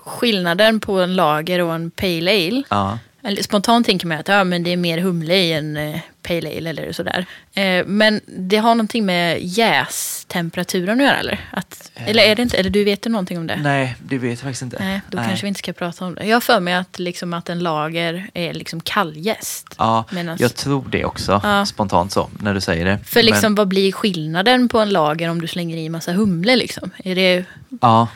skillnaden 0.05 0.81
på 0.81 1.01
en 1.01 1.15
lager 1.17 1.61
och 1.63 1.75
en 1.75 1.91
pale 1.91 2.31
ale. 2.31 2.63
ja. 2.71 2.99
Spontant 3.41 3.87
tänker 3.87 4.07
man 4.07 4.19
att 4.19 4.29
ja, 4.29 4.45
men 4.45 4.63
det 4.63 4.73
är 4.73 4.77
mer 4.77 4.99
humle 4.99 5.35
i 5.37 5.53
en 5.53 5.77
eh, 5.77 6.01
pale 6.23 6.57
ale 6.59 6.71
eller 6.71 6.93
sådär. 6.93 7.27
Eh, 7.55 7.85
men 7.87 8.21
det 8.27 8.57
har 8.57 8.75
någonting 8.75 9.07
med 9.07 9.39
jästemperaturen 9.43 11.01
att 11.01 11.07
göra 11.07 11.17
eller? 11.19 11.41
Att, 11.51 11.91
eller 11.95 12.23
är 12.23 12.37
det 12.37 12.43
inte? 12.43 12.57
Eller 12.57 12.71
du 12.71 12.85
vet 12.85 13.03
du 13.03 13.11
någonting 13.11 13.39
om 13.39 13.47
det? 13.47 13.57
Nej, 13.63 13.97
det 13.99 14.19
vet 14.19 14.31
jag 14.31 14.39
faktiskt 14.39 14.63
inte. 14.63 14.77
Nej, 14.81 15.01
då 15.11 15.19
kanske 15.19 15.43
vi 15.43 15.49
inte 15.49 15.59
ska 15.59 15.73
prata 15.73 16.05
om 16.05 16.15
det. 16.15 16.25
Jag 16.27 16.37
har 16.37 16.41
för 16.41 16.61
mig 16.61 16.75
att, 16.75 16.99
liksom, 16.99 17.35
att 17.35 17.49
en 17.49 17.59
lager 17.59 18.31
är 18.35 18.55
liksom 18.55 18.81
kalljäst. 18.81 19.75
Ja, 19.79 20.05
Medans- 20.11 20.37
jag 20.43 20.55
tror 20.55 20.85
det 20.91 21.05
också, 21.05 21.41
Ja. 21.45 21.67
spontant 21.67 22.13
så, 22.13 22.31
när 22.41 22.55
du 22.55 22.61
säger 22.61 22.85
det. 22.85 22.99
För 23.05 23.23
liksom, 23.23 23.43
Men, 23.43 23.55
vad 23.55 23.69
blir 23.69 23.93
skillnaden 23.93 24.69
på 24.69 24.79
en 24.79 24.91
lager 24.91 25.29
om 25.31 25.41
du 25.41 25.47
slänger 25.47 25.77
i 25.77 25.89
massa 25.89 26.13
humle? 26.13 26.57
Liksom? 26.57 26.91
Är 27.05 27.15
det 27.15 27.45
ja, 27.81 28.09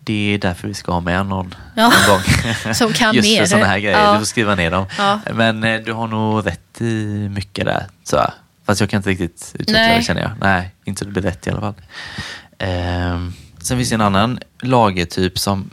det 0.00 0.34
är 0.34 0.38
därför 0.38 0.68
vi 0.68 0.74
ska 0.74 0.92
ha 0.92 1.00
med 1.00 1.26
någon, 1.26 1.54
Ja. 1.76 1.82
någon 1.82 1.92
gång. 2.64 2.74
Som 2.74 2.92
kan 2.92 3.14
Just 3.14 3.28
mer. 3.28 3.38
för 3.38 3.46
sådana 3.46 3.66
här 3.66 3.78
grejer, 3.78 3.98
Ja. 4.04 4.12
du 4.12 4.18
får 4.18 4.26
skriva 4.26 4.54
ner 4.54 4.70
dem. 4.70 4.86
Ja. 4.98 5.20
Men 5.34 5.64
eh, 5.64 5.80
du 5.80 5.92
har 5.92 6.06
nog 6.06 6.46
rätt 6.46 6.80
i 6.80 7.28
mycket 7.34 7.64
där, 7.64 7.86
så. 8.04 8.30
Fast 8.66 8.80
jag 8.80 8.90
kan 8.90 8.96
inte 8.96 9.10
riktigt 9.10 9.50
utveckla 9.54 9.72
Nej. 9.78 9.98
det 9.98 10.04
känner 10.04 10.20
jag. 10.22 10.30
Nej, 10.40 10.70
inte 10.84 11.04
det 11.04 11.10
blir 11.10 11.22
rätt 11.22 11.46
i 11.46 11.50
alla 11.50 11.60
fall. 11.60 11.74
Ehm, 12.58 13.32
sen 13.62 13.76
finns 13.76 13.88
det 13.88 13.94
en 13.94 14.00
annan 14.00 14.38
lagertyp 14.62 15.38
som 15.38 15.70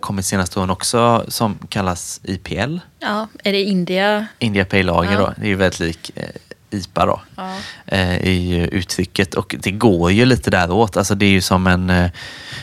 kommit 0.00 0.26
senaste 0.26 0.58
åren 0.60 0.70
också 0.70 1.24
som 1.28 1.58
kallas 1.68 2.20
IPL. 2.22 2.78
ja, 2.98 3.28
är 3.44 3.52
det 3.52 3.62
India? 3.62 4.26
India 4.38 4.64
Pale 4.64 4.82
Lager 4.82 5.12
Ja. 5.12 5.18
då. 5.18 5.32
Det 5.36 5.42
är 5.44 5.48
ju 5.48 5.54
väldigt 5.54 5.80
lik 5.80 6.10
eh, 6.14 6.24
IPA 6.70 7.06
då. 7.06 7.20
Ja. 7.36 7.56
eh, 7.86 8.16
i 8.16 8.68
uttrycket 8.72 9.34
och 9.34 9.54
det 9.58 9.70
går 9.70 10.12
ju 10.12 10.24
lite 10.24 10.50
däråt. 10.50 10.96
Alltså 10.96 11.14
det 11.14 11.26
är 11.26 11.30
ju 11.30 11.40
som 11.40 11.66
en 11.66 11.90
eh, 11.90 12.10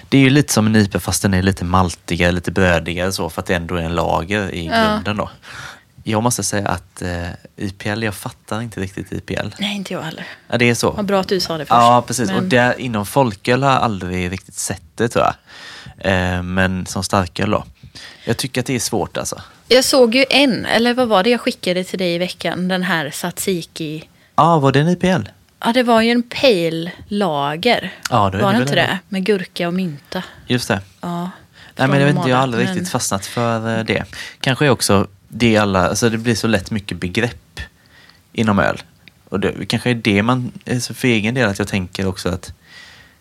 det 0.10 0.18
är 0.18 0.22
ju 0.22 0.30
lite 0.30 0.54
som 0.54 0.66
en 0.68 0.76
IPA 0.76 1.00
fast 1.00 1.22
den 1.22 1.34
är 1.34 1.42
lite 1.42 1.66
maltigare, 1.66 2.32
lite 2.32 2.52
brödigare 2.52 3.12
så 3.12 3.30
för 3.30 3.42
att 3.42 3.46
det 3.46 3.56
ändå 3.56 3.76
är 3.76 3.82
en 3.82 3.96
lager 3.96 4.52
i 4.56 4.66
Ja. 4.66 4.84
grunden 4.92 5.18
då. 5.18 5.30
Jag 6.04 6.24
måste 6.24 6.44
säga 6.44 6.68
att 6.68 7.02
eh, 7.02 7.28
IPL, 7.56 8.04
jag 8.04 8.14
fattar 8.16 8.62
inte 8.62 8.80
riktigt 8.80 9.12
IPL. 9.12 9.48
Nej, 9.60 9.76
inte 9.76 9.94
jag 9.94 10.02
heller. 10.02 10.28
Ja, 10.48 10.58
det 10.58 10.70
är 10.70 10.76
så. 10.76 10.92
Vad 10.92 11.06
bra 11.06 11.20
att 11.20 11.28
du 11.28 11.40
sa 11.40 11.58
det 11.58 11.66
först. 11.66 11.72
Ja, 11.72 12.04
precis. 12.08 12.28
Men- 12.30 12.38
Och 12.38 12.44
där, 12.44 12.80
inom 12.80 13.06
folköl 13.06 13.64
har 13.64 13.72
jag 13.72 13.82
aldrig 13.82 14.32
riktigt 14.32 14.56
sett 14.56 14.82
det 14.96 15.08
tror 15.10 15.26
jag. 15.26 15.34
Eh, 16.38 16.44
men 16.44 16.86
som 16.86 17.04
starköl 17.04 17.50
då. 17.52 17.64
Jag 18.24 18.38
tycker 18.38 18.62
att 18.62 18.68
det 18.68 18.76
är 18.76 18.80
svårt 18.80 19.18
alltså. 19.18 19.42
Jag 19.68 19.86
såg 19.86 20.16
ju 20.16 20.26
en, 20.30 20.66
eller 20.66 20.94
vad 20.94 21.08
var 21.08 21.24
det 21.24 21.30
jag 21.30 21.42
skickade 21.42 21.84
till 21.84 22.00
dig 22.00 22.14
i 22.16 22.18
veckan? 22.18 22.68
Den 22.68 22.84
här 22.84 23.10
Tzatziki. 23.10 24.04
Ja, 24.36 24.44
ah, 24.44 24.60
var 24.60 24.72
det 24.72 24.80
en 24.80 24.90
IPL? 24.90 25.30
Ja, 25.60 25.74
det 25.74 25.84
var 25.84 26.02
ju 26.02 26.10
en 26.12 26.24
pale 26.24 26.92
lager. 27.08 27.94
Ja, 28.10 28.28
är 28.28 28.42
var 28.42 28.52
det 28.52 28.58
det 28.58 28.62
inte 28.62 28.76
det. 28.76 28.82
det? 28.82 29.00
Med 29.10 29.26
gurka 29.26 29.68
och 29.68 29.74
mynta. 29.74 30.24
Just 30.48 30.68
det. 30.68 30.82
Ja. 31.02 31.30
Nej, 31.76 31.88
men 31.88 32.00
jag, 32.00 32.08
vet 32.08 32.16
inte, 32.16 32.30
jag 32.30 32.36
har 32.36 32.44
aldrig 32.44 32.64
Mala, 32.64 32.72
riktigt 32.72 32.84
men- 32.84 32.92
fastnat 32.92 33.26
för 33.26 33.78
eh, 33.78 33.86
det. 33.86 34.04
Kanske 34.40 34.70
också 34.70 35.08
det 35.28 35.58
alla, 35.58 35.90
alltså 35.90 36.10
det 36.10 36.18
blir 36.18 36.36
så 36.36 36.48
lätt 36.48 36.72
mycket 36.72 36.98
begrepp 36.98 37.60
inom 38.34 38.60
öl. 38.60 38.82
Och 39.30 39.40
det 39.40 39.66
kanske 39.68 39.90
är 39.90 39.96
det 39.96 40.24
man, 40.24 40.52
alltså 40.72 40.94
för 40.94 41.08
egen 41.08 41.34
del 41.36 41.50
att 41.50 41.60
jag 41.60 41.68
tänker 41.68 42.08
också 42.08 42.30
att 42.30 42.54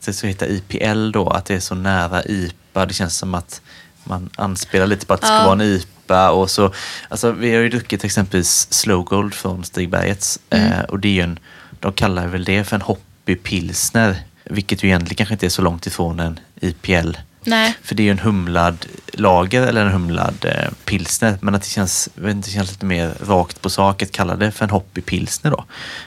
det 0.05 0.13
så 0.13 0.27
heter 0.27 0.47
IPL 0.51 1.11
då, 1.13 1.29
att 1.29 1.45
det 1.45 1.55
är 1.55 1.61
så 1.61 1.75
nära 1.75 2.25
IPA. 2.25 2.87
Det 2.87 2.95
känns 2.95 3.17
som 3.17 3.35
att 3.35 3.61
man 4.05 4.31
anspelar 4.37 4.87
lite 4.87 5.07
på 5.07 5.15
att 5.15 5.21
det 5.21 5.27
ska 5.27 5.37
Ja. 5.37 5.43
vara 5.45 5.53
en 5.53 5.61
IPA 5.61 6.31
och 6.31 6.51
så, 6.51 6.73
alltså 7.09 7.33
vi 7.33 7.55
har 7.55 7.63
ju 7.63 7.69
druckit 7.69 8.05
exempelvis 8.05 8.73
Slow 8.73 9.05
Gold 9.05 9.35
från 9.35 9.65
Stigbergets 9.65 10.39
Mm. 10.51 10.73
eh, 10.73 10.81
och 10.81 10.99
det 11.01 11.09
är 11.09 11.13
ju 11.13 11.21
en, 11.23 11.39
de 11.81 11.93
kallar 11.93 12.27
väl 12.27 12.45
det 12.45 12.65
för 12.65 12.77
en 12.77 12.83
hoppig 12.83 13.43
pilsner, 13.43 14.17
vilket 14.45 14.83
ju 14.85 14.89
egentligen 14.89 15.17
kanske 15.17 15.35
inte 15.35 15.47
är 15.47 15.51
så 15.51 15.63
långt 15.63 15.87
ifrån 15.87 16.21
en 16.21 16.39
IPL. 16.61 17.13
Nej. 17.45 17.75
För 17.83 17.95
det 17.95 18.03
är 18.03 18.05
ju 18.05 18.11
en 18.11 18.19
humlad 18.19 18.87
lager 19.13 19.63
eller 19.67 19.87
en 19.87 19.93
humlad 19.93 20.45
eh, 20.45 20.71
pilsner. 20.85 21.39
Men 21.41 21.55
att 21.55 21.63
det 21.63 21.69
känns, 21.69 22.09
det 22.15 22.51
känns 22.51 22.71
lite 22.71 22.85
mer 22.87 23.15
rakt 23.27 23.61
på 23.63 23.71
sak 23.71 24.03
att 24.03 24.13
kalla 24.13 24.37
det 24.37 24.51
för 24.51 24.65
en 24.65 24.71
hoppig 24.71 25.07
pilsner 25.07 25.51
då. 25.51 25.65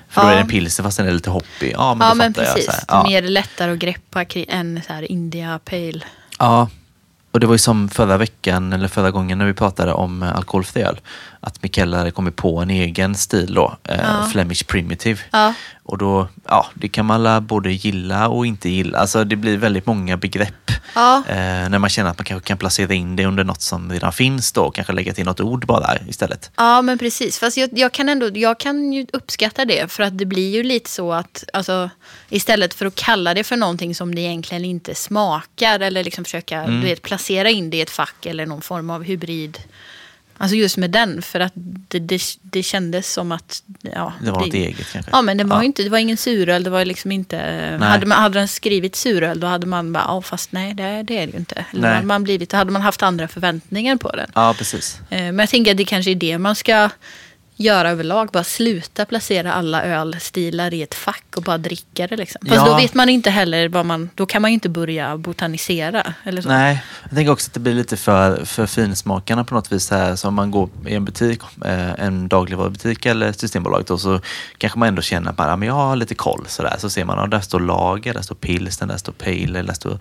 För 0.10 0.22
då 0.22 0.28
Ja. 0.28 0.32
är 0.32 0.36
det 0.36 0.42
en 0.42 0.48
pilsner 0.48 0.84
fast 0.84 0.98
den 0.98 1.08
är 1.08 1.12
lite 1.12 1.30
hoppig. 1.30 1.74
Ja, 1.78 1.94
men 1.96 2.08
ja, 2.08 2.14
då 2.14 2.18
men 2.18 2.34
precis. 2.34 2.56
jag. 2.56 2.64
Så 2.66 2.72
här. 2.72 2.84
Ja. 2.88 3.04
Mer 3.04 3.22
lättare 3.22 3.72
att 3.72 3.80
greppa 3.80 4.24
än 4.48 4.82
så 4.88 4.94
här 4.94 5.12
India 5.12 5.60
Pale. 5.66 6.02
ja. 6.40 6.70
Och 7.34 7.40
det 7.40 7.48
var 7.48 7.54
ju 7.54 7.60
som 7.60 7.90
förra 7.90 8.18
veckan, 8.18 8.74
eller 8.74 8.88
förra 8.88 9.12
gången 9.12 9.38
när 9.38 9.46
vi 9.46 9.54
pratade 9.54 9.94
om 9.94 10.24
eh, 10.24 10.36
alkoholfri 10.36 10.82
öl. 10.82 11.00
Att 11.46 11.64
Mikaela 11.64 11.98
hade 11.98 12.12
kommit 12.12 12.36
på 12.36 12.60
en 12.60 12.70
egen 12.70 13.16
stil 13.16 13.54
då, 13.54 13.78
eh, 13.84 14.00
Ja. 14.00 14.28
Flemish 14.32 14.64
Primitive. 14.68 15.20
Ja. 15.32 15.54
Och 15.86 15.98
då, 15.98 16.28
ja, 16.48 16.68
det 16.74 16.88
kan 16.88 17.06
man 17.06 17.16
alla 17.16 17.42
både 17.42 17.72
gilla 17.72 18.28
och 18.28 18.46
inte 18.46 18.70
gilla. 18.70 18.98
Alltså 19.00 19.24
det 19.24 19.36
blir 19.36 19.58
väldigt 19.58 19.86
många 19.86 20.18
begrepp. 20.18 20.72
Ja. 20.96 21.24
Eh, 21.28 21.36
när 21.70 21.80
man 21.80 21.90
känner 21.90 22.10
att 22.10 22.18
man 22.18 22.26
kanske 22.26 22.48
kan 22.48 22.58
placera 22.58 22.94
in 22.94 23.16
det 23.16 23.26
under 23.26 23.44
något 23.44 23.62
som 23.62 23.92
redan 23.92 24.14
finns 24.14 24.52
då. 24.52 24.64
och 24.64 24.76
Kanske 24.76 24.94
lägga 24.94 25.14
till 25.14 25.26
något 25.26 25.40
ord 25.40 25.66
bara 25.66 25.98
istället. 26.08 26.52
Ja, 26.56 26.82
men 26.82 26.98
precis. 26.98 27.40
Fast 27.40 27.58
jag, 27.58 27.70
jag 27.74 27.92
kan 27.92 28.10
ändå 28.10 28.30
jag 28.34 28.60
kan 28.60 28.94
ju 28.94 29.06
uppskatta 29.14 29.66
det. 29.66 29.92
För 29.92 30.04
att 30.04 30.18
det 30.18 30.26
blir 30.26 30.50
ju 30.56 30.64
lite 30.64 30.90
så 30.90 31.14
att 31.14 31.44
alltså, 31.54 31.90
istället 32.30 32.74
för 32.74 32.86
att 32.86 32.96
kalla 32.96 33.34
det 33.34 33.44
för 33.44 33.58
någonting 33.58 33.96
som 33.96 34.16
det 34.16 34.22
egentligen 34.22 34.66
inte 34.66 34.96
smakar 34.96 35.80
eller 35.80 36.04
liksom 36.04 36.24
försöka 36.26 36.64
Mm. 36.64 36.82
du 36.82 36.88
vet, 36.88 37.02
placera 37.02 37.50
in 37.50 37.70
det 37.70 37.78
i 37.78 37.82
ett 37.82 37.90
fack 37.90 38.26
eller 38.26 38.46
någon 38.46 38.62
form 38.62 38.90
av 38.90 39.04
hybrid. 39.04 39.58
Alltså 40.38 40.56
just 40.56 40.78
med 40.78 40.92
den, 40.92 41.22
för 41.22 41.40
att 41.40 41.52
det, 41.56 42.00
det, 42.00 42.22
det 42.42 42.64
kändes 42.64 43.14
som 43.14 43.32
att... 43.32 43.64
Ja, 43.82 44.14
Det 44.24 44.32
var 44.32 44.40
något 44.40 44.54
eget 44.54 44.88
kanske. 44.92 45.12
Ja, 45.12 45.22
men 45.22 45.38
det 45.38 45.44
var 45.44 45.56
Ja. 45.58 45.64
inte, 45.64 45.84
det 45.84 45.90
var 45.90 45.98
ingen 45.98 46.18
suröl, 46.18 46.64
det 46.64 46.70
var 46.70 46.86
liksom 46.86 47.12
inte... 47.12 47.38
Hade, 47.82 48.06
man, 48.06 48.18
hade 48.22 48.40
den 48.40 48.48
skrivit 48.48 48.96
suröl, 48.96 49.40
då 49.40 49.48
hade 49.48 49.68
man 49.68 49.94
bara, 49.94 50.04
ja 50.08 50.22
fast 50.22 50.52
nej, 50.52 50.74
det, 50.74 50.84
det 51.04 51.18
är 51.18 51.26
det 51.28 51.32
ju 51.32 51.38
inte. 51.38 51.66
Eller 51.72 51.82
Nej. 51.82 51.94
hade 51.96 52.08
man 52.08 52.24
blivit, 52.24 52.52
hade 52.52 52.72
man 52.72 52.82
haft 52.82 53.04
andra 53.04 53.28
förväntningar 53.28 53.96
på 53.96 54.10
den. 54.16 54.32
Ja, 54.36 54.56
precis. 54.58 55.00
Eh, 55.10 55.18
Men 55.22 55.40
jag 55.40 55.50
tänker 55.50 55.72
att 55.72 55.78
det 55.78 55.86
kanske 55.86 56.12
är 56.12 56.16
det 56.16 56.38
man 56.38 56.56
ska 56.56 56.90
göra 57.64 57.90
överlag. 57.90 58.30
Bara 58.34 58.44
sluta 58.44 59.06
placera 59.06 59.54
alla 59.54 59.84
ölstilar 59.84 60.74
i 60.74 60.82
ett 60.82 60.96
fack 60.96 61.24
och 61.36 61.44
bara 61.44 61.58
dricka 61.58 62.08
det. 62.08 62.18
Liksom. 62.18 62.42
Fast 62.48 62.62
Ja. 62.62 62.66
då 62.66 62.76
vet 62.76 62.94
man 62.94 63.10
inte 63.10 63.30
heller 63.30 63.70
vad 63.70 63.86
man... 63.86 64.10
Då 64.16 64.26
kan 64.26 64.42
man 64.42 64.52
ju 64.52 64.54
inte 64.54 64.70
börja 64.70 65.18
botanisera. 65.18 66.14
Eller 66.24 66.42
så. 66.42 66.48
Nej, 66.50 66.84
jag 67.04 67.16
tänker 67.16 67.32
också 67.32 67.50
att 67.50 67.54
det 67.54 67.60
blir 67.60 67.74
lite 67.74 67.98
för, 67.98 68.46
för 68.46 68.66
finsmakarna 68.66 69.44
på 69.44 69.56
något 69.56 69.72
vis. 69.72 69.92
Här. 69.92 70.16
Så 70.16 70.28
om 70.28 70.34
man 70.34 70.52
går 70.52 70.70
i 70.88 70.96
en 70.96 71.06
butik, 71.06 71.42
eh, 71.66 72.00
en 72.06 72.28
dagligvarubutik 72.28 73.06
eller 73.06 73.32
Systembolaget 73.32 73.88
då, 73.88 73.98
så 73.98 74.20
kanske 74.58 74.80
man 74.80 74.88
ändå 74.88 75.02
känner 75.02 75.30
att 75.30 75.38
man, 75.38 75.62
jag 75.64 75.74
har 75.74 75.96
lite 75.96 76.16
koll. 76.16 76.46
Så, 76.48 76.64
där. 76.64 76.76
så 76.80 76.90
ser 76.90 77.06
man, 77.06 77.18
ja, 77.18 77.28
där 77.28 77.40
står 77.40 77.60
lager, 77.60 78.14
där 78.14 78.22
står 78.22 78.36
pilsner, 78.36 78.88
där 78.88 78.98
står 78.98 79.14
pale, 79.14 79.60
ale, 79.60 79.62
där 79.62 79.74
står 79.74 80.00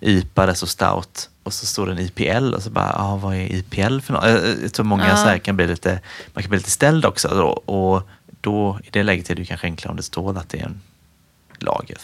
IPA, 0.00 0.46
där 0.46 0.54
står 0.54 0.66
stout. 0.66 1.28
Och 1.42 1.52
så 1.52 1.66
står 1.66 1.86
det 1.86 1.92
en 1.92 1.98
IPL 1.98 2.54
och 2.54 2.62
så 2.62 2.70
bara, 2.70 2.94
ja, 2.98 3.16
vad 3.16 3.34
är 3.34 3.52
IPL 3.52 4.00
för 4.00 4.12
något? 4.12 4.24
Jag, 4.28 4.62
jag 4.62 4.72
tror 4.72 4.86
många 4.86 5.08
Ja. 5.08 5.16
så 5.16 5.24
här 5.24 5.38
kan 5.38 5.56
bli 5.56 5.66
lite, 5.66 6.00
man 6.34 6.42
kan 6.42 6.50
bli 6.50 6.58
lite 6.58 6.70
ställd 6.70 7.04
också. 7.04 7.28
Då. 7.28 7.46
Och 7.48 8.08
då 8.40 8.78
i 8.84 8.88
det 8.90 9.02
läget 9.02 9.30
är 9.30 9.34
det 9.34 9.40
ju 9.40 9.46
kanske 9.46 9.66
enklare 9.66 9.90
om 9.90 9.96
det 9.96 10.02
står 10.02 10.38
att 10.38 10.48
det 10.48 10.58
är 10.60 10.64
en 10.64 10.80
lager. 11.58 11.98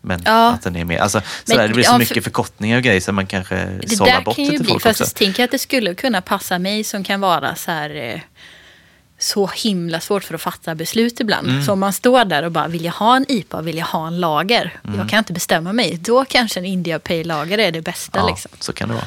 Men 0.00 0.22
Ja. 0.24 0.52
att 0.52 0.62
den 0.62 0.76
är 0.76 0.84
mer, 0.84 0.98
alltså, 0.98 1.18
Men- 1.18 1.26
sådär, 1.56 1.68
det 1.68 1.74
blir 1.74 1.84
så 1.84 1.88
ja, 1.88 1.92
för- 1.92 1.98
mycket 1.98 2.24
förkortningar 2.24 2.76
och 2.76 2.82
grejer 2.82 3.00
så 3.00 3.12
man 3.12 3.26
kanske 3.26 3.54
Det 3.82 3.88
sållar 3.96 4.12
där 4.12 4.20
bort 4.22 4.36
kan 4.36 4.44
det 4.44 4.50
ju 4.50 4.56
till 4.56 4.60
bli, 4.64 4.70
folk 4.70 4.82
fast 4.82 5.00
också. 5.00 5.10
jag 5.10 5.14
tänker 5.26 5.44
att 5.44 5.50
det 5.50 5.58
skulle 5.58 5.94
kunna 5.94 6.20
passa 6.20 6.58
mig 6.58 6.84
som 6.84 7.04
kan 7.04 7.20
vara 7.20 7.54
så 7.54 7.70
här 7.70 7.90
eh, 7.94 8.20
så 9.18 9.46
himla 9.46 10.00
svårt 10.00 10.24
för 10.24 10.34
att 10.34 10.40
fatta 10.40 10.74
beslut 10.74 11.20
ibland. 11.20 11.48
Mm. 11.48 11.62
Så 11.62 11.72
om 11.72 11.80
man 11.80 11.92
står 11.92 12.24
där 12.24 12.42
och 12.42 12.52
bara, 12.52 12.68
vill 12.68 12.84
jag 12.84 12.92
ha 12.92 13.16
en 13.16 13.24
IPA, 13.28 13.62
vill 13.62 13.78
jag 13.78 13.86
ha 13.86 14.06
en 14.06 14.20
lager? 14.20 14.80
Mm. 14.84 14.98
Jag 14.98 15.08
kan 15.08 15.18
inte 15.18 15.32
bestämma 15.32 15.72
mig. 15.72 15.98
Då 16.00 16.24
kanske 16.24 16.60
en 16.60 16.66
India 16.66 16.98
Pale 16.98 17.24
Lager 17.24 17.58
är 17.58 17.72
det 17.72 17.82
bästa. 17.82 18.18
Ja, 18.18 18.28
Liksom. 18.28 18.50
så 18.60 18.72
kan 18.72 18.88
det 18.88 18.94
vara. 18.94 19.04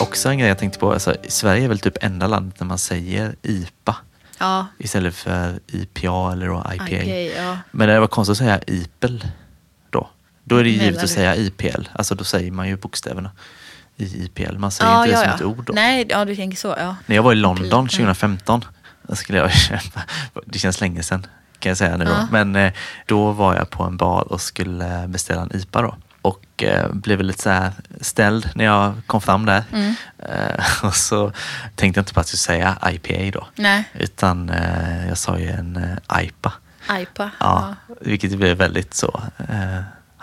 Också 0.00 0.28
en 0.28 0.38
grej 0.38 0.48
jag 0.48 0.58
tänkte 0.58 0.78
på, 0.78 0.92
alltså, 0.92 1.16
Sverige 1.28 1.64
är 1.64 1.68
väl 1.68 1.78
typ 1.78 1.96
enda 2.04 2.26
landet 2.26 2.58
där 2.58 2.66
man 2.66 2.78
säger 2.78 3.34
IPA 3.42 3.96
Ja, 4.38 4.66
istället 4.78 5.14
för 5.14 5.58
IPA 5.66 6.32
eller 6.32 6.74
IPA. 6.74 6.88
IPA, 6.88 7.40
ja. 7.42 7.58
Men 7.70 7.88
det 7.88 8.00
var 8.00 8.06
konstigt 8.06 8.32
att 8.32 8.38
säga 8.38 8.60
IPL 8.66 9.18
då. 9.90 10.08
Då 10.44 10.56
är 10.56 10.64
det 10.64 10.70
givet 10.70 11.02
att 11.04 11.10
säga 11.10 11.36
IPL, 11.36 11.82
alltså 11.92 12.14
då 12.14 12.24
säger 12.24 12.50
man 12.50 12.68
ju 12.68 12.76
bokstäverna 12.76 13.30
i 13.96 14.24
IPL. 14.24 14.58
Man 14.58 14.70
säger 14.70 14.90
Ja, 14.90 15.06
inte 15.06 15.08
det 15.08 15.12
ja, 15.12 15.20
som 15.20 15.28
ja. 15.30 15.34
ett 15.52 15.58
ord 15.58 15.64
då. 15.66 15.72
Nej, 15.72 16.06
ja, 16.08 16.24
du 16.24 16.36
tänker 16.36 16.56
så. 16.56 16.74
Ja. 16.78 16.96
När 17.06 17.16
jag 17.16 17.22
var 17.22 17.32
i 17.32 17.36
London 17.36 17.64
Mm. 17.80 17.88
2015, 17.88 18.64
då 19.02 19.14
skulle 19.14 19.38
jag 19.38 19.52
köpa, 19.54 20.00
det 20.46 20.58
känns 20.58 20.80
länge 20.80 21.02
sedan 21.02 21.26
kan 21.58 21.70
jag 21.70 21.76
säga 21.78 21.96
nu 21.96 22.04
då, 22.04 22.28
men 22.30 22.56
eh, 22.56 22.72
då 23.06 23.32
var 23.32 23.54
jag 23.54 23.70
på 23.70 23.82
en 23.82 23.96
bar 23.96 24.32
och 24.32 24.40
skulle 24.40 25.04
beställa 25.08 25.42
en 25.42 25.56
IPA 25.56 25.82
då. 25.82 25.94
och 26.22 26.62
eh, 26.62 26.92
blev 26.92 27.20
lite 27.22 27.42
så 27.42 27.70
ställd 28.04 28.50
när 28.54 28.64
jag 28.64 28.94
kom 29.06 29.20
fram 29.20 29.46
där. 29.46 29.64
Mm. 29.72 29.94
Eh, 30.18 30.64
och 30.84 30.94
så 30.96 31.32
tänkte 31.74 31.98
jag 31.98 32.02
inte 32.02 32.14
på 32.14 32.20
att 32.20 32.32
jag 32.32 32.38
skulle 32.38 32.56
säga 32.58 32.90
IPA 32.92 33.38
då. 33.38 33.46
Nej. 33.54 33.84
Utan 33.94 34.52
jag 35.08 35.18
sa 35.18 35.38
ju 35.38 35.48
en 35.50 35.98
IPA. 36.22 36.52
IPA. 37.00 37.30
Ja, 37.40 37.74
Vilket 38.00 38.36
blev 38.38 38.56
väldigt 38.56 38.94
så. 38.94 39.22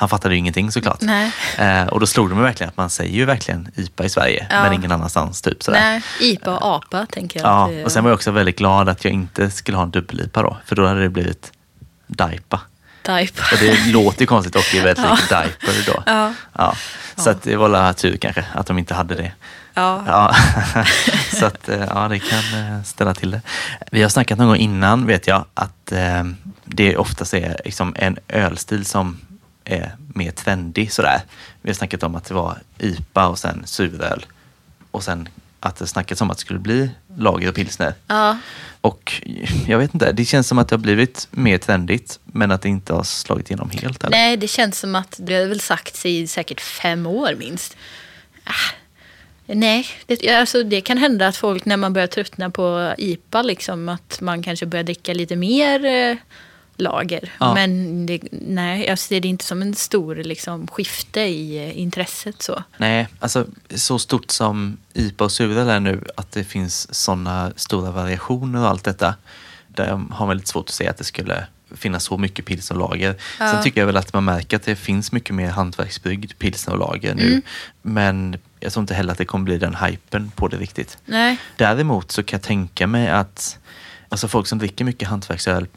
Han 0.01 0.09
fattade 0.09 0.33
ju 0.35 0.39
ingenting 0.39 0.71
såklart. 0.71 1.01
Nej. 1.01 1.31
Eh, 1.57 1.87
och 1.87 1.99
då 1.99 2.07
slog 2.07 2.29
det 2.29 2.35
mig 2.35 2.43
verkligen 2.43 2.69
att 2.69 2.77
man 2.77 2.89
säger 2.89 3.13
ju 3.15 3.25
verkligen 3.25 3.71
IPA 3.75 4.03
i 4.05 4.09
Sverige 4.09 4.47
Ja. 4.49 4.63
men 4.63 4.73
ingen 4.73 4.91
annanstans. 4.91 5.41
Typ 5.41 5.63
sådär. 5.63 5.79
Nej, 5.79 6.01
IPA 6.19 6.57
och 6.57 6.75
APA 6.75 7.05
tänker 7.05 7.39
jag. 7.39 7.49
Ja, 7.49 7.67
det- 7.71 7.85
och 7.85 7.91
sen 7.91 8.03
var 8.03 8.11
jag 8.11 8.15
också 8.15 8.31
väldigt 8.31 8.57
glad 8.57 8.89
att 8.89 9.03
jag 9.05 9.13
inte 9.13 9.51
skulle 9.51 9.77
ha 9.77 9.83
en 9.83 9.91
dubbel-IPA 9.91 10.41
då. 10.41 10.57
För 10.65 10.75
då 10.75 10.87
hade 10.87 11.01
det 11.01 11.09
blivit 11.09 11.51
DIPA. 12.07 12.61
Type. 13.03 13.41
Och 13.51 13.57
det 13.59 13.85
låter 13.91 14.21
ju 14.21 14.25
konstigt 14.27 14.55
och 14.55 14.75
är 14.75 14.83
väldigt 14.83 15.05
Ja. 15.09 15.11
likt 15.15 15.29
diaper 15.29 15.93
då. 15.93 16.03
Ja. 16.05 16.33
Ja. 16.57 16.75
Så 17.15 17.29
att 17.29 17.41
det 17.43 17.55
var 17.55 17.69
la 17.69 17.93
tur 17.93 18.17
kanske 18.17 18.45
att 18.53 18.67
de 18.67 18.77
inte 18.77 18.93
hade 18.93 19.15
det. 19.15 19.31
Ja. 19.73 20.03
Ja. 20.07 20.35
så 21.39 21.45
att 21.45 21.69
eh, 21.69 21.79
ja, 21.89 22.07
det 22.07 22.19
kan 22.19 22.39
eh, 22.77 22.83
ställa 22.83 23.13
till 23.13 23.31
det. 23.31 23.41
Vi 23.91 24.01
har 24.01 24.09
snackat 24.09 24.37
någon 24.37 24.47
gång 24.47 24.57
innan 24.57 25.05
vet 25.07 25.27
jag 25.27 25.45
att 25.53 25.91
eh, 25.91 26.23
det 26.65 26.97
oftast 26.97 27.33
är 27.33 27.57
liksom 27.65 27.95
en 27.97 28.17
ölstil 28.27 28.85
som 28.85 29.17
är 29.71 29.95
mer 30.15 30.31
trendig 30.31 30.91
sådär. 30.91 31.21
Vi 31.61 31.69
har 31.69 31.75
snackat 31.75 32.03
om 32.03 32.15
att 32.15 32.25
det 32.25 32.33
var 32.33 32.57
IPA 32.77 33.27
och 33.27 33.39
sen 33.39 33.63
suröl. 33.65 34.25
Och 34.91 35.03
sen 35.03 35.29
att 35.59 35.75
det 35.75 35.87
snackats 35.87 36.21
om 36.21 36.31
att 36.31 36.37
det 36.37 36.41
skulle 36.41 36.59
bli 36.59 36.89
lager 37.17 37.49
och 37.49 37.55
pilsner. 37.55 37.93
Ja. 38.07 38.37
Och 38.81 39.21
jag 39.67 39.77
vet 39.77 39.93
inte, 39.93 40.11
det 40.11 40.25
känns 40.25 40.47
som 40.47 40.59
att 40.59 40.67
det 40.69 40.75
har 40.75 40.81
blivit 40.81 41.27
mer 41.31 41.57
trendigt 41.57 42.19
men 42.23 42.51
att 42.51 42.61
det 42.61 42.69
inte 42.69 42.93
har 42.93 43.03
slagit 43.03 43.49
igenom 43.49 43.69
helt. 43.69 44.03
Eller? 44.03 44.17
Nej, 44.17 44.37
det 44.37 44.47
känns 44.47 44.79
som 44.79 44.95
att 44.95 45.15
det 45.19 45.35
har 45.35 45.45
väl 45.45 45.59
sagts 45.59 46.05
i 46.05 46.27
säkert 46.27 46.61
fem 46.61 47.05
år 47.05 47.35
minst. 47.39 47.77
Ah, 48.43 48.75
nej, 49.45 49.87
det, 50.05 50.29
alltså, 50.29 50.63
det 50.63 50.81
kan 50.81 50.97
hända 50.97 51.27
att 51.27 51.37
folk 51.37 51.65
när 51.65 51.77
man 51.77 51.93
börjar 51.93 52.07
tröttna 52.07 52.49
på 52.49 52.93
IPA, 52.97 53.41
liksom, 53.41 53.89
att 53.89 54.21
man 54.21 54.43
kanske 54.43 54.65
börjar 54.65 54.83
dricka 54.83 55.13
lite 55.13 55.35
mer 55.35 55.85
eh, 55.85 56.17
lager. 56.81 57.31
Ja. 57.39 57.53
Men 57.53 58.05
det, 58.05 58.19
nej, 58.31 58.85
jag 58.85 58.99
ser 58.99 59.21
det 59.21 59.27
inte 59.27 59.45
som 59.45 59.61
en 59.61 59.75
stor 59.75 60.15
liksom, 60.15 60.67
skifte 60.67 61.21
i 61.21 61.69
eh, 61.69 61.79
intresset. 61.79 62.41
så. 62.41 62.63
Nej, 62.77 63.07
alltså 63.19 63.45
så 63.75 63.99
stort 63.99 64.31
som 64.31 64.77
IPA 64.93 65.23
och 65.23 65.31
suröl 65.31 65.69
är 65.69 65.79
nu, 65.79 66.03
att 66.15 66.31
det 66.31 66.43
finns 66.43 66.93
sådana 66.93 67.51
stora 67.55 67.91
variationer 67.91 68.61
och 68.61 68.67
allt 68.67 68.83
detta. 68.83 69.15
Där 69.67 69.87
har 70.11 70.27
man 70.27 70.37
lite 70.37 70.49
svårt 70.49 70.69
att 70.69 70.75
säga 70.75 70.89
att 70.89 70.97
det 70.97 71.03
skulle 71.03 71.47
finnas 71.75 72.03
så 72.03 72.17
mycket 72.17 72.45
pilsner 72.45 72.77
och 72.77 72.89
lager. 72.89 73.15
Ja. 73.39 73.51
Sen 73.51 73.63
tycker 73.63 73.81
jag 73.81 73.85
väl 73.85 73.97
att 73.97 74.13
man 74.13 74.25
märker 74.25 74.57
att 74.57 74.63
det 74.63 74.75
finns 74.75 75.11
mycket 75.11 75.35
mer 75.35 75.49
hantverksbryggd 75.49 76.31
pilsner 76.37 76.73
och 76.73 76.79
lager 76.79 77.15
nu. 77.15 77.27
Mm. 77.27 77.41
Men 77.81 78.37
jag 78.59 78.73
tror 78.73 78.81
inte 78.81 78.93
heller 78.93 79.11
att 79.11 79.17
det 79.17 79.25
kommer 79.25 79.45
bli 79.45 79.57
den 79.57 79.75
hypen 79.75 80.31
på 80.35 80.47
det 80.47 80.57
riktigt. 80.57 80.97
Nej. 81.05 81.37
Däremot 81.57 82.11
så 82.11 82.23
kan 82.23 82.37
jag 82.37 82.43
tänka 82.43 82.87
mig 82.87 83.09
att 83.09 83.59
alltså 84.09 84.27
folk 84.27 84.47
som 84.47 84.59
dricker 84.59 84.85
mycket 84.85 85.07
hantverksöl 85.07 85.67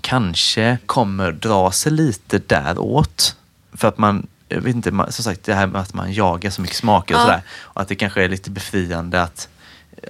kanske 0.00 0.78
kommer 0.86 1.32
dra 1.32 1.70
sig 1.72 1.92
lite 1.92 2.38
däråt. 2.38 3.36
För 3.72 3.88
att 3.88 3.98
man, 3.98 4.26
jag 4.48 4.60
vet 4.60 4.74
inte, 4.74 4.90
som 4.90 5.24
sagt 5.24 5.44
det 5.44 5.54
här 5.54 5.66
med 5.66 5.80
att 5.80 5.94
man 5.94 6.12
jagar 6.12 6.50
så 6.50 6.60
mycket 6.62 6.76
smaker 6.76 7.14
och 7.14 7.20
Ja. 7.20 7.24
sådär. 7.24 7.42
Och 7.60 7.80
att 7.80 7.88
det 7.88 7.94
kanske 7.94 8.24
är 8.24 8.28
lite 8.28 8.50
befriande 8.50 9.22
att, 9.22 9.48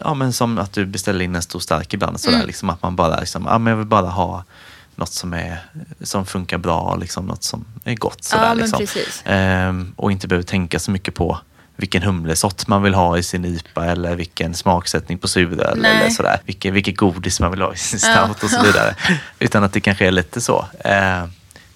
ja 0.00 0.14
men 0.14 0.32
som 0.32 0.58
att 0.58 0.72
du 0.72 0.86
beställer 0.86 1.24
in 1.24 1.36
en 1.36 1.42
stor 1.42 1.60
stark 1.60 1.94
ibland. 1.94 2.20
Sådär, 2.20 2.36
Mm. 2.36 2.46
liksom, 2.46 2.70
att 2.70 2.82
man 2.82 2.96
bara, 2.96 3.20
liksom, 3.20 3.46
ja 3.46 3.58
men 3.58 3.70
jag 3.70 3.78
vill 3.78 3.86
bara 3.86 4.08
ha 4.08 4.44
något 4.96 5.12
som, 5.12 5.34
är, 5.34 5.58
som 6.02 6.26
funkar 6.26 6.58
bra, 6.58 6.96
liksom, 6.96 7.26
något 7.26 7.42
som 7.44 7.64
är 7.84 7.94
gott. 7.94 8.24
Sådär, 8.24 8.46
Ja, 8.46 8.54
liksom. 8.54 8.86
Ehm, 9.24 9.92
och 9.96 10.12
inte 10.12 10.28
behöver 10.28 10.44
tänka 10.46 10.78
så 10.78 10.90
mycket 10.90 11.14
på 11.14 11.38
vilken 11.76 12.02
humlesort 12.02 12.66
man 12.66 12.82
vill 12.82 12.94
ha 12.94 13.18
i 13.18 13.22
sin 13.22 13.44
IPA 13.44 13.84
eller 13.84 14.14
vilken 14.16 14.54
smaksättning 14.54 15.18
på 15.18 15.28
suröl 15.28 15.78
Nej. 15.78 15.96
eller 16.00 16.10
sådär. 16.10 16.40
Vilket, 16.46 16.72
vilket 16.72 16.96
godis 16.96 17.40
man 17.40 17.50
vill 17.50 17.62
ha 17.62 17.74
i 17.74 17.76
sin 17.76 18.00
Ja. 18.02 18.24
stout 18.26 18.42
och 18.44 18.50
så 18.50 18.62
vidare. 18.62 18.94
Utan 19.38 19.64
att 19.64 19.72
det 19.72 19.80
kanske 19.80 20.06
är 20.06 20.10
lite 20.10 20.40
så. 20.40 20.66
Eh, 20.84 21.24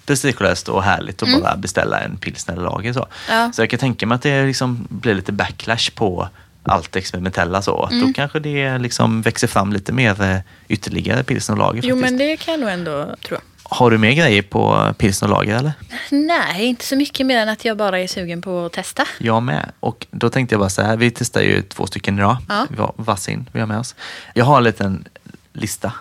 prestigelöst 0.05 0.69
och 0.69 0.83
härligt 0.83 1.23
att 1.23 1.41
bara 1.41 1.55
beställa 1.55 1.99
en 1.99 2.17
pilsner 2.17 2.53
eller 2.55 2.63
lager. 2.65 2.93
Så. 2.93 3.07
Mm. 3.29 3.39
Ja. 3.41 3.51
så 3.53 3.61
jag 3.61 3.69
kan 3.69 3.79
tänka 3.79 4.05
mig 4.07 4.15
att 4.15 4.21
det 4.21 4.45
liksom 4.45 4.87
blir 4.89 5.15
lite 5.15 5.31
backlash 5.31 5.91
på 5.95 6.29
allt 6.63 6.95
experimentella. 6.95 7.61
Så. 7.61 7.83
Att 7.83 7.91
Mm. 7.91 8.07
Då 8.07 8.13
kanske 8.13 8.39
det 8.39 8.77
liksom 8.77 9.21
växer 9.21 9.47
fram 9.47 9.73
lite 9.73 9.91
mer 9.93 10.21
eh, 10.21 10.37
ytterligare 10.67 11.23
pilsner 11.23 11.55
och 11.55 11.59
lager. 11.59 11.81
Jo, 11.83 11.95
faktiskt. 11.95 12.11
men 12.11 12.17
det 12.17 12.37
kan 12.37 12.51
jag 12.53 12.59
nog 12.61 12.69
ändå 12.69 13.15
tro. 13.27 13.37
Har 13.69 13.91
du 13.91 13.97
mer 13.97 14.11
grejer 14.11 14.41
på 14.41 14.93
pilsner 14.97 15.29
och 15.31 15.35
lager 15.37 15.55
eller? 15.55 15.71
Nej, 16.09 16.65
inte 16.65 16.85
så 16.85 16.95
mycket 16.95 17.25
mer 17.25 17.37
än 17.37 17.49
att 17.49 17.65
jag 17.65 17.77
bara 17.77 17.99
är 17.99 18.07
sugen 18.07 18.41
på 18.41 18.65
att 18.65 18.73
testa. 18.73 19.05
Jag 19.19 19.43
med. 19.43 19.71
Och 19.79 20.07
då 20.11 20.29
tänkte 20.29 20.53
jag 20.55 20.59
bara 20.59 20.69
så 20.69 20.81
här, 20.81 20.97
vi 20.97 21.11
testar 21.11 21.41
ju 21.41 21.61
två 21.61 21.87
stycken 21.87 22.17
idag. 22.17 22.37
Ja. 22.49 22.65
Vi 22.69 22.77
har 22.81 22.93
Vassin 22.95 23.49
vi 23.53 23.59
har 23.59 23.67
med 23.67 23.79
oss. 23.79 23.95
Jag 24.33 24.45
har 24.45 24.57
en 24.57 24.63
liten 24.63 25.05
lista. 25.53 25.93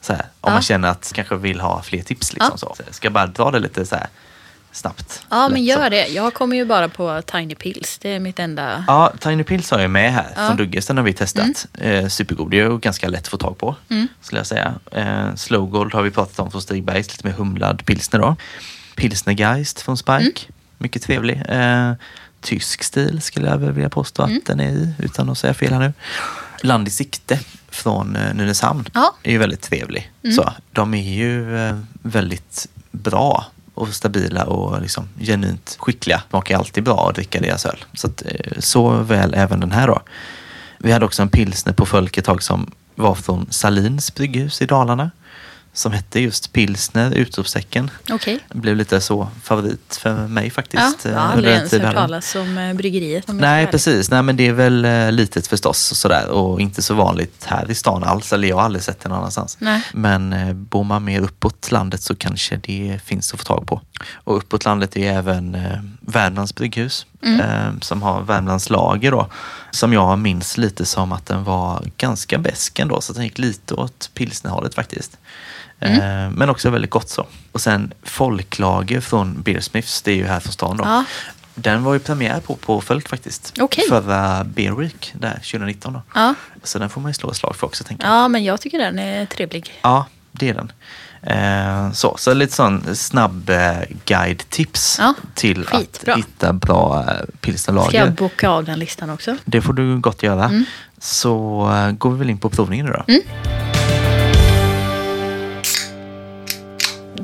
Så 0.00 0.12
här, 0.12 0.22
om 0.22 0.26
Ja. 0.40 0.50
man 0.50 0.62
känner 0.62 0.88
att 0.88 1.12
kanske 1.14 1.36
vill 1.36 1.60
ha 1.60 1.82
fler 1.82 2.02
tips. 2.02 2.32
Liksom, 2.32 2.50
Ja. 2.52 2.58
så. 2.58 2.74
Så 2.76 2.82
jag 2.86 2.94
ska 2.94 3.10
bara 3.10 3.26
dra 3.26 3.50
det 3.50 3.58
lite 3.58 3.86
så 3.86 3.94
här 3.96 4.06
snabbt. 4.74 5.22
Ja, 5.30 5.48
men 5.48 5.64
gör 5.64 5.84
så. 5.84 5.88
det. 5.88 6.06
Jag 6.06 6.34
kommer 6.34 6.56
ju 6.56 6.64
bara 6.64 6.88
på 6.88 7.22
Tiny 7.22 7.54
Pills. 7.54 7.98
Det 7.98 8.08
är 8.08 8.20
mitt 8.20 8.38
enda... 8.38 8.84
Ja, 8.86 9.12
Tiny 9.20 9.44
Pills 9.44 9.70
har 9.70 9.78
jag 9.80 9.90
med 9.90 10.12
här 10.12 10.26
Ja. 10.36 10.46
från 10.46 10.56
Dugges. 10.56 10.86
Den 10.86 10.96
har 10.96 11.04
vi 11.04 11.12
testat. 11.12 11.66
Eh, 11.74 12.08
supergod. 12.08 12.50
Det 12.50 12.60
är 12.60 12.64
ju 12.70 12.78
ganska 12.78 13.08
lätt 13.08 13.20
att 13.22 13.28
få 13.28 13.36
tag 13.36 13.58
på. 13.58 13.76
Mm. 13.90 14.08
Skulle 14.20 14.38
jag 14.38 14.46
säga. 14.46 14.74
Eh, 14.92 15.34
Slow 15.34 15.70
Gold 15.70 15.94
har 15.94 16.02
vi 16.02 16.10
pratat 16.10 16.38
om 16.38 16.50
från 16.50 16.62
Stigbergs. 16.62 17.10
Lite 17.10 17.26
mer 17.26 17.34
humlad 17.34 17.86
pilsner 17.86 18.20
då. 18.20 18.36
Pilsnergeist 18.96 19.80
från 19.80 19.96
Spike. 19.96 20.20
Mm. 20.22 20.32
Mycket 20.78 21.02
trevlig. 21.02 21.42
Eh, 21.48 21.92
tysk 22.40 22.82
stil 22.82 23.22
skulle 23.22 23.48
jag 23.48 23.58
vilja 23.58 23.88
påstå 23.90 24.22
Mm. 24.22 24.36
att 24.38 24.46
den 24.46 24.60
är 24.60 24.68
i. 24.70 24.94
Utan 24.98 25.30
att 25.30 25.38
säga 25.38 25.54
fel 25.54 25.72
här 25.72 25.80
nu. 25.80 25.92
Land 26.62 26.88
i 26.88 26.90
sikte 26.90 27.40
från 27.70 28.16
eh, 28.16 28.34
Nynäshamn. 28.34 28.84
Ja. 28.94 29.00
Mm. 29.00 29.12
är 29.22 29.30
ju 29.32 29.38
väldigt 29.38 29.62
trevlig. 29.62 30.12
Så, 30.36 30.52
de 30.72 30.94
är 30.94 31.12
ju 31.14 31.58
eh, 31.68 31.78
väldigt 32.02 32.68
bra 32.90 33.46
och 33.74 33.88
stabila 33.88 34.44
och 34.44 34.80
liksom 34.80 35.08
genuint 35.18 35.76
skickliga. 35.80 36.22
Smakar 36.30 36.58
alltid 36.58 36.84
bra 36.84 37.08
att 37.08 37.14
dricka 37.14 37.40
deras 37.40 37.66
öl. 37.66 37.84
Så, 37.94 38.06
att, 38.06 38.22
eh, 38.26 38.52
så 38.58 38.90
väl 38.90 39.34
även 39.34 39.60
den 39.60 39.72
här 39.72 39.86
då. 39.86 40.02
Vi 40.78 40.92
hade 40.92 41.04
också 41.04 41.22
en 41.22 41.28
pilsner 41.28 41.72
på 41.72 41.86
folk 41.86 42.18
ett 42.18 42.24
tag 42.24 42.42
som 42.42 42.70
var 42.94 43.14
från 43.14 43.46
Salins 43.50 44.14
brygghus 44.14 44.62
i 44.62 44.66
Dalarna. 44.66 45.10
Som 45.76 45.92
hette 45.92 46.20
just 46.20 46.52
pilsner, 46.52 47.10
utropstecken. 47.10 47.90
Det 48.24 48.38
blev 48.58 48.76
lite 48.76 49.00
så 49.00 49.28
favorit 49.42 49.98
för 50.02 50.28
mig 50.28 50.44
Ja, 50.44 50.50
faktiskt. 50.50 51.04
jag 51.04 51.12
eh, 51.14 51.18
har 51.20 51.32
aldrig 51.32 51.54
ens 51.54 51.72
hört 51.72 51.94
talas 51.94 52.34
om 52.34 52.58
eh, 52.58 52.74
bryggeriet. 52.74 53.28
om 53.28 53.36
jag 53.38 53.40
Nej, 53.40 53.66
precis. 53.66 54.10
Nej, 54.10 54.22
men 54.22 54.36
det 54.36 54.46
är 54.48 54.52
väl 54.52 54.84
eh, 54.84 55.12
litet 55.12 55.46
förstås 55.46 55.90
och 55.90 55.96
sådär 55.96 56.28
och 56.28 56.60
inte 56.60 56.82
så 56.82 56.94
vanligt 56.94 57.44
här 57.44 57.70
i 57.70 57.74
stan 57.74 58.04
alls. 58.04 58.32
Eller 58.32 58.48
jag 58.48 58.56
har 58.56 58.62
aldrig 58.62 58.82
sett 58.84 59.00
det 59.00 59.08
någon 59.08 59.18
annanstans. 59.18 59.56
Nej. 59.60 59.82
Men 59.92 60.32
eh, 60.32 60.52
bor 60.52 60.84
man 60.84 61.04
mer 61.04 61.20
uppåt 61.20 61.70
landet 61.72 62.02
så 62.02 62.16
kanske 62.16 62.56
det 62.56 63.00
finns 63.04 63.32
att 63.34 63.40
få 63.40 63.44
tag 63.44 63.66
på. 63.66 63.80
Och 64.14 64.36
uppåt 64.36 64.64
landet 64.64 64.96
är 64.96 65.12
även 65.12 65.56
Värmlands 66.00 66.54
brygghus 66.54 67.06
Mm. 67.22 67.80
som 67.80 68.02
har 68.02 68.22
Värmlands 68.22 68.70
lager 68.70 69.10
då. 69.10 69.28
Som 69.70 69.92
jag 69.92 70.18
minns 70.18 70.56
lite 70.58 70.84
som 70.84 71.12
att 71.12 71.26
den 71.26 71.44
var 71.44 71.84
ganska 71.96 72.38
besk 72.38 72.78
ändå 72.78 73.00
så 73.00 73.12
den 73.12 73.24
gick 73.24 73.38
lite 73.38 73.74
åt 73.74 74.10
pilsnerhållet 74.14 74.74
faktiskt. 74.74 75.16
Mm. 75.84 76.24
Eh, 76.26 76.30
men 76.38 76.50
också 76.50 76.70
väldigt 76.70 76.90
gott 76.90 77.08
så. 77.08 77.26
Och 77.52 77.60
sen 77.60 77.92
folklager 78.02 79.00
från 79.00 79.42
Beersmiths, 79.42 80.02
det 80.02 80.10
är 80.12 80.16
ju 80.16 80.26
här 80.26 80.40
från 80.40 80.52
stan 80.52 80.76
då. 80.76 80.84
Ja. 80.84 81.04
Den 81.54 81.84
var 81.84 81.92
ju 81.94 81.98
premiär 82.00 82.40
på 82.40 82.56
på 82.56 82.80
Fölk 82.80 83.08
faktiskt. 83.08 83.52
Okej. 83.60 83.84
Förra 83.88 84.44
Beer 84.44 84.72
Week, 84.72 85.12
där 85.18 85.34
2019 85.34 85.92
då. 85.92 86.02
Ja. 86.14 86.34
Så 86.62 86.78
den 86.78 86.90
får 86.90 87.00
man 87.00 87.10
ju 87.10 87.14
slå 87.14 87.30
ett 87.30 87.36
slag 87.36 87.56
för 87.56 87.66
också 87.66 87.84
tänker 87.84 88.04
jag. 88.06 88.14
ja, 88.14 88.28
men 88.28 88.44
jag 88.44 88.60
tycker 88.60 88.78
den 88.78 88.98
är 88.98 89.26
trevlig. 89.26 89.72
Ja, 89.82 90.06
det 90.32 90.48
är 90.48 90.54
den. 90.54 90.72
Eh, 91.22 91.92
så, 91.92 92.14
så 92.18 92.34
lite 92.34 92.52
sån 92.54 92.96
snabb 92.96 93.50
eh, 93.50 93.72
guide-tips 94.04 94.96
Ja, 95.00 95.14
till 95.34 95.64
skitbra. 95.66 96.12
att 96.12 96.18
hitta 96.18 96.52
bra 96.52 96.98
eh, 97.00 97.04
Ska 97.06 97.14
jag 97.16 97.40
pilsnerlager. 97.40 98.10
boka 98.10 98.50
av 98.50 98.64
den 98.64 98.78
listan 98.78 99.10
också? 99.10 99.36
Det 99.44 99.62
får 99.62 99.72
du 99.72 99.98
gott 99.98 100.22
göra. 100.22 100.44
Mm. 100.44 100.64
Så 100.98 101.62
eh, 101.74 101.92
går 101.92 102.10
vi 102.10 102.18
väl 102.18 102.30
in 102.30 102.38
på 102.38 102.50
provningen 102.50 102.86
nu 102.86 102.92
då. 102.92 103.04
Mm. 103.12 103.73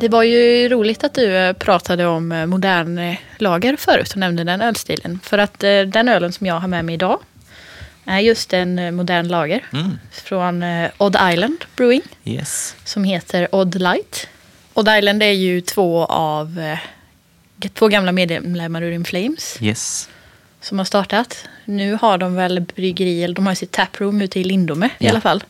Det 0.00 0.08
var 0.08 0.22
ju 0.22 0.68
roligt 0.68 1.04
att 1.04 1.14
du 1.14 1.36
eh, 1.36 1.52
pratade 1.52 2.06
om 2.06 2.32
eh, 2.32 2.46
modern 2.46 2.98
eh, 2.98 3.16
lager 3.38 3.76
förut 3.76 4.10
och 4.10 4.16
nämnde 4.16 4.44
den 4.44 4.60
ölstilen. 4.60 5.20
För 5.22 5.38
att 5.38 5.58
den 5.86 6.08
ölen 6.08 6.32
som 6.32 6.46
jag 6.46 6.54
har 6.60 6.68
med 6.68 6.84
mig 6.84 6.94
idag 6.94 7.18
är 8.04 8.18
just 8.18 8.52
en 8.52 8.94
modern 8.96 9.28
lager 9.28 9.64
Mm. 9.72 9.98
från 10.12 10.64
Odd 10.98 11.16
Island 11.32 11.64
Brewing 11.76 12.02
Yes. 12.24 12.76
som 12.84 13.04
heter 13.04 13.48
Odd 13.54 13.74
Light. 13.74 14.28
Odd 14.74 14.88
Island 14.98 15.22
är 15.22 15.30
ju 15.30 15.60
två 15.60 16.04
av 16.04 16.76
två 17.74 17.88
gamla 17.88 18.12
medlemmar 18.12 18.82
ur 18.82 18.92
In 18.92 19.04
Flames 19.04 19.58
Yes. 19.60 20.08
som 20.60 20.78
har 20.78 20.84
startat. 20.84 21.44
Nu 21.64 21.98
har 22.00 22.18
de 22.18 22.34
väl 22.34 22.60
bryggeri, 22.60 23.24
eller 23.24 23.34
de 23.34 23.46
har 23.46 23.54
sitt 23.54 23.72
taproom 23.72 24.22
ute 24.22 24.40
i 24.40 24.44
Lindome 24.44 24.86
i 24.86 25.04
Ja. 25.04 25.10
alla 25.10 25.20
fall. 25.20 25.44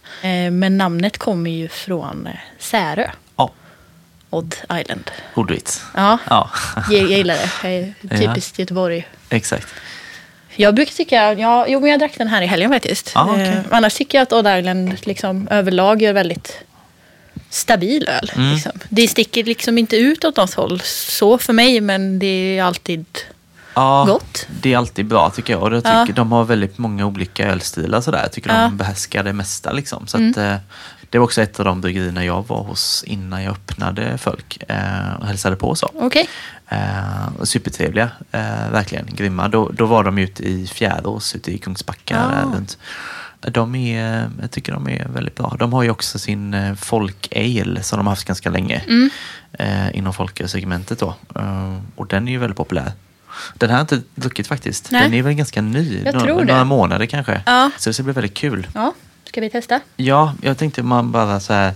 Men 0.53 0.79
namnet 0.79 1.19
kommer 1.19 1.51
ju 1.51 1.69
från 1.69 2.29
Särö. 2.59 3.11
Ja. 4.31 4.37
Odd 4.39 4.55
Island. 4.81 5.11
Ordvits. 5.35 5.83
Ja, 5.95 6.19
Ja, 6.31 6.51
jag, 6.91 7.03
jag 7.03 7.11
gillar 7.19 7.35
det. 7.35 7.93
Det 8.03 8.15
är 8.15 8.19
typiskt 8.29 8.59
Göteborg. 8.59 9.09
exakt. 9.31 9.67
Jag 10.57 10.75
brukar 10.75 10.93
tycka, 10.93 11.33
ja, 11.35 11.67
jo 11.69 11.81
men 11.81 11.91
jag 11.91 12.01
drack 12.01 12.13
den 12.19 12.29
här 12.29 12.43
i 12.43 12.47
helgen 12.47 12.71
faktiskt. 12.71 13.13
Ja, 13.15 13.29
okej. 13.31 13.49
eh, 13.49 13.59
annars 13.71 13.95
tycker 13.95 14.19
jag 14.19 14.23
att 14.23 14.33
Odd 14.33 14.59
Island 14.59 14.97
liksom, 15.07 15.49
överlag 15.51 16.03
gör 16.03 16.13
väldigt 16.13 16.53
stabil 17.51 18.09
öl. 18.09 18.31
Mm. 18.37 18.53
Liksom. 18.55 18.73
Det 18.89 19.09
sticker 19.09 19.45
liksom 19.45 19.79
inte 19.79 19.97
ut 19.97 20.25
åt 20.25 20.37
något 20.37 20.55
håll 20.55 20.81
så 20.85 21.39
för 21.39 21.53
mig, 21.53 21.81
men 21.81 22.19
det 22.19 22.59
är 22.59 22.63
alltid 22.63 23.05
Ja, 23.75 24.05
Gott. 24.09 24.47
Det 24.63 24.73
är 24.73 24.79
alltid 24.79 25.07
bra 25.07 25.31
tycker 25.31 25.53
jag. 25.53 25.63
Och 25.63 25.75
jag 25.75 25.85
tycker 25.85 25.97
Ja. 26.07 26.13
De 26.15 26.33
har 26.33 26.45
väldigt 26.45 26.79
många 26.79 27.07
olika 27.07 27.47
ölstilar 27.49 28.01
sådär. 28.01 28.21
Jag 28.23 28.33
tycker 28.33 28.51
Ja. 28.51 28.57
Mm. 28.57 28.71
de 28.71 28.77
behärskar 28.77 29.23
det 29.23 29.33
mesta. 29.33 29.73
Liksom. 29.73 30.07
Så 30.07 30.17
att, 30.17 30.37
eh, 30.37 30.55
det 31.11 31.19
var 31.19 31.25
också 31.25 31.43
ett 31.43 31.59
av 31.59 31.65
de 31.65 31.81
bryggerierna 31.81 32.25
jag 32.25 32.49
var 32.49 32.63
hos 32.63 33.05
innan 33.07 33.43
jag 33.43 33.53
öppnade 33.53 34.19
Folk 34.19 34.63
eh, 34.69 35.15
och 35.21 35.27
hälsade 35.27 35.57
på. 35.57 35.75
så. 35.75 35.91
okej. 35.95 36.29
Eh, 36.69 37.43
supertrevliga, 37.43 38.11
eh, 38.33 38.71
verkligen. 38.73 39.07
Grymma. 39.07 39.49
Då, 39.49 39.69
då 39.69 39.87
var 39.87 40.05
de 40.05 40.19
ute 40.19 40.43
i 40.49 40.67
Fjärås, 40.67 41.35
ute 41.37 41.53
i 41.55 41.59
Kungsbacka. 41.59 42.15
Där, 42.17 42.57
runt. 42.57 42.79
De 43.41 43.75
är, 43.75 44.31
jag 44.41 44.51
tycker 44.51 44.73
de 44.73 44.89
är 44.89 45.09
väldigt 45.09 45.35
bra. 45.37 45.57
De 45.59 45.73
har 45.73 45.83
ju 45.83 45.91
också 45.91 46.19
sin 46.19 46.55
eh, 46.55 46.75
folk 46.75 47.29
ale 47.37 47.83
som 47.83 47.99
de 47.99 48.07
har 48.07 48.13
haft 48.13 48.25
ganska 48.27 48.51
länge 48.51 48.83
Mm. 48.87 49.11
eh, 49.53 49.97
inom 49.99 50.13
folkölsegmentet. 50.13 50.99
då. 50.99 51.15
Eh, 51.37 51.77
och 51.97 52.07
den 52.07 52.29
är 52.29 52.33
ju 52.33 52.39
väldigt 52.39 52.57
populär. 52.57 52.93
Den 53.55 53.71
här 53.71 53.77
har 53.77 53.87
jag 53.91 53.99
inte 53.99 54.09
druckit 54.21 54.47
faktiskt. 54.47 54.91
Nej. 54.91 55.03
Den 55.03 55.15
är 55.15 55.23
väl 55.23 55.33
ganska 55.35 55.63
ny. 55.63 56.03
Jag 56.05 56.15
Nå- 56.15 56.21
tror 56.21 56.39
det. 56.45 56.53
Några 56.53 56.65
månader 56.65 57.07
kanske. 57.07 57.43
Ja. 57.47 57.71
Så 57.79 57.91
det 57.91 57.95
ska 57.95 58.03
bli 58.03 58.13
väldigt 58.13 58.35
kul. 58.35 58.67
Ja, 58.75 58.95
ska 59.31 59.41
vi 59.41 59.51
testa? 59.51 59.81
Ja, 59.97 60.35
jag 60.43 60.59
tänkte 60.59 60.83
man 60.83 61.13
bara 61.13 61.41
så 61.41 61.53
här 61.53 61.73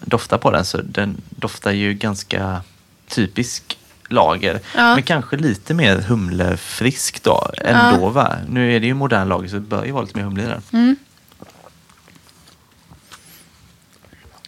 doftar 0.00 0.38
på 0.38 0.50
den 0.50 0.64
så 0.64 0.78
den 0.82 1.16
doftar 1.30 1.70
ju 1.70 1.94
ganska 1.94 2.62
typisk 3.08 3.78
lager. 4.08 4.60
Ja. 4.76 4.94
Men 4.94 5.02
kanske 5.02 5.36
lite 5.36 5.74
mer 5.74 5.96
humlefrisk 5.98 7.22
då 7.22 7.50
ändå 7.58 8.08
va? 8.08 8.36
Nu 8.48 8.76
är 8.76 8.80
det 8.80 8.86
ju 8.86 8.94
modern 8.94 9.28
lager 9.28 9.48
så 9.48 9.54
det 9.54 9.60
bör 9.60 9.84
ju 9.84 9.92
vara 9.92 10.02
lite 10.02 10.16
mer 10.16 10.24
humle 10.24 10.42
i 10.42 10.46
den. 10.46 10.62
Mm. 10.72 10.96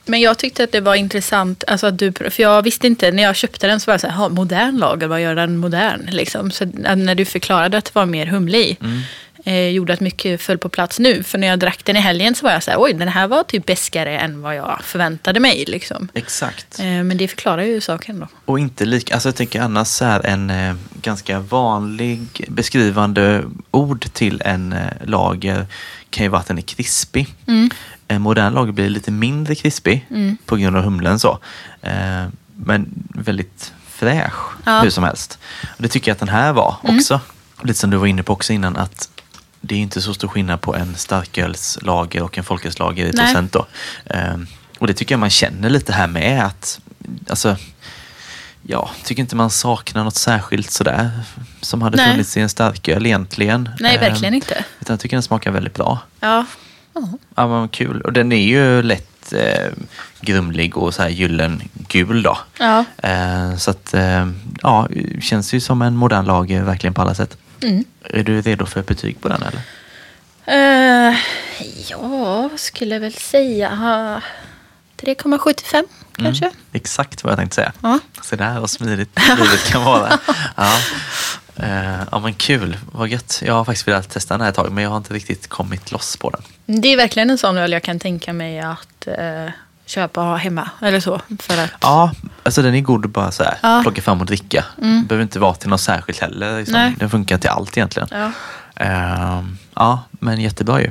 Men 0.05 0.20
jag 0.20 0.38
tyckte 0.38 0.64
att 0.64 0.72
det 0.72 0.80
var 0.80 0.94
intressant, 0.94 1.64
alltså 1.66 1.86
att 1.86 1.98
du, 1.98 2.12
för 2.12 2.42
jag 2.42 2.62
visste 2.62 2.86
inte, 2.86 3.11
när 3.12 3.22
jag 3.22 3.36
köpte 3.36 3.66
den 3.66 3.80
så 3.80 3.86
var 3.90 3.92
jag 3.94 4.01
så 4.01 4.07
här, 4.07 4.16
"Ha, 4.16 4.28
modern 4.28 4.76
lager, 4.78 5.07
vad 5.07 5.22
gör 5.22 5.34
den 5.34 5.57
modern? 5.57 6.07
Liksom. 6.11 6.51
Så 6.51 6.64
när 6.96 7.14
du 7.14 7.24
förklarade 7.24 7.78
att 7.78 7.84
det 7.84 7.94
var 7.94 8.07
mer 8.07 8.26
humle 8.26 8.59
i, 8.59 8.76
Mm. 8.80 9.01
Eh, 9.45 9.68
gjorde 9.68 9.93
att 9.93 10.01
mycket 10.01 10.41
föll 10.41 10.59
på 10.59 10.68
plats 10.68 10.99
nu. 10.99 11.22
För 11.22 11.38
när 11.38 11.47
jag 11.47 11.59
drack 11.59 11.84
den 11.84 11.97
i 11.97 12.01
helgen 12.01 12.34
så 12.34 12.47
var 12.47 12.53
jag 12.53 12.62
så 12.62 12.70
här, 12.70 12.78
oj, 12.80 12.93
den 12.93 13.09
här 13.09 13.28
var 13.28 13.43
typ 13.45 13.66
beskare 13.66 14.18
än 14.18 14.43
vad 14.43 14.57
jag 14.57 14.80
förväntade 14.84 15.41
mig. 15.41 15.64
Liksom. 15.68 16.09
Exakt. 16.14 16.78
Eh, 16.78 16.84
men 16.84 17.16
det 17.16 17.28
förklarar 17.28 17.62
ju 17.62 17.80
saken 17.80 18.20
då. 18.20 18.28
Och 18.45 18.59
inte 18.59 18.84
lika, 18.84 19.14
alltså 19.14 19.28
jag 19.28 19.36
tänker 19.36 19.61
annars 19.61 19.88
så 19.88 20.05
här 20.05 20.26
en 20.26 20.51
eh, 20.51 20.74
ganska 21.03 21.41
vanlig 21.41 22.45
beskrivande 22.49 23.45
ord 23.70 24.07
till 24.12 24.43
en 24.45 24.72
eh, 24.72 24.78
lager 25.05 25.66
kan 26.11 26.24
ju 26.24 26.28
vara 26.30 26.41
att 26.41 26.47
den 26.47 26.59
är 26.59 26.62
krispig. 26.62 27.34
Mm. 27.47 27.70
En 28.09 28.22
modern 28.22 28.55
lager 28.55 28.72
blir 28.72 28.88
lite 28.88 29.11
mindre 29.11 29.55
krispig 29.55 30.07
på 30.47 30.57
grund 30.57 30.76
av 30.76 30.82
humlen 30.82 31.18
så. 31.18 31.38
Eh, 31.82 32.26
men 32.57 32.88
väldigt 33.14 33.72
fräsch 33.88 34.51
Ja. 34.64 34.72
Mm. 34.72 34.82
hur 34.82 34.91
som 34.91 35.05
helst. 35.05 35.38
Och 35.76 35.82
det 35.82 35.88
tycker 35.88 36.11
jag 36.11 36.14
att 36.14 36.18
den 36.18 36.28
här 36.28 36.53
var 36.53 36.76
också. 36.82 37.20
Lite 37.62 37.78
som 37.78 37.91
du 37.91 37.97
var 37.97 38.07
inne 38.07 38.22
på 38.22 38.32
också 38.32 38.53
innan 38.53 38.76
att 38.76 39.09
det 39.61 39.74
är 39.74 39.78
inte 39.78 40.00
så 40.02 40.14
stor 40.14 40.28
skillnad 40.28 40.61
på 40.61 40.74
en 40.76 40.94
starkölslager 40.96 42.22
och 42.22 42.38
en 42.38 42.44
folkölslager 42.44 43.06
i 43.06 43.12
procent 43.12 43.52
då. 43.52 43.66
Eh, 44.04 44.36
och 44.78 44.86
det 44.86 44.94
tycker 44.94 45.12
jag 45.12 45.20
man 45.20 45.30
känner 45.30 45.70
lite 45.70 45.92
här 45.92 46.06
med 46.06 46.44
att 46.44 46.80
alltså 47.28 47.56
Ja, 48.62 48.90
tycker 49.04 49.22
inte 49.22 49.36
man 49.36 49.50
saknar 49.50 50.04
något 50.04 50.16
särskilt 50.16 50.70
sådär 50.70 51.11
som 51.61 51.82
hade 51.82 51.96
Nej. 51.96 52.11
funnits 52.11 52.36
i 52.36 52.40
en 52.40 52.48
starköl 52.48 53.06
egentligen. 53.06 53.68
Nej, 53.80 53.94
Eh, 53.94 54.00
verkligen 54.00 54.34
inte. 54.34 54.64
Utan 54.80 54.92
jag 54.94 55.00
tycker 55.00 55.16
den 55.16 55.22
smakar 55.22 55.50
väldigt 55.50 55.74
bra. 55.74 55.98
Ja. 56.20 56.44
Ja, 57.34 57.46
men 57.48 57.68
kul. 57.68 58.00
Och 58.00 58.12
den 58.12 58.32
är 58.32 58.42
ju 58.46 58.82
lätt 58.82 59.32
eh, 59.32 59.72
grumlig 60.20 60.76
och 60.76 60.94
så 60.94 61.02
här 61.02 61.08
gyllengul 61.08 62.22
då. 62.22 62.38
Ja. 62.58 62.84
Eh, 62.96 63.56
så 63.56 63.70
att, 63.70 63.94
eh, 63.94 64.30
ja, 64.62 64.88
känns 65.20 65.52
ju 65.54 65.61
som 65.61 65.82
en 65.82 65.96
modern 65.96 66.24
lager 66.24 66.62
verkligen 66.62 66.94
på 66.94 67.02
alla 67.02 67.14
sätt. 67.14 67.36
Mm. 67.62 67.84
Är 68.04 68.22
du 68.22 68.40
redo 68.40 68.66
för 68.66 68.80
ett 68.80 68.86
betyg 68.86 69.20
på 69.20 69.28
den 69.28 69.42
eller? 69.42 69.61
Eh, 70.44 71.16
ja, 71.88 72.50
skulle 72.56 72.98
väl 72.98 73.12
säga? 73.12 73.70
Ah, 73.72 74.20
3,75 74.96 75.84
kanske. 76.16 76.44
Mm, 76.44 76.56
exakt 76.72 77.24
vad 77.24 77.30
jag 77.30 77.38
tänkte 77.38 77.54
säga. 77.54 77.72
Ja. 77.82 77.98
Så 78.22 78.36
där 78.36 78.61
vad 78.61 78.70
smidigt 78.70 79.18
livet 79.38 79.64
kan 79.66 79.84
vara. 79.84 80.18
Ja. 80.56 80.78
Eh, 81.56 82.00
ja 82.12 82.18
men 82.18 82.34
kul, 82.34 82.76
vad 82.92 83.08
gött. 83.08 83.42
Jag 83.44 83.54
har 83.54 83.64
faktiskt 83.64 83.88
velat 83.88 84.11
testa 84.11 84.34
den 84.34 84.40
här 84.40 84.48
ett 84.48 84.54
tag 84.54 84.72
men 84.72 84.84
jag 84.84 84.90
har 84.90 84.96
inte 84.96 85.14
riktigt 85.14 85.48
kommit 85.48 85.92
loss 85.92 86.16
på 86.16 86.30
den. 86.30 86.42
Det 86.80 86.88
är 86.88 86.96
verkligen 86.96 87.30
en 87.30 87.38
sån 87.38 87.56
öl 87.56 87.72
jag 87.72 87.82
kan 87.82 87.98
tänka 87.98 88.32
mig 88.32 88.61
att 88.61 89.06
eh, 89.06 89.46
köpa 89.91 90.20
och 90.20 90.26
ha 90.26 90.36
hemma. 90.36 90.70
Eller 90.82 91.01
så. 91.01 91.20
För 91.41 91.64
att, 91.64 91.70
Ja, 91.80 92.12
alltså 92.43 92.62
den 92.62 92.74
är 92.74 92.80
god 92.80 93.05
att 93.05 93.11
bara 93.11 93.30
så 93.30 93.43
här, 93.45 93.59
Ja. 93.62 93.68
Mm. 93.68 93.82
plocka 93.82 94.03
fram 94.03 94.20
och 94.20 94.26
dricka. 94.26 94.64
Behöver 94.76 95.22
inte 95.22 95.38
vara 95.38 95.55
till 95.55 95.68
något 95.68 95.80
särskilt 95.80 96.18
heller. 96.20 96.59
Liksom. 96.59 96.95
Den 96.99 97.11
funkar 97.11 97.38
till 97.38 97.51
allt 97.51 97.76
egentligen. 97.76 98.09
ja. 98.11 98.30
Ehm, 98.84 99.57
ja, 99.74 100.03
men 100.11 100.41
jättebra 100.41 100.80
ju. 100.80 100.91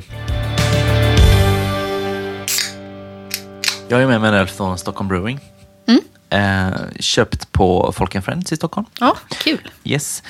Jag 3.88 4.02
är 4.02 4.06
med 4.06 4.20
mig 4.20 4.28
en 4.28 4.34
öl 4.34 4.46
från 4.46 4.78
Stockholm 4.78 5.08
Brewing. 5.08 5.40
Mm. 5.86 6.00
Eh, 6.30 6.78
köpt 7.00 7.52
på 7.52 7.92
Folk 7.96 8.14
and 8.14 8.24
Friends 8.24 8.52
i 8.52 8.56
Stockholm. 8.56 8.86
ja, 9.00 9.16
kul. 9.28 9.70
Yes. 9.84 10.22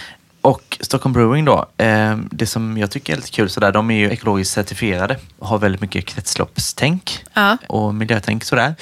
Och 0.43 0.79
Stockholm 0.81 1.13
Brewing 1.13 1.45
då, 1.45 1.67
eh, 1.77 2.17
det 2.31 2.47
som 2.47 2.79
jag 2.79 2.91
tycker 2.91 3.13
är 3.13 3.17
lite 3.17 3.31
kul 3.31 3.51
sådär, 3.51 3.73
de 3.73 3.91
är 3.91 3.95
ju 3.95 4.11
ekologiskt 4.11 4.53
certifierade 4.55 5.17
och 5.39 5.49
har 5.49 5.59
väldigt 5.59 5.81
mycket 5.81 6.07
kretsloppstänk 6.07 7.25
Ja. 7.35 7.57
och 7.69 7.95
miljötänk 7.95 8.45
sådär. 8.45 8.75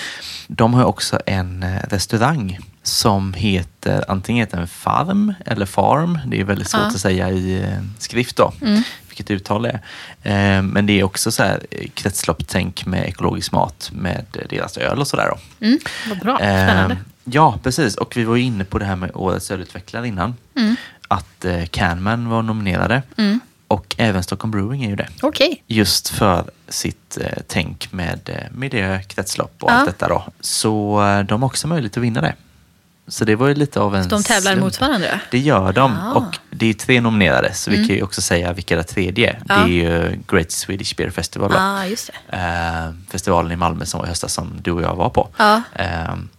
De 0.46 0.74
har 0.74 0.84
också 0.84 1.20
en 1.26 1.62
eh, 1.62 1.80
restaurang 1.90 2.58
som 2.82 3.32
heter, 3.34 4.04
antingen 4.08 4.42
heter 4.46 4.56
den 4.58 4.68
Farm 4.68 5.34
eller 5.46 5.66
Farm, 5.66 6.18
det 6.26 6.40
är 6.40 6.44
väldigt 6.44 6.68
svårt 6.68 6.80
Ja. 6.80 6.86
att 6.86 7.00
säga 7.00 7.30
i 7.30 7.60
eh, 7.62 7.78
skrift 7.98 8.36
då, 8.36 8.52
Mm. 8.62 8.82
vilket 9.08 9.30
uttal 9.30 9.62
det 9.62 9.80
är. 10.22 10.56
Eh, 10.56 10.62
men 10.62 10.86
det 10.86 11.00
är 11.00 11.04
också 11.04 11.30
så 11.32 11.42
här 11.42 11.62
kretsloppstänk 11.94 12.86
med 12.86 13.08
ekologisk 13.08 13.52
mat 13.52 13.90
med 13.92 14.24
deras 14.50 14.76
öl 14.76 14.98
och 14.98 15.08
sådär 15.08 15.28
då. 15.30 15.66
Mm, 15.66 15.78
vad 16.08 16.18
bra. 16.18 16.36
Spännande. 16.36 16.94
Eh, 16.94 17.00
ja, 17.32 17.58
precis. 17.62 17.94
Och 17.96 18.16
vi 18.16 18.24
var 18.24 18.36
ju 18.36 18.42
inne 18.42 18.64
på 18.64 18.78
det 18.78 18.84
här 18.84 18.96
med 18.96 19.10
Årets 19.14 19.50
ölutvecklare 19.50 20.08
innan. 20.08 20.36
Mm. 20.56 20.76
Att 21.08 21.44
eh, 21.44 21.64
Canman 21.66 22.28
var 22.28 22.42
nominerade. 22.42 23.02
Mm. 23.16 23.40
Och 23.68 23.94
även 23.98 24.22
Stockholm 24.22 24.50
Brewing 24.50 24.84
är 24.84 24.88
ju 24.88 24.96
det. 24.96 25.08
Okej. 25.22 25.62
Just 25.66 26.08
för 26.08 26.44
sitt 26.68 27.18
eh, 27.20 27.38
tänk 27.48 27.92
med 27.92 28.20
eh, 28.24 28.56
miljö, 28.58 29.02
kretslopp 29.02 29.54
och 29.62 29.70
Ja. 29.70 29.74
allt 29.74 29.86
detta 29.86 30.08
då. 30.08 30.24
Så 30.40 31.02
eh, 31.06 31.20
de 31.24 31.42
har 31.42 31.46
också 31.46 31.68
möjlighet 31.68 31.96
att 31.96 32.02
vinna 32.02 32.20
det. 32.20 32.34
Så 33.10 33.24
det 33.24 33.36
var 33.36 33.48
ju 33.48 33.54
lite 33.54 33.80
av 33.80 33.96
en 33.96 34.08
De 34.08 34.22
tävlar 34.22 34.50
slump. 34.52 34.64
mot 34.64 34.80
varandra? 34.80 35.20
Det 35.30 35.38
gör 35.38 35.72
de. 35.72 35.96
Ah. 35.98 36.12
Och 36.14 36.36
det 36.50 36.66
är 36.66 36.74
tre 36.74 37.00
nominerade, 37.00 37.54
så 37.54 37.70
vi 37.70 37.76
kan 37.76 37.96
ju 37.96 38.02
också 38.02 38.22
säga 38.22 38.52
vilka 38.52 38.76
det 38.76 38.82
tredje 38.82 39.30
är. 39.30 39.42
Ja. 39.48 39.54
Det 39.54 39.60
är 39.62 39.66
ju 39.68 40.18
Great 40.28 40.50
Swedish 40.52 40.96
Beer 40.96 41.10
Festival. 41.10 41.52
ah. 41.56 41.84
Eh, 42.28 42.92
festivalen 43.10 43.52
i 43.52 43.56
Malmö 43.56 43.86
som 43.86 43.98
var 43.98 44.06
i 44.06 44.08
höstas 44.08 44.32
som 44.32 44.52
du 44.62 44.70
och 44.70 44.82
jag 44.82 44.94
var 44.96 45.08
på. 45.08 45.28
Ja. 45.36 45.62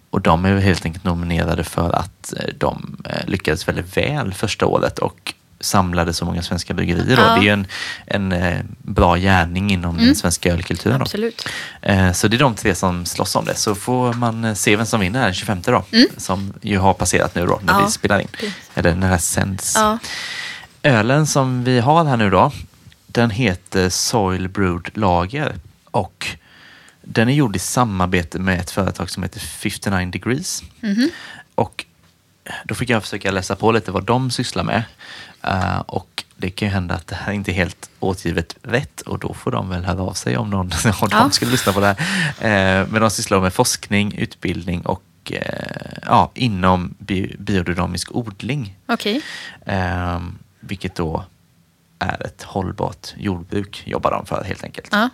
Och 0.09 0.21
de 0.21 0.45
är 0.45 0.57
helt 0.57 0.85
enkelt 0.85 1.03
nominerade 1.03 1.63
för 1.63 1.95
att 1.95 2.33
eh, 2.37 2.53
de 2.57 2.97
eh, 3.09 3.27
lyckades 3.27 3.67
väldigt 3.67 3.97
väl 3.97 4.33
första 4.33 4.65
året 4.65 4.99
och 4.99 5.33
samlade 5.61 6.13
så 6.13 6.25
många 6.25 6.41
svenska 6.41 6.73
bryggerier. 6.73 7.17
Ja. 7.17 7.33
Det 7.33 7.39
är 7.39 7.43
ju 7.43 7.49
en, 7.49 7.67
en 8.05 8.31
eh, 8.31 8.59
bra 8.77 9.15
gärning 9.15 9.71
inom 9.71 9.97
den 9.97 10.15
svenska 10.15 10.53
ölkulturen. 10.53 11.01
Absolut. 11.01 11.47
Så 12.13 12.27
det 12.27 12.37
är 12.37 12.39
de 12.39 12.55
tre 12.55 12.75
som 12.75 13.05
slåss 13.05 13.35
om 13.35 13.45
det. 13.45 13.55
Så 13.55 13.75
får 13.75 14.13
man 14.13 14.55
se 14.55 14.75
vem 14.75 14.85
som 14.85 14.99
vinner 14.99 15.23
den 15.25 15.33
25 15.33 15.61
då. 15.65 15.83
Som 16.17 16.53
ju 16.61 16.77
har 16.77 16.93
passerat 16.93 17.35
nu 17.35 17.45
då 17.45 17.59
när 17.63 17.73
Ja, 17.73 17.85
vi 17.85 17.91
spelar 17.91 18.19
in. 18.19 18.27
Eller 18.73 18.95
när 18.95 19.01
det 19.01 19.07
här 19.07 19.17
sänds. 19.17 19.75
Ja. 19.75 19.97
Ölen 20.83 21.27
som 21.27 21.63
vi 21.63 21.79
har 21.79 22.05
här 22.05 22.17
nu 22.17 22.29
då, 22.29 22.51
den 23.07 23.29
heter 23.29 23.89
Soil 23.89 24.49
Brewed 24.49 24.97
Lager. 24.97 25.55
Och 25.91 26.27
den 27.11 27.29
är 27.29 27.33
gjord 27.33 27.55
i 27.55 27.59
samarbete 27.59 28.39
med 28.39 28.59
ett 28.59 28.71
företag 28.71 29.09
som 29.09 29.23
heter 29.23 29.39
59 29.39 30.11
Degrees. 30.11 30.63
Mhm. 30.79 31.09
Och 31.55 31.85
då 32.65 32.75
fick 32.75 32.89
jag 32.89 33.03
försöka 33.03 33.31
läsa 33.31 33.55
på 33.55 33.71
lite 33.71 33.91
vad 33.91 34.03
de 34.03 34.31
sysslar 34.31 34.63
med. 34.63 34.83
Eh, 35.43 35.79
och 35.79 36.23
det 36.35 36.49
kan 36.49 36.67
ju 36.67 36.73
hända 36.73 36.95
att 36.95 37.07
det 37.07 37.15
här 37.15 37.33
inte 37.33 37.51
är 37.51 37.53
helt 37.53 37.89
återgivet 37.99 38.55
rätt 38.63 39.01
och 39.01 39.19
då 39.19 39.33
får 39.33 39.51
de 39.51 39.69
väl 39.69 39.85
höra 39.85 40.01
av 40.01 40.13
sig 40.13 40.37
om 40.37 40.49
någon 40.49 40.71
om 40.85 40.93
Ja. 41.11 41.19
de 41.19 41.31
skulle 41.31 41.51
lyssna 41.51 41.73
på 41.73 41.79
det 41.79 41.95
här. 41.97 42.81
Eh, 42.81 42.87
men 42.87 43.01
de 43.01 43.09
sysslar 43.11 43.41
med 43.41 43.53
forskning, 43.53 44.13
utbildning 44.17 44.81
och 44.85 45.03
eh, 45.31 45.97
ja, 46.05 46.31
inom 46.33 46.95
bi- 46.99 47.35
biodynamisk 47.39 48.11
odling. 48.15 48.75
Okej. 48.85 49.21
Eh, 49.65 50.19
vilket 50.59 50.95
då 50.95 51.25
är 51.99 52.25
ett 52.25 52.43
hållbart 52.43 53.13
jordbruk 53.17 53.83
jobbar 53.85 54.11
de 54.11 54.25
för 54.25 54.43
helt 54.43 54.63
enkelt. 54.63 54.89
Ja. 54.91 55.09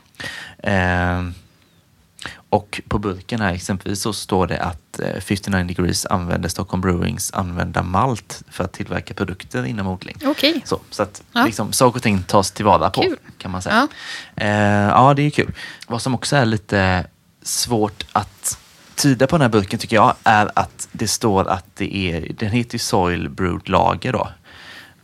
Eh, 2.55 2.61
och 2.61 2.81
på 2.87 2.99
burken 2.99 3.41
här 3.41 3.53
exempelvis 3.53 4.01
så 4.01 4.13
står 4.13 4.47
det 4.47 4.59
att 4.63 4.85
att 4.95 4.99
eh, 4.99 5.19
59 5.21 5.63
degrees 5.63 6.05
använder 6.05 6.49
Stockholm 6.49 6.81
Brewings 6.81 7.31
använda 7.33 7.83
malt 7.83 8.43
för 8.49 8.63
att 8.63 8.73
tillverka 8.73 9.13
produkter 9.13 9.65
inom 9.65 9.87
odling. 9.87 10.17
Okej. 10.25 10.61
Så, 10.65 10.79
så 10.89 11.03
att 11.03 11.23
Ja. 11.31 11.45
liksom, 11.45 11.73
saker 11.73 11.97
och 11.99 12.03
ting 12.03 12.23
tas 12.23 12.51
tillvara 12.51 12.89
på 12.89 13.01
Kul. 13.01 13.17
kan 13.37 13.51
man 13.51 13.61
säga. 13.61 13.87
Ja. 14.35 14.43
Eh, 14.43 14.89
ja, 14.89 15.13
det 15.13 15.21
är 15.21 15.29
kul. 15.29 15.53
Vad 15.87 16.01
som 16.01 16.15
också 16.15 16.35
är 16.35 16.45
lite 16.45 17.07
svårt 17.41 18.05
att 18.11 18.57
tyda 18.95 19.27
på 19.27 19.35
den 19.37 19.41
här 19.41 19.49
burken 19.49 19.79
tycker 19.79 19.95
jag 19.95 20.15
är 20.23 20.51
att 20.55 20.87
det 20.91 21.07
står 21.07 21.47
att 21.49 21.65
det 21.75 21.95
är, 21.95 22.33
den 22.33 22.49
heter 22.49 22.75
ju 22.75 22.79
Soil 22.79 23.29
Brewed 23.29 23.69
Lager 23.69 24.13
då. 24.13 24.29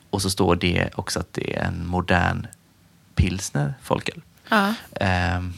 Och 0.09 0.21
så 0.21 0.29
står 0.29 0.55
det 0.55 0.89
också 0.95 1.19
att 1.19 1.33
det 1.33 1.55
är 1.57 1.63
en 1.63 1.87
modern 1.87 2.47
pilsner 3.15 3.73
folköl. 3.81 4.21
Ja. 4.49 4.73
Ehm, 4.99 5.53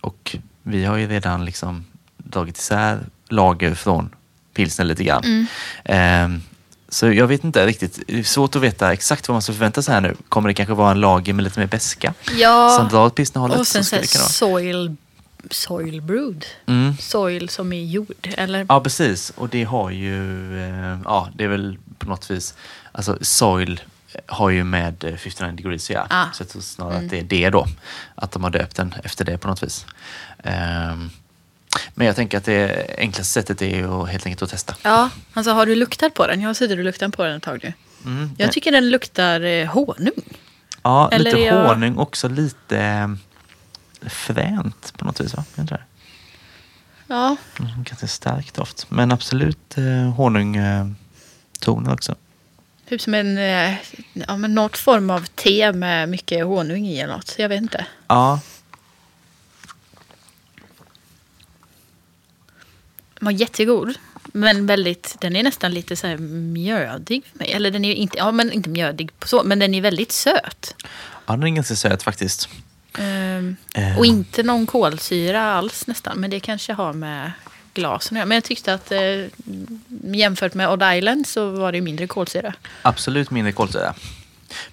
och 0.00 0.36
vi 0.68 0.84
har 0.84 0.96
ju 0.96 1.06
redan 1.06 1.44
liksom 1.44 1.84
dragit 2.16 2.58
isär 2.58 2.98
lager 3.28 3.74
från 3.74 4.10
pilsner 4.54 4.84
lite 4.84 5.04
grann. 5.04 5.24
Mm. 5.24 5.46
Ehm, 5.84 6.42
så 6.88 7.12
jag 7.12 7.26
vet 7.26 7.44
inte 7.44 7.66
riktigt, 7.66 8.02
det 8.06 8.18
är 8.18 8.22
svårt 8.22 8.56
att 8.56 8.62
veta 8.62 8.92
exakt 8.92 9.28
vad 9.28 9.34
man 9.34 9.42
ska 9.42 9.52
förvänta 9.52 9.82
sig 9.82 9.94
här 9.94 10.00
nu. 10.00 10.16
Kommer 10.28 10.48
det 10.48 10.54
kanske 10.54 10.74
vara 10.74 10.90
en 10.90 11.00
lager 11.00 11.32
med 11.32 11.44
lite 11.44 11.60
mer 11.60 11.66
beska? 11.66 12.14
Ja. 12.38 12.76
Som 12.78 12.88
drar 12.88 13.06
åt 13.06 13.14
pilsnerhållet? 13.14 13.58
Och 13.58 13.66
sen 13.66 13.84
så 13.84 13.96
så 14.02 14.18
soil, 14.18 14.96
soil 15.50 16.02
brewed. 16.02 16.44
Mm. 16.66 16.96
Soil 17.00 17.48
som 17.48 17.72
är 17.72 17.84
jord. 17.84 18.34
Eller? 18.36 18.66
Ja, 18.68 18.80
precis. 18.80 19.32
Och 19.36 19.48
det 19.48 19.64
har 19.64 19.90
ju, 19.90 20.52
eh, 20.64 20.98
ja, 21.04 21.28
det 21.34 21.44
är 21.44 21.48
väl 21.48 21.78
på 21.98 22.08
något 22.08 22.30
vis, 22.30 22.54
alltså 22.92 23.18
Soil 23.20 23.80
har 24.26 24.50
ju 24.50 24.64
med 24.64 25.04
eh, 25.04 25.16
59 25.16 25.56
degrees 25.56 25.84
att 25.84 25.90
göra. 25.90 26.06
Ah. 26.10 26.26
Så 26.32 26.42
jag 26.42 26.48
tror 26.48 26.62
snarare 26.62 26.96
att 26.96 27.10
det 27.10 27.18
är 27.18 27.22
det 27.22 27.50
då. 27.50 27.66
Att 28.14 28.32
de 28.32 28.44
har 28.44 28.50
döpt 28.50 28.76
den 28.76 28.94
efter 29.04 29.24
det 29.24 29.38
på 29.38 29.48
något 29.48 29.62
vis. 29.62 29.86
Ehm, 30.44 31.10
men 31.94 32.06
jag 32.06 32.16
tänker 32.16 32.38
att 32.38 32.44
det 32.44 32.94
enklaste 32.98 33.32
sättet 33.32 33.62
är 33.62 33.76
ju 33.76 33.92
att 34.02 34.08
helt 34.08 34.26
enkelt 34.26 34.42
att 34.42 34.50
testa. 34.50 34.74
Ja, 34.82 35.10
alltså 35.34 35.52
har 35.52 35.66
du 35.66 35.74
luktat 35.74 36.14
på 36.14 36.26
den? 36.26 36.40
Jag 36.40 36.48
har 36.48 36.54
suttit 36.54 36.78
och 36.78 36.84
luktat 36.84 37.16
på 37.16 37.24
den 37.24 37.36
ett 37.36 37.42
tag 37.42 37.60
nu. 37.62 37.72
Mm, 38.04 38.30
Jag 38.38 38.52
tycker 38.52 38.72
den 38.72 38.90
luktar 38.90 39.40
eh, 39.40 39.66
honung. 39.66 40.22
ja, 40.82 41.08
eller 41.12 41.24
lite 41.24 41.38
jag- 41.40 41.68
honung, 41.68 41.96
också 41.98 42.28
lite 42.28 42.78
eh, 42.78 43.08
fränt 44.08 44.92
på 44.98 45.04
något 45.04 45.20
vis. 45.20 45.34
Va? 45.34 45.44
Inte 45.58 45.74
det? 45.74 45.82
Ja, 47.06 47.36
Mm, 47.60 47.70
Ganska 47.84 48.06
stark 48.06 48.54
doft. 48.54 48.86
Men 48.90 49.12
absolut 49.12 49.78
eh, 49.78 49.84
honungtoner 50.14 51.92
också. 51.92 52.14
Typ 52.88 53.00
som 53.00 53.14
en, 53.14 53.38
eh, 53.38 53.74
ja, 54.12 54.36
men 54.36 54.54
något 54.54 54.76
form 54.78 55.10
av 55.10 55.26
te 55.26 55.72
med 55.72 56.08
mycket 56.08 56.44
honung 56.44 56.86
i 56.86 57.00
eller 57.00 57.14
något. 57.14 57.34
Jag 57.38 57.48
vet 57.48 57.62
inte. 57.62 57.86
Ja, 58.06 58.40
Den 63.18 63.26
var 63.26 63.32
jättegod. 63.32 63.94
Men 64.32 64.66
väldigt, 64.66 65.16
den 65.20 65.36
är 65.36 65.42
nästan 65.42 65.74
lite 65.74 65.96
så 65.96 66.06
här 66.06 66.16
mjödig 66.18 67.24
för 67.32 67.38
mig. 67.38 67.52
Eller 67.52 67.70
den 67.70 67.84
är 67.84 67.94
inte, 67.94 68.18
ja 68.18 68.32
men 68.32 68.52
inte 68.52 68.68
mjödig 68.68 69.20
på 69.20 69.28
så, 69.28 69.42
men 69.42 69.58
den 69.58 69.74
är 69.74 69.80
väldigt 69.80 70.12
söt. 70.12 70.74
ja 71.26 71.32
den 71.36 71.42
är 71.42 71.48
ganska 71.48 71.76
söt 71.76 72.02
faktiskt. 72.02 72.48
Ehm, 72.98 73.56
Eh. 73.74 73.98
Och 73.98 74.06
inte 74.06 74.42
någon 74.42 74.66
kolsyra 74.66 75.42
alls 75.52 75.86
nästan. 75.86 76.18
Men 76.18 76.30
det 76.30 76.40
kanske 76.40 76.72
har 76.72 76.92
med 76.92 77.32
glasen. 77.74 78.18
Men 78.18 78.30
jag 78.30 78.44
tyckte 78.44 78.74
att 78.74 78.92
eh, 78.92 79.00
jämfört 80.14 80.54
med 80.54 80.70
Odd 80.70 80.96
Island 80.96 81.26
så 81.26 81.50
var 81.50 81.72
det 81.72 81.78
ju 81.78 81.82
mindre 81.82 82.06
kolsyra. 82.06 82.54
Absolut 82.82 83.30
mindre 83.30 83.52
kolsyra. 83.52 83.94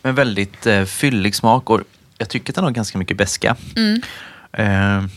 Men 0.01 0.15
väldigt 0.15 0.65
eh, 0.65 0.85
fyllig 0.85 1.35
smak 1.35 1.69
och 1.69 1.81
jag 2.17 2.29
tycker 2.29 2.51
att 2.51 2.55
den 2.55 2.63
har 2.63 2.71
ganska 2.71 2.97
mycket 2.97 3.17
beska. 3.17 3.55
Mm. 3.75 4.01
Eh, 4.51 5.09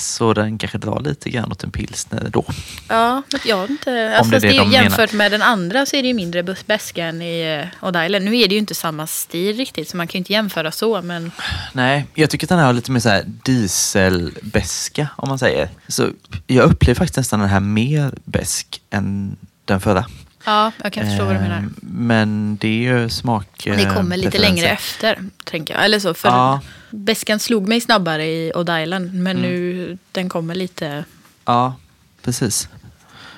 så 0.00 0.34
den 0.34 0.58
kanske 0.58 0.78
drar 0.78 1.00
lite 1.00 1.30
grann 1.30 1.52
åt 1.52 1.64
en 1.64 1.70
pilsner 1.70 2.28
då. 2.30 2.44
Ja, 2.88 3.22
men 3.32 3.40
jag 3.44 3.70
inte. 3.70 4.16
Alltså, 4.18 4.30
det 4.30 4.36
är 4.36 4.40
det 4.40 4.48
det 4.48 4.58
de 4.58 4.70
jämfört 4.70 5.12
med 5.12 5.32
den 5.32 5.42
andra 5.42 5.86
så 5.86 5.96
är 5.96 6.02
det 6.02 6.08
ju 6.08 6.14
mindre 6.14 6.42
beska 6.66 7.04
än 7.06 7.22
i 7.22 7.60
eh, 7.80 7.88
Odd 7.88 8.04
Island. 8.04 8.24
Nu 8.24 8.38
är 8.38 8.48
det 8.48 8.54
ju 8.54 8.58
inte 8.58 8.74
samma 8.74 9.06
stil 9.06 9.56
riktigt 9.56 9.88
så 9.88 9.96
man 9.96 10.06
kan 10.06 10.12
ju 10.12 10.18
inte 10.18 10.32
jämföra 10.32 10.72
så. 10.72 11.02
Men 11.02 11.32
Nej, 11.72 12.06
jag 12.14 12.30
tycker 12.30 12.46
att 12.46 12.48
den 12.48 12.58
här 12.58 12.66
har 12.66 12.72
lite 12.72 12.90
mer 12.90 13.00
så 13.00 13.08
här 13.08 13.24
dieselbeska 13.42 15.08
om 15.16 15.28
man 15.28 15.38
säger. 15.38 15.68
Så 15.88 16.08
jag 16.46 16.64
upplever 16.64 16.94
faktiskt 16.94 17.16
nästan 17.16 17.40
den 17.40 17.48
här 17.48 17.60
mer 17.60 18.14
besk 18.24 18.80
än 18.90 19.36
den 19.70 19.80
förra. 19.80 20.06
ja, 20.44 20.72
jag 20.82 20.92
kan 20.92 21.06
förstå 21.06 21.24
vad 21.24 21.34
du 21.34 21.38
Eh, 21.38 21.42
menar. 21.42 21.64
Men 21.80 22.56
det 22.60 22.68
är 22.68 22.72
ju 23.00 23.08
smak... 23.08 23.46
Det 23.64 23.70
eh, 23.70 23.94
kommer 23.94 24.16
lite 24.16 24.30
preferenser. 24.30 24.54
längre 24.56 24.68
efter, 24.68 25.18
tänker 25.44 25.74
jag. 25.74 25.84
Eller 25.84 25.98
så, 25.98 26.14
för 26.14 26.28
Ja. 26.28 26.60
beskan 26.90 27.38
slog 27.40 27.68
mig 27.68 27.80
snabbare 27.80 28.24
i 28.26 28.52
Odd 28.54 28.70
Island. 28.82 29.14
Men 29.14 29.36
Mm. 29.36 29.42
nu, 29.50 29.98
den 30.12 30.28
kommer 30.28 30.54
lite... 30.54 31.04
Ja, 31.44 31.74
precis. 32.22 32.68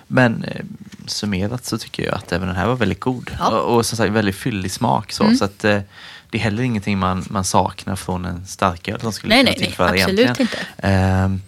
Men 0.06 0.44
eh, 0.44 0.60
summerat 1.06 1.64
så 1.64 1.78
tycker 1.78 2.04
jag 2.04 2.14
att 2.14 2.32
även 2.32 2.46
den 2.48 2.56
här 2.56 2.66
var 2.66 2.74
väldigt 2.76 3.00
god. 3.00 3.30
Ja. 3.38 3.48
Och, 3.48 3.76
och 3.76 3.86
som 3.86 3.96
sagt 3.96 4.12
väldigt 4.12 4.36
fyllig 4.36 4.72
smak. 4.72 5.12
Så, 5.12 5.24
Mm. 5.24 5.36
så 5.36 5.44
att, 5.44 5.64
eh, 5.64 5.80
det 6.30 6.38
är 6.38 6.42
heller 6.42 6.62
ingenting 6.62 6.98
man, 6.98 7.24
man 7.30 7.44
saknar 7.44 7.96
från 7.96 8.24
en 8.24 8.46
starköl 8.46 9.00
som 9.00 9.12
skulle 9.12 9.34
Nej, 9.34 9.42
kunna 9.44 9.50
nej, 9.50 9.56
nej, 9.60 9.66
tillföra 9.68 9.88
absolut 9.88 10.20
egentligen. 10.20 10.48
inte. 10.76 10.88
Ehm, 10.88 11.42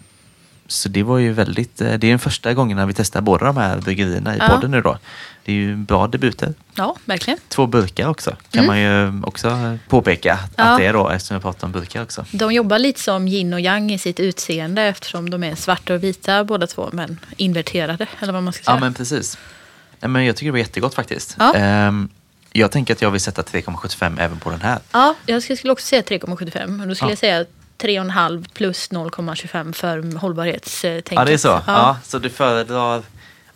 så 0.75 0.89
det 0.89 1.03
var 1.03 1.19
ju 1.19 1.33
väldigt, 1.33 1.81
eh, 1.81 1.87
det 1.87 2.07
är 2.07 2.11
den 2.11 2.19
första 2.19 2.55
gången 2.55 2.77
när 2.77 2.87
vi 2.87 2.95
testar 2.95 3.21
båda 3.21 3.47
de 3.47 3.57
här 3.57 3.79
bryggerierna 3.81 4.37
i 4.37 4.39
Ja. 4.39 4.49
podden 4.49 4.71
nu 4.71 4.81
då. 4.81 4.99
Det 5.45 5.53
är 5.53 5.57
ju 5.57 5.77
bra 5.77 6.07
debuter. 6.07 6.55
Ja, 6.75 6.97
verkligen. 7.05 7.39
Två 7.49 7.67
burkar 7.67 8.09
också 8.09 8.37
kan 8.51 8.67
man 8.67 8.81
ju 8.81 9.23
också 9.25 9.79
påpeka 9.89 10.33
Mm. 10.33 10.45
Ja. 10.57 10.65
att 10.65 10.79
det 10.79 10.87
är 10.87 10.93
då 10.93 11.09
eftersom 11.09 11.35
jag 11.35 11.43
pratar 11.43 11.67
om 11.67 11.73
burkar 11.73 12.03
också. 12.03 12.25
De 12.31 12.53
jobbar 12.53 12.79
lite 12.79 13.01
som 13.01 13.29
yin 13.29 13.53
och 13.55 13.61
yang 13.61 13.93
i 13.93 13.99
sitt 13.99 14.21
utseende 14.21 14.83
eftersom 14.83 15.31
de 15.31 15.45
är 15.45 15.55
svarta 15.55 15.95
och 15.95 16.03
vita 16.05 16.45
båda 16.45 16.67
två, 16.67 16.89
men 16.93 17.21
inverterade, 17.37 18.07
eller 18.21 18.33
vad 18.33 18.43
man 18.43 18.53
ska 18.53 18.65
säga. 18.65 18.75
Ja 18.77 18.81
men 18.81 18.95
precis. 18.95 19.39
Men 20.01 20.25
jag 20.25 20.37
tycker 20.37 20.47
det 20.47 20.53
var 20.53 20.59
jättegott 20.59 20.95
faktiskt. 20.95 21.37
Ja. 21.39 21.55
Ehm, 21.55 22.09
jag 22.53 22.71
tänker 22.71 22.95
att 22.95 23.03
jag 23.03 23.11
vill 23.11 23.21
sätta 23.21 23.43
3,75 23.43 24.19
även 24.21 24.39
på 24.39 24.51
den 24.51 24.61
här. 24.61 24.79
Ja, 24.93 25.15
jag 25.27 25.43
skulle 25.43 25.73
också 25.73 25.87
säga 25.87 26.03
3,75. 26.03 26.81
Och 26.83 26.89
då 26.89 26.95
skulle 26.95 27.09
Ja. 27.09 27.13
jag 27.13 27.19
säga 27.19 27.45
3,5 27.85 28.47
plus 28.55 28.91
0,25 28.91 29.73
för 29.73 30.19
hållbarhetstänket. 30.19 31.13
Ja 31.13 31.25
det 31.25 31.33
är 31.33 31.39
så? 31.39 31.49
Ja. 31.49 31.63
Ja. 31.67 31.97
så 32.05 32.19
du 32.19 32.31
föredrar 32.31 33.03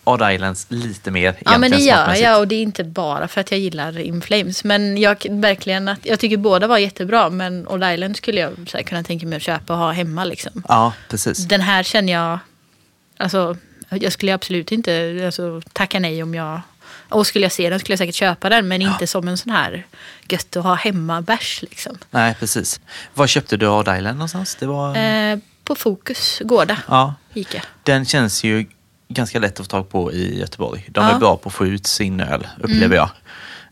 Odd 0.05 0.33
Islands 0.33 0.67
lite 0.69 1.11
mer 1.11 1.35
Ja 1.45 1.59
men 1.59 1.71
det 1.71 1.77
gör 1.77 2.15
jag 2.15 2.41
och 2.41 2.49
det 2.49 2.55
är 2.55 2.63
inte 2.63 2.85
bara 2.85 3.29
för 3.29 3.41
att 3.41 3.51
jag 3.51 3.61
gillar 3.61 3.99
In 3.99 4.21
Flames. 4.21 4.65
Men 4.65 4.99
jag, 4.99 5.27
verkligen 5.31 5.89
att, 5.89 5.99
jag 6.03 6.21
tycker 6.21 6.37
båda 6.37 6.67
var 6.67 6.79
jättebra 6.79 7.31
men 7.31 7.69
Odd 7.69 7.93
Island 7.95 8.17
skulle 8.17 8.41
jag 8.41 8.71
här, 8.75 8.83
kunna 8.83 9.03
tänka 9.03 9.27
mig 9.27 9.37
att 9.37 9.43
köpa 9.43 9.73
och 9.73 9.79
ha 9.79 9.93
hemma. 9.93 10.25
Liksom. 10.25 10.63
Ja, 10.69 10.93
precis. 11.09 11.39
Den 11.39 11.61
här 11.61 11.83
känner 11.83 12.13
jag, 12.13 12.39
alltså 13.17 13.57
jag 13.91 14.13
skulle 14.13 14.35
absolut 14.35 14.73
inte 14.73 15.23
alltså, 15.27 15.63
tacka 15.73 16.01
nej 16.01 16.23
om 16.23 16.35
jag, 16.35 16.61
och 17.09 17.27
skulle 17.27 17.45
jag 17.45 17.53
se 17.53 17.71
den 17.71 17.79
skulle 17.81 17.93
jag 17.93 17.99
säkert 17.99 18.15
köpa 18.15 18.49
den 18.49 18.69
men 18.69 18.83
inte 18.83 19.07
som 19.07 19.29
en 19.29 19.39
sån 19.39 19.53
här 19.53 19.87
gött 20.29 20.57
att 20.57 20.65
ha 20.65 20.75
hemma 20.75 21.23
bärs 21.23 21.63
liksom. 21.63 21.99
Nej, 22.11 22.35
precis. 22.41 22.81
Var 23.15 23.27
köpte 23.27 23.57
du 23.57 23.69
Odd 23.69 23.89
Island 23.97 24.19
någonstans? 24.19 24.57
Det 24.61 24.67
var... 24.67 24.97
Eh, 24.97 25.39
på 25.65 25.75
Fokus, 25.75 26.43
Gårda, 26.45 26.77
Ja, 26.89 27.15
Ica. 27.35 27.63
den 27.83 28.05
känns 28.05 28.45
ju 28.45 28.67
ganska 29.09 29.39
lätt 29.39 29.61
att 29.61 29.67
få 29.67 29.71
tag 29.71 29.89
på 29.91 30.13
i 30.13 30.39
Göteborg. 30.41 30.85
De 30.91 31.05
Ja. 31.05 31.11
är 31.15 31.19
bra 31.19 31.37
på 31.37 31.49
att 31.49 31.55
få 31.55 31.67
ut 31.67 31.87
sin 31.87 32.21
öl, 32.21 32.47
upplever 32.59 32.85
Mm. 32.87 32.97
jag. 32.97 33.11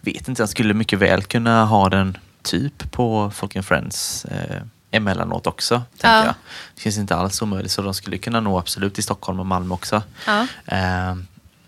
Vet 0.01 0.29
inte, 0.29 0.43
jag 0.43 0.49
skulle 0.49 0.75
mycket 0.75 0.99
väl 0.99 1.23
kunna 1.23 1.65
ha 1.65 1.89
den 1.89 2.19
typ 2.43 2.93
på 2.93 3.31
Folk 3.35 3.57
and 3.57 3.65
Friends 3.67 4.25
eh, 4.25 4.63
emellanåt 4.91 5.47
också. 5.47 5.83
Tänker 5.99 6.17
Ja. 6.17 6.25
jag. 6.25 6.35
Det 6.75 6.81
känns 6.83 6.99
inte 6.99 7.17
alls 7.17 7.43
omöjligt, 7.43 7.73
så 7.73 7.83
de 7.83 7.95
skulle 7.95 8.19
kunna 8.19 8.41
nå 8.41 8.59
absolut 8.59 8.99
i 8.99 9.03
Stockholm 9.03 9.41
och 9.41 9.47
Malmö 9.47 9.75
också. 9.75 10.03
Ja. 10.27 10.47
Eh, 10.67 11.15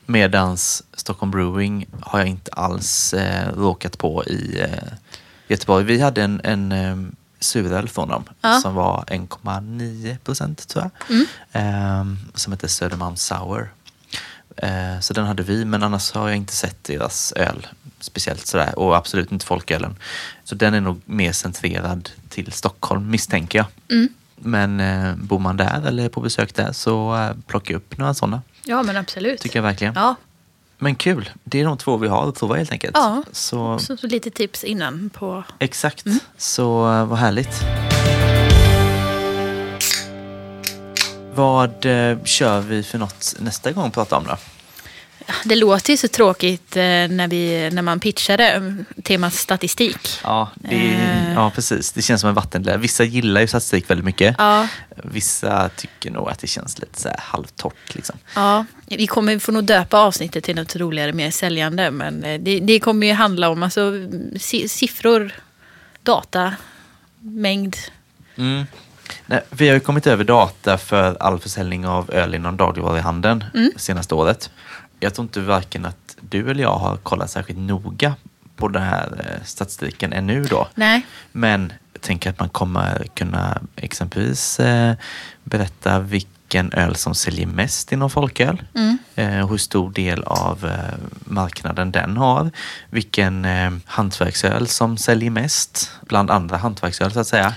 medans 0.09 0.83
Stockholm 0.95 1.31
Brewing 1.31 1.87
har 2.01 2.19
jag 2.19 2.29
inte 2.29 2.51
alls 2.53 3.15
eh, 3.15 3.53
råkat 3.57 3.99
på 3.99 4.25
i 4.25 4.61
eh, 4.61 4.93
Göteborg. 5.49 5.85
Vi 5.85 6.01
hade 6.01 6.23
en, 6.23 6.41
en 6.45 6.73
eh, 6.73 6.97
suröl 7.41 7.89
från 7.89 8.09
dem 8.09 8.25
Ja. 8.41 8.61
som 8.61 8.75
var 8.75 9.05
1,9 9.07 10.19
procent 10.19 10.69
tror 10.69 10.85
jag. 10.85 11.17
Mm. 11.17 11.27
Eh, 11.53 12.17
som 12.35 12.53
heter 12.53 12.69
Södermalm 12.69 13.17
Sour. 13.17 13.73
Eh, 14.57 15.01
så 15.01 15.15
den 15.15 15.27
hade 15.27 15.43
vi, 15.43 15.65
men 15.65 15.83
annars 15.83 16.13
har 16.13 16.29
jag 16.29 16.37
inte 16.37 16.53
sett 16.53 16.85
deras 16.85 17.33
öl 17.33 17.67
speciellt 18.01 18.47
sådär. 18.47 18.79
Och 18.79 18.97
absolut 18.97 19.33
inte 19.33 19.47
folkölen. 19.47 19.97
Så 20.45 20.55
den 20.55 20.75
är 20.75 20.81
nog 20.81 21.01
mer 21.05 21.33
centrerad 21.33 22.11
till 22.29 22.53
Stockholm 22.53 23.11
misstänker 23.11 23.59
jag. 23.59 23.67
Mm. 23.99 24.09
Men 24.41 24.81
eh, 24.81 25.15
bor 25.17 25.39
man 25.39 25.57
där 25.57 25.83
eller 25.87 26.09
på 26.09 26.21
besök 26.21 26.55
där 26.55 26.73
så 26.73 27.17
eh, 27.17 27.31
plocka 27.47 27.77
upp 27.77 27.99
några 27.99 28.15
sådana. 28.15 28.43
Ja 28.65 28.83
men 28.83 28.97
absolut. 28.97 29.41
Tycker 29.41 29.59
jag 29.59 29.63
verkligen. 29.63 29.95
Ja, 29.97 30.15
Men 30.79 30.95
kul, 30.95 31.31
det 31.45 31.61
är 31.61 31.65
de 31.65 31.79
två 31.79 31.97
vi 31.97 32.09
har 32.09 32.29
att 32.29 32.39
prova 32.39 32.55
helt 32.57 32.73
enkelt. 32.73 32.97
Ja. 32.97 33.23
Så 33.33 33.79
så, 33.79 33.97
så 33.97 34.07
lite 34.07 34.31
tips 34.31 34.65
innan 34.65 35.11
på... 35.11 35.45
exakt, 35.59 36.07
Mm. 36.07 36.19
så 36.37 36.93
eh, 36.93 37.05
vad 37.07 37.19
härligt. 37.19 37.61
Vad 41.35 41.87
eh, 41.87 42.19
kör 42.25 42.61
vi 42.61 42.83
för 42.83 42.99
något 42.99 43.35
nästa 43.39 43.73
gång 43.73 43.87
att 43.87 43.95
prata 43.95 44.17
om 44.17 44.25
då? 44.25 44.37
Det 45.45 45.55
låter 45.57 45.91
ju 45.91 45.97
så 45.97 46.09
tråkigt 46.09 46.77
eh, 46.77 46.83
när, 46.83 47.29
vi, 47.29 47.71
när 47.73 47.83
man 47.83 48.01
pitchade 48.01 48.75
temat 49.05 49.35
statistik. 49.35 50.09
Ja, 50.25 50.49
det, 50.55 50.77
Eh. 50.77 51.33
ja, 51.35 51.51
precis. 51.55 51.93
Det 51.93 52.03
känns 52.03 52.21
som 52.21 52.29
en 52.29 52.35
vattendelare. 52.35 52.79
Vissa 52.81 53.05
gillar 53.05 53.41
ju 53.41 53.47
statistik 53.47 53.91
väldigt 53.91 54.05
mycket. 54.05 54.35
Ja, 54.39 54.69
Vissa 55.05 55.69
tycker 55.77 56.11
nog 56.11 56.29
att 56.29 56.39
det 56.39 56.47
känns 56.47 56.79
lite 56.79 57.01
så 57.01 57.09
här 57.09 57.17
halvtorrt. 57.21 57.95
Liksom. 57.95 58.17
ja, 58.35 58.65
vi 58.87 59.07
kommer 59.07 59.39
få 59.39 59.53
nog 59.53 59.65
döpa 59.65 59.99
avsnittet 59.99 60.45
till 60.45 60.57
något 60.57 60.77
roligare, 60.77 61.13
mer 61.13 61.31
säljande. 61.31 61.91
Men 61.91 62.25
eh, 62.25 62.41
det, 62.41 62.61
det 62.61 62.81
kommer 62.81 63.07
ju 63.07 63.13
handla 63.13 63.49
om 63.49 63.63
alltså, 63.63 63.93
si- 64.41 64.69
siffror, 64.69 65.33
data, 66.03 66.55
mängd. 67.21 67.77
Mm. 68.37 68.65
Nej, 69.27 69.41
vi 69.51 69.69
har 69.69 69.75
ju 69.75 69.81
kommit 69.81 70.07
över 70.07 70.25
data 70.25 70.79
för 70.79 71.17
all 71.23 71.39
försäljning 71.39 71.87
av 71.87 72.11
öl 72.11 72.35
inom 72.35 72.57
dagligvaruhandeln 72.57 73.45
Mm. 73.55 73.71
senaste 73.77 74.15
året. 74.15 74.51
Jag 75.01 75.15
tror 75.15 75.25
inte 75.25 75.41
varken 75.41 75.87
att 75.87 76.17
du 76.21 76.51
eller 76.51 76.63
jag 76.63 76.77
har 76.79 76.97
kollat 76.97 77.31
särskilt 77.31 77.59
noga 77.59 78.15
på 78.57 78.69
den 78.69 78.83
här 78.83 79.25
eh, 79.27 79.45
statistiken 79.45 80.13
ännu 80.13 80.45
då. 80.45 80.69
Nej, 80.75 81.07
Men 81.33 81.73
jag 81.93 82.03
tänker 82.03 82.31
att 82.31 82.41
man 82.41 82.49
kommer 82.49 83.07
kunna 83.15 83.61
exempelvis 83.77 84.61
eh, 84.61 84.95
berätta 85.45 86.01
vilken 86.01 86.73
öl 86.73 86.97
som 86.97 87.15
säljer 87.15 87.47
mest 87.47 87.93
inom 87.93 88.11
folköl. 88.11 88.63
Mm. 88.75 88.99
Eh, 89.15 89.49
hur 89.49 89.57
stor 89.57 89.91
del 89.91 90.23
av 90.23 90.65
eh, 90.65 90.99
marknaden 91.25 91.93
den 91.93 92.17
har. 92.17 92.51
Vilken 92.91 93.45
eh, 93.45 93.71
hantverksöl 93.85 94.69
som 94.69 94.97
säljer 94.97 95.31
mest 95.31 95.91
bland 96.01 96.31
andra 96.31 96.57
hantverksöl 96.57 97.13
så 97.13 97.21
att 97.21 97.27
säga. 97.27 97.55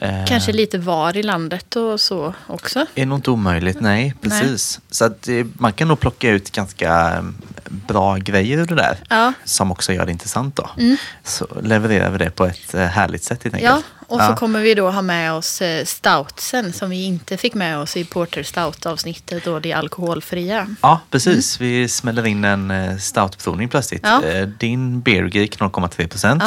Eh, 0.00 0.24
kanske 0.26 0.52
lite 0.52 0.78
var 0.78 1.16
i 1.16 1.22
landet 1.22 1.76
och 1.76 2.00
så 2.00 2.34
också. 2.46 2.86
är 2.94 3.06
nog 3.06 3.18
inte 3.18 3.30
omöjligt, 3.30 3.80
nej 3.80 4.14
precis. 4.20 4.80
Så 4.90 5.04
att 5.04 5.28
eh, 5.28 5.46
man 5.54 5.72
kan 5.72 5.88
nog 5.88 6.00
plocka 6.00 6.30
ut 6.30 6.50
ganska 6.52 7.12
eh, 7.16 7.22
bra 7.68 8.16
grejer 8.16 8.58
ur 8.58 8.66
det 8.66 8.74
där. 8.74 8.98
Ja. 9.08 9.32
Som 9.44 9.70
också 9.72 9.92
gör 9.92 10.06
det 10.06 10.12
intressant 10.12 10.56
då. 10.56 10.70
Mm. 10.78 10.96
Så 11.24 11.46
levererar 11.62 12.10
vi 12.10 12.18
det 12.18 12.30
på 12.30 12.44
ett 12.46 12.74
eh, 12.74 12.80
härligt 12.86 13.24
sätt 13.24 13.42
helt 13.44 13.60
Ja, 13.60 13.70
enkelt. 13.70 13.86
och 14.06 14.18
så 14.20 14.24
Ja. 14.26 14.36
kommer 14.36 14.60
vi 14.60 14.74
då 14.74 14.90
ha 14.90 15.02
med 15.02 15.32
oss 15.32 15.62
stoutsen 15.84 16.72
som 16.72 16.90
vi 16.90 17.04
inte 17.04 17.36
fick 17.36 17.54
med 17.54 17.78
oss 17.78 17.96
i 17.96 18.04
Porter 18.04 18.42
Stout-avsnittet 18.42 19.46
och 19.46 19.60
det 19.60 19.72
alkoholfria. 19.72 20.66
Ja, 20.82 21.00
precis. 21.10 21.60
Vi 21.60 21.88
smäller 21.88 22.26
in 22.26 22.44
en 22.44 23.00
stoutprovning 23.00 23.68
plötsligt. 23.68 24.02
Ja. 24.04 24.22
Din 24.58 25.00
Beer 25.00 25.24
Geek 25.32 25.58
0,3 25.58 26.08
procent. 26.08 26.42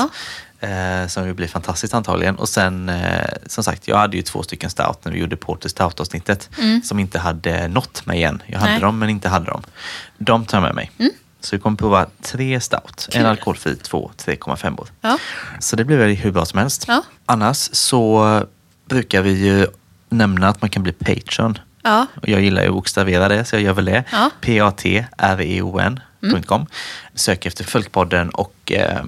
Eh, 0.60 1.08
som 1.08 1.28
ju 1.28 1.34
blir 1.34 1.48
fantastiskt 1.48 1.94
antagligen. 1.94 2.36
Och 2.36 2.50
sen, 2.50 2.90
eh, 2.90 3.30
som 3.46 3.64
sagt, 3.64 3.88
jag 3.88 3.98
hade 3.98 4.18
ju 4.18 4.24
två 4.24 4.44
stycken 4.44 4.70
stout 4.70 5.06
när 5.06 5.12
vi 5.12 5.20
gjorde 5.20 5.36
Porter 5.36 5.70
Stout-avsnittet. 5.70 6.50
Som 6.84 7.00
inte 7.00 7.20
hade 7.20 7.68
nått 7.68 8.06
mig 8.06 8.24
än. 8.24 8.42
Jag 8.46 8.60
hade 8.60 8.70
Mm. 8.72 8.82
Nej. 8.82 8.88
dem, 8.88 9.00
men 9.00 9.10
inte 9.10 9.30
hade 9.30 9.46
dem. 9.46 9.62
De 10.18 10.46
tar 10.46 10.58
jag 10.58 10.64
med 10.64 10.76
mig. 10.76 10.92
Så 11.42 11.56
vi 11.56 11.62
kommer 11.62 11.78
prova 11.78 12.06
tre 12.22 12.60
stout. 12.62 13.08
Kul. 13.12 13.22
En 13.22 13.28
alkoholfri, 13.28 13.76
två 13.76 14.12
3,5 14.18 14.80
år. 14.80 14.88
Ja. 15.02 15.18
Så 15.60 15.76
det 15.76 15.84
blir 15.86 15.98
väl 15.98 16.10
hur 16.16 16.32
bra 16.32 16.46
som 16.46 16.60
helst. 16.60 16.86
Ja. 16.88 17.04
Annars 17.26 17.70
så 17.72 18.44
brukar 18.90 19.22
vi 19.22 19.32
ju 19.46 19.68
nämna 20.10 20.48
att 20.50 20.62
man 20.62 20.70
kan 20.70 20.84
bli 20.84 20.92
Patreon. 20.92 21.58
Ja. 21.84 22.06
Och 22.22 22.30
jag 22.30 22.42
gillar 22.42 22.62
ju 22.62 22.68
att 22.68 22.74
bokstavera 22.74 23.28
det, 23.28 23.46
så 23.46 23.56
jag 23.56 23.62
gör 23.64 23.74
väl 23.74 23.86
det. 23.86 24.04
Ja. 24.12 24.30
P-A-T-R-E-O-N.com. 25.38 26.66
Sök 27.16 27.46
efter 27.46 27.64
Folkpodden 27.64 28.30
och 28.30 28.72
eh, 28.72 29.04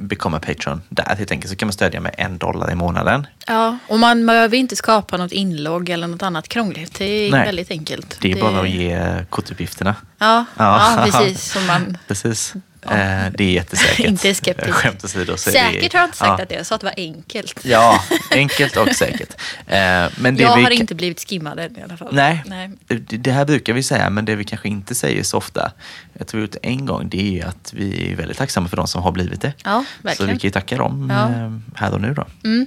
become 0.00 0.36
a 0.36 0.40
Patreon 0.46 0.82
där 0.88 1.14
helt 1.18 1.30
enkelt. 1.30 1.50
Så 1.50 1.56
kan 1.56 1.66
man 1.66 1.72
stödja 1.72 2.00
med 2.00 2.14
en 2.18 2.38
dollar 2.38 2.70
i 2.72 2.74
månaden. 2.74 3.26
ja, 3.46 3.78
och 3.88 3.98
man 3.98 4.26
behöver 4.26 4.56
inte 4.56 4.76
skapa 4.76 5.16
något 5.16 5.32
inlogg 5.32 5.88
eller 5.88 6.06
något 6.06 6.22
annat 6.22 6.48
krångligt. 6.48 6.98
Det 6.98 7.04
är 7.04 7.30
Nej. 7.30 7.44
väldigt 7.46 7.70
enkelt. 7.70 8.18
Det 8.20 8.32
är 8.32 8.40
bara 8.40 8.60
att 8.60 8.70
ge 8.70 9.24
kortuppgifterna. 9.30 9.94
Ja, 10.18 10.44
Ja. 10.56 10.94
ja. 10.96 11.04
precis. 11.04 11.52
Som 11.52 11.66
man... 11.66 11.98
Precis. 12.08 12.54
Eh, 12.90 13.32
det 13.34 13.44
är 13.44 13.52
jättesäkert. 13.52 13.98
Inte 14.06 14.34
skeptisk. 14.34 14.70
Skämt 14.74 15.04
åsido. 15.04 15.36
så 15.36 15.50
Säkert 15.50 15.92
det, 15.92 15.98
har 15.98 16.00
jag 16.00 16.08
inte 16.08 16.16
sagt 16.18 16.28
ja. 16.28 16.42
att 16.42 16.48
det 16.48 16.54
är, 16.54 16.58
jag 16.58 16.66
sa 16.66 16.74
att 16.74 16.80
det 16.80 16.86
var 16.86 16.94
enkelt. 16.96 17.60
Ja, 17.64 18.04
enkelt 18.30 18.76
och 18.76 18.88
säkert. 18.88 19.32
Eh, 19.66 19.76
men 20.16 20.36
det 20.36 20.42
jag 20.42 20.56
vi 20.56 20.62
har 20.62 20.70
inte 20.70 20.94
blivit 20.94 21.28
skimmad 21.28 21.58
än 21.58 21.78
i 21.78 21.82
alla 21.82 21.96
fall. 21.96 22.14
Nej, 22.14 22.42
Nej. 22.46 22.70
Det, 22.98 23.30
här 23.30 23.44
brukar 23.44 23.72
vi 23.72 23.82
säga, 23.82 24.10
men 24.10 24.24
det 24.24 24.36
vi 24.36 24.44
kanske 24.44 24.68
inte 24.68 24.94
säger 24.94 25.22
så 25.22 25.36
ofta, 25.36 25.72
jag 26.12 26.26
tror 26.26 26.40
vi 26.40 26.46
gjort 26.46 26.56
en 26.62 26.86
gång, 26.86 27.08
det 27.08 27.40
är 27.40 27.46
att 27.46 27.72
vi 27.72 28.12
är 28.12 28.16
väldigt 28.16 28.38
tacksamma 28.38 28.68
för 28.68 28.76
de 28.76 28.86
som 28.86 29.02
har 29.02 29.12
blivit 29.12 29.40
det. 29.40 29.52
Ja, 29.64 29.84
så 30.02 30.06
verkligen. 30.06 30.32
vi 30.34 30.40
kan 30.40 30.48
ju 30.48 30.52
tacka 30.52 30.76
dem 30.76 31.10
Ja. 31.10 31.28
eh, 31.28 31.80
här 31.80 31.94
och 31.94 32.00
nu 32.00 32.14
då. 32.14 32.26
Mm. 32.44 32.66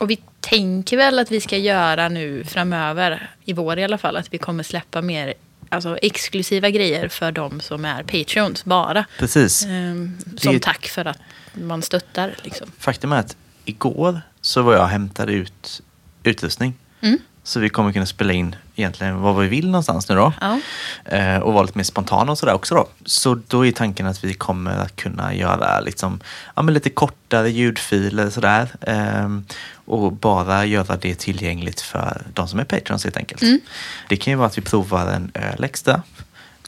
Och 0.00 0.10
vi 0.10 0.18
tänker 0.40 0.96
väl 0.96 1.18
att 1.18 1.30
vi 1.30 1.40
ska 1.40 1.56
göra 1.56 2.08
nu 2.08 2.44
framöver, 2.44 3.30
i 3.44 3.52
vår 3.52 3.78
i 3.78 3.84
alla 3.84 3.98
fall, 3.98 4.16
att 4.16 4.34
vi 4.34 4.38
kommer 4.38 4.62
släppa 4.62 5.02
mer 5.02 5.34
alltså, 5.74 5.98
exklusiva 6.02 6.70
grejer 6.70 7.08
för 7.08 7.32
de 7.32 7.60
som 7.60 7.84
är 7.84 8.02
Patreons 8.02 8.64
bara. 8.64 9.04
Precis. 9.18 9.64
Ehm, 9.64 10.18
som 10.36 10.52
Det- 10.52 10.60
tack 10.62 10.86
för 10.86 11.04
att 11.04 11.18
man 11.54 11.82
stöttar. 11.82 12.34
Liksom. 12.42 12.70
Faktum 12.78 13.12
är 13.12 13.16
att 13.16 13.36
igår 13.64 14.20
så 14.40 14.62
var 14.62 14.72
jag 14.72 14.82
och 14.82 14.88
hämtade 14.88 15.32
ut 15.32 15.82
utrustning. 16.22 16.74
Mm. 17.00 17.18
Så 17.42 17.60
vi 17.60 17.68
kommer 17.68 17.92
kunna 17.92 18.06
spela 18.06 18.32
in 18.32 18.56
egentligen 18.76 19.20
vad 19.20 19.36
vi 19.36 19.48
vill 19.48 19.66
någonstans 19.66 20.08
nu 20.08 20.14
då. 20.14 20.32
Ja. 20.40 20.60
Eh, 21.04 21.38
och 21.38 21.52
vara 21.52 21.62
lite 21.62 21.78
mer 21.78 21.84
spontana 21.84 22.32
och 22.32 22.38
sådär 22.38 22.52
också 22.54 22.74
då. 22.74 22.88
Så 23.04 23.40
då 23.48 23.66
är 23.66 23.72
tanken 23.72 24.06
att 24.06 24.24
vi 24.24 24.34
kommer 24.34 24.76
att 24.78 24.96
kunna 24.96 25.34
göra 25.34 25.80
liksom, 25.80 26.20
ja, 26.54 26.62
men 26.62 26.74
lite 26.74 26.90
kortare 26.90 27.50
ljudfiler 27.50 28.30
sådär. 28.30 28.68
ehm, 28.80 29.44
och 29.86 30.12
bara 30.12 30.64
göra 30.64 30.96
det 30.96 31.14
tillgängligt 31.14 31.80
för 31.80 32.22
de 32.34 32.48
som 32.48 32.58
är 32.60 32.64
patrons 32.64 33.04
helt 33.04 33.16
enkelt. 33.16 33.42
Mm. 33.42 33.60
Det 34.08 34.16
kan 34.16 34.30
ju 34.32 34.36
vara 34.36 34.46
att 34.46 34.58
vi 34.58 34.62
provar 34.62 35.06
en 35.06 35.30
öl 35.34 35.64
extra. 35.64 36.02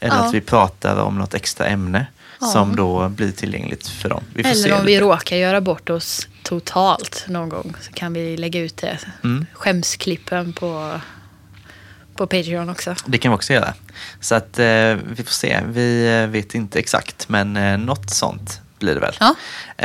Eller 0.01 0.15
Ja. 0.15 0.21
att 0.21 0.33
vi 0.33 0.41
pratar 0.41 0.95
om 1.01 1.17
något 1.17 1.33
extra 1.33 1.65
ämne 1.65 2.05
Ja. 2.41 2.47
som 2.47 2.75
då 2.75 3.09
blir 3.09 3.31
tillgängligt 3.31 3.87
för 3.87 4.09
dem. 4.09 4.23
Vi 4.33 4.43
Eller 4.43 4.73
om 4.79 4.85
vi 4.85 4.91
lite. 4.93 5.03
råkar 5.05 5.35
göra 5.35 5.61
bort 5.61 5.89
oss 5.89 6.27
totalt 6.43 7.25
någon 7.27 7.49
gång 7.49 7.75
så 7.81 7.91
kan 7.93 8.13
vi 8.13 8.37
lägga 8.37 8.59
ut 8.59 8.77
det. 8.77 8.99
Mm. 9.23 9.45
Skämsklippen 9.53 10.53
på, 10.53 10.99
på 12.17 12.27
Patreon 12.27 12.69
också. 12.69 12.95
Det 13.05 13.17
kan 13.17 13.31
vi 13.31 13.35
också 13.37 13.53
göra. 13.53 13.73
Så 14.21 14.35
att 14.35 14.59
eh, 14.59 14.65
vi 15.15 15.23
får 15.25 15.31
se. 15.31 15.59
Vi 15.67 16.19
eh, 16.23 16.27
vet 16.29 16.55
inte 16.55 16.79
exakt, 16.79 17.29
men 17.29 17.57
eh, 17.57 17.77
något 17.77 18.09
sånt 18.09 18.61
blir 18.79 18.93
det 18.93 18.99
väl 18.99 19.15
Ja. 19.19 19.35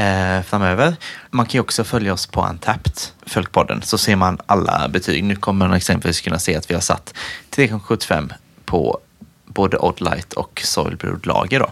eh, 0.03 0.43
framöver. 0.43 0.97
Man 1.31 1.47
kan 1.47 1.53
ju 1.53 1.61
också 1.61 1.85
följa 1.85 2.13
oss 2.13 2.27
på 2.27 2.43
Antapped, 2.43 2.93
Folkpodden, 3.27 3.83
så 3.83 3.99
ser 3.99 4.17
man 4.17 4.39
alla 4.47 4.89
betyg. 4.89 5.25
Nu 5.25 5.37
kommer 5.37 5.69
man 5.69 5.77
exempelvis 5.77 6.21
kunna 6.21 6.39
se 6.39 6.57
att 6.57 6.71
vi 6.71 6.75
har 6.75 6.81
satt 6.81 7.15
3,75 7.51 8.33
på 8.65 8.99
både 9.47 9.77
Odd 9.79 10.01
Light 10.01 10.33
och 10.33 10.61
Soil 10.65 10.97
Brewed 10.97 11.27
Lager. 11.27 11.59
Då. 11.61 11.71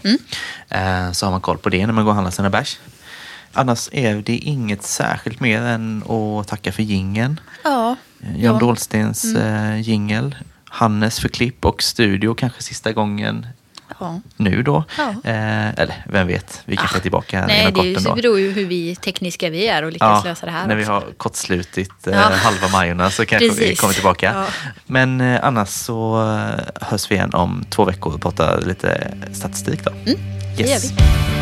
Eh, 0.77 1.13
så 1.13 1.27
har 1.27 1.31
man 1.31 1.41
koll 1.41 1.59
på 1.59 1.69
det 1.69 1.87
när 1.87 1.93
man 1.95 2.05
går 2.05 2.11
och 2.11 2.15
handlar 2.15 2.31
sina 2.31 2.51
bärs. 2.51 2.79
Annars 3.53 3.89
är 3.93 4.15
det 4.15 4.37
inget 4.37 4.83
särskilt 4.83 5.41
mer 5.41 5.63
än 5.63 6.03
att 6.09 6.49
tacka 6.49 6.73
för 6.73 6.83
gingen. 6.83 7.41
Ja. 7.65 7.97
Jan 8.21 8.37
Ja. 8.39 8.53
Dahlstens 8.53 9.25
eh, 9.35 9.81
jingel. 9.81 10.37
Hannes 10.65 11.21
för 11.21 11.29
klipp 11.29 11.65
och 11.65 11.83
studio 11.83 12.35
kanske 12.35 12.63
sista 12.63 12.93
gången 12.93 13.47
ja. 14.01 14.21
nu 14.37 14.63
då. 14.63 14.85
Ja. 14.99 15.09
Eh, 15.25 15.69
eller 15.69 16.05
vem 16.09 16.27
vet, 16.27 16.63
vi 16.65 16.77
kanske 16.77 16.99
är 16.99 17.01
tillbaka 17.01 17.47
Nej, 17.47 17.61
inom 17.61 17.73
det 17.85 17.95
kort 17.95 18.05
ändå. 18.07 18.15
beror 18.15 18.39
ju 18.41 18.51
hur 18.53 18.67
vi 18.67 18.97
tekniska 18.97 19.51
vi 19.51 19.69
är 19.69 19.83
och 19.83 19.93
lyckas 19.93 20.25
lösa 20.25 20.47
det 20.47 20.53
här. 20.53 20.67
när 20.67 20.75
vi 20.77 20.83
också. 20.83 20.93
har 20.93 21.01
kortslutit 21.17 22.07
eh, 22.07 22.13
Ja. 22.15 22.21
halva 22.21 22.69
Majorna 22.69 23.11
så 23.11 23.27
kanske 23.27 23.49
vi 23.49 23.55
Precis. 23.55 23.81
kommer 23.81 23.95
tillbaka. 23.95 24.33
Ja. 24.35 24.47
Men 24.87 25.21
eh, 25.21 25.41
annars 25.45 25.69
så 25.69 26.23
eh, 26.23 26.87
hörs 26.89 27.11
vi 27.11 27.15
igen 27.15 27.35
om 27.35 27.65
två 27.71 27.85
veckor 27.85 28.15
och 28.15 28.21
pratar 28.23 28.61
lite 28.61 29.15
statistik 29.33 29.85
då. 29.85 29.91
Mm, 29.91 30.19
det 30.57 30.63
gör 30.63 30.69
Yes. 30.69 30.93
vi. 30.93 31.40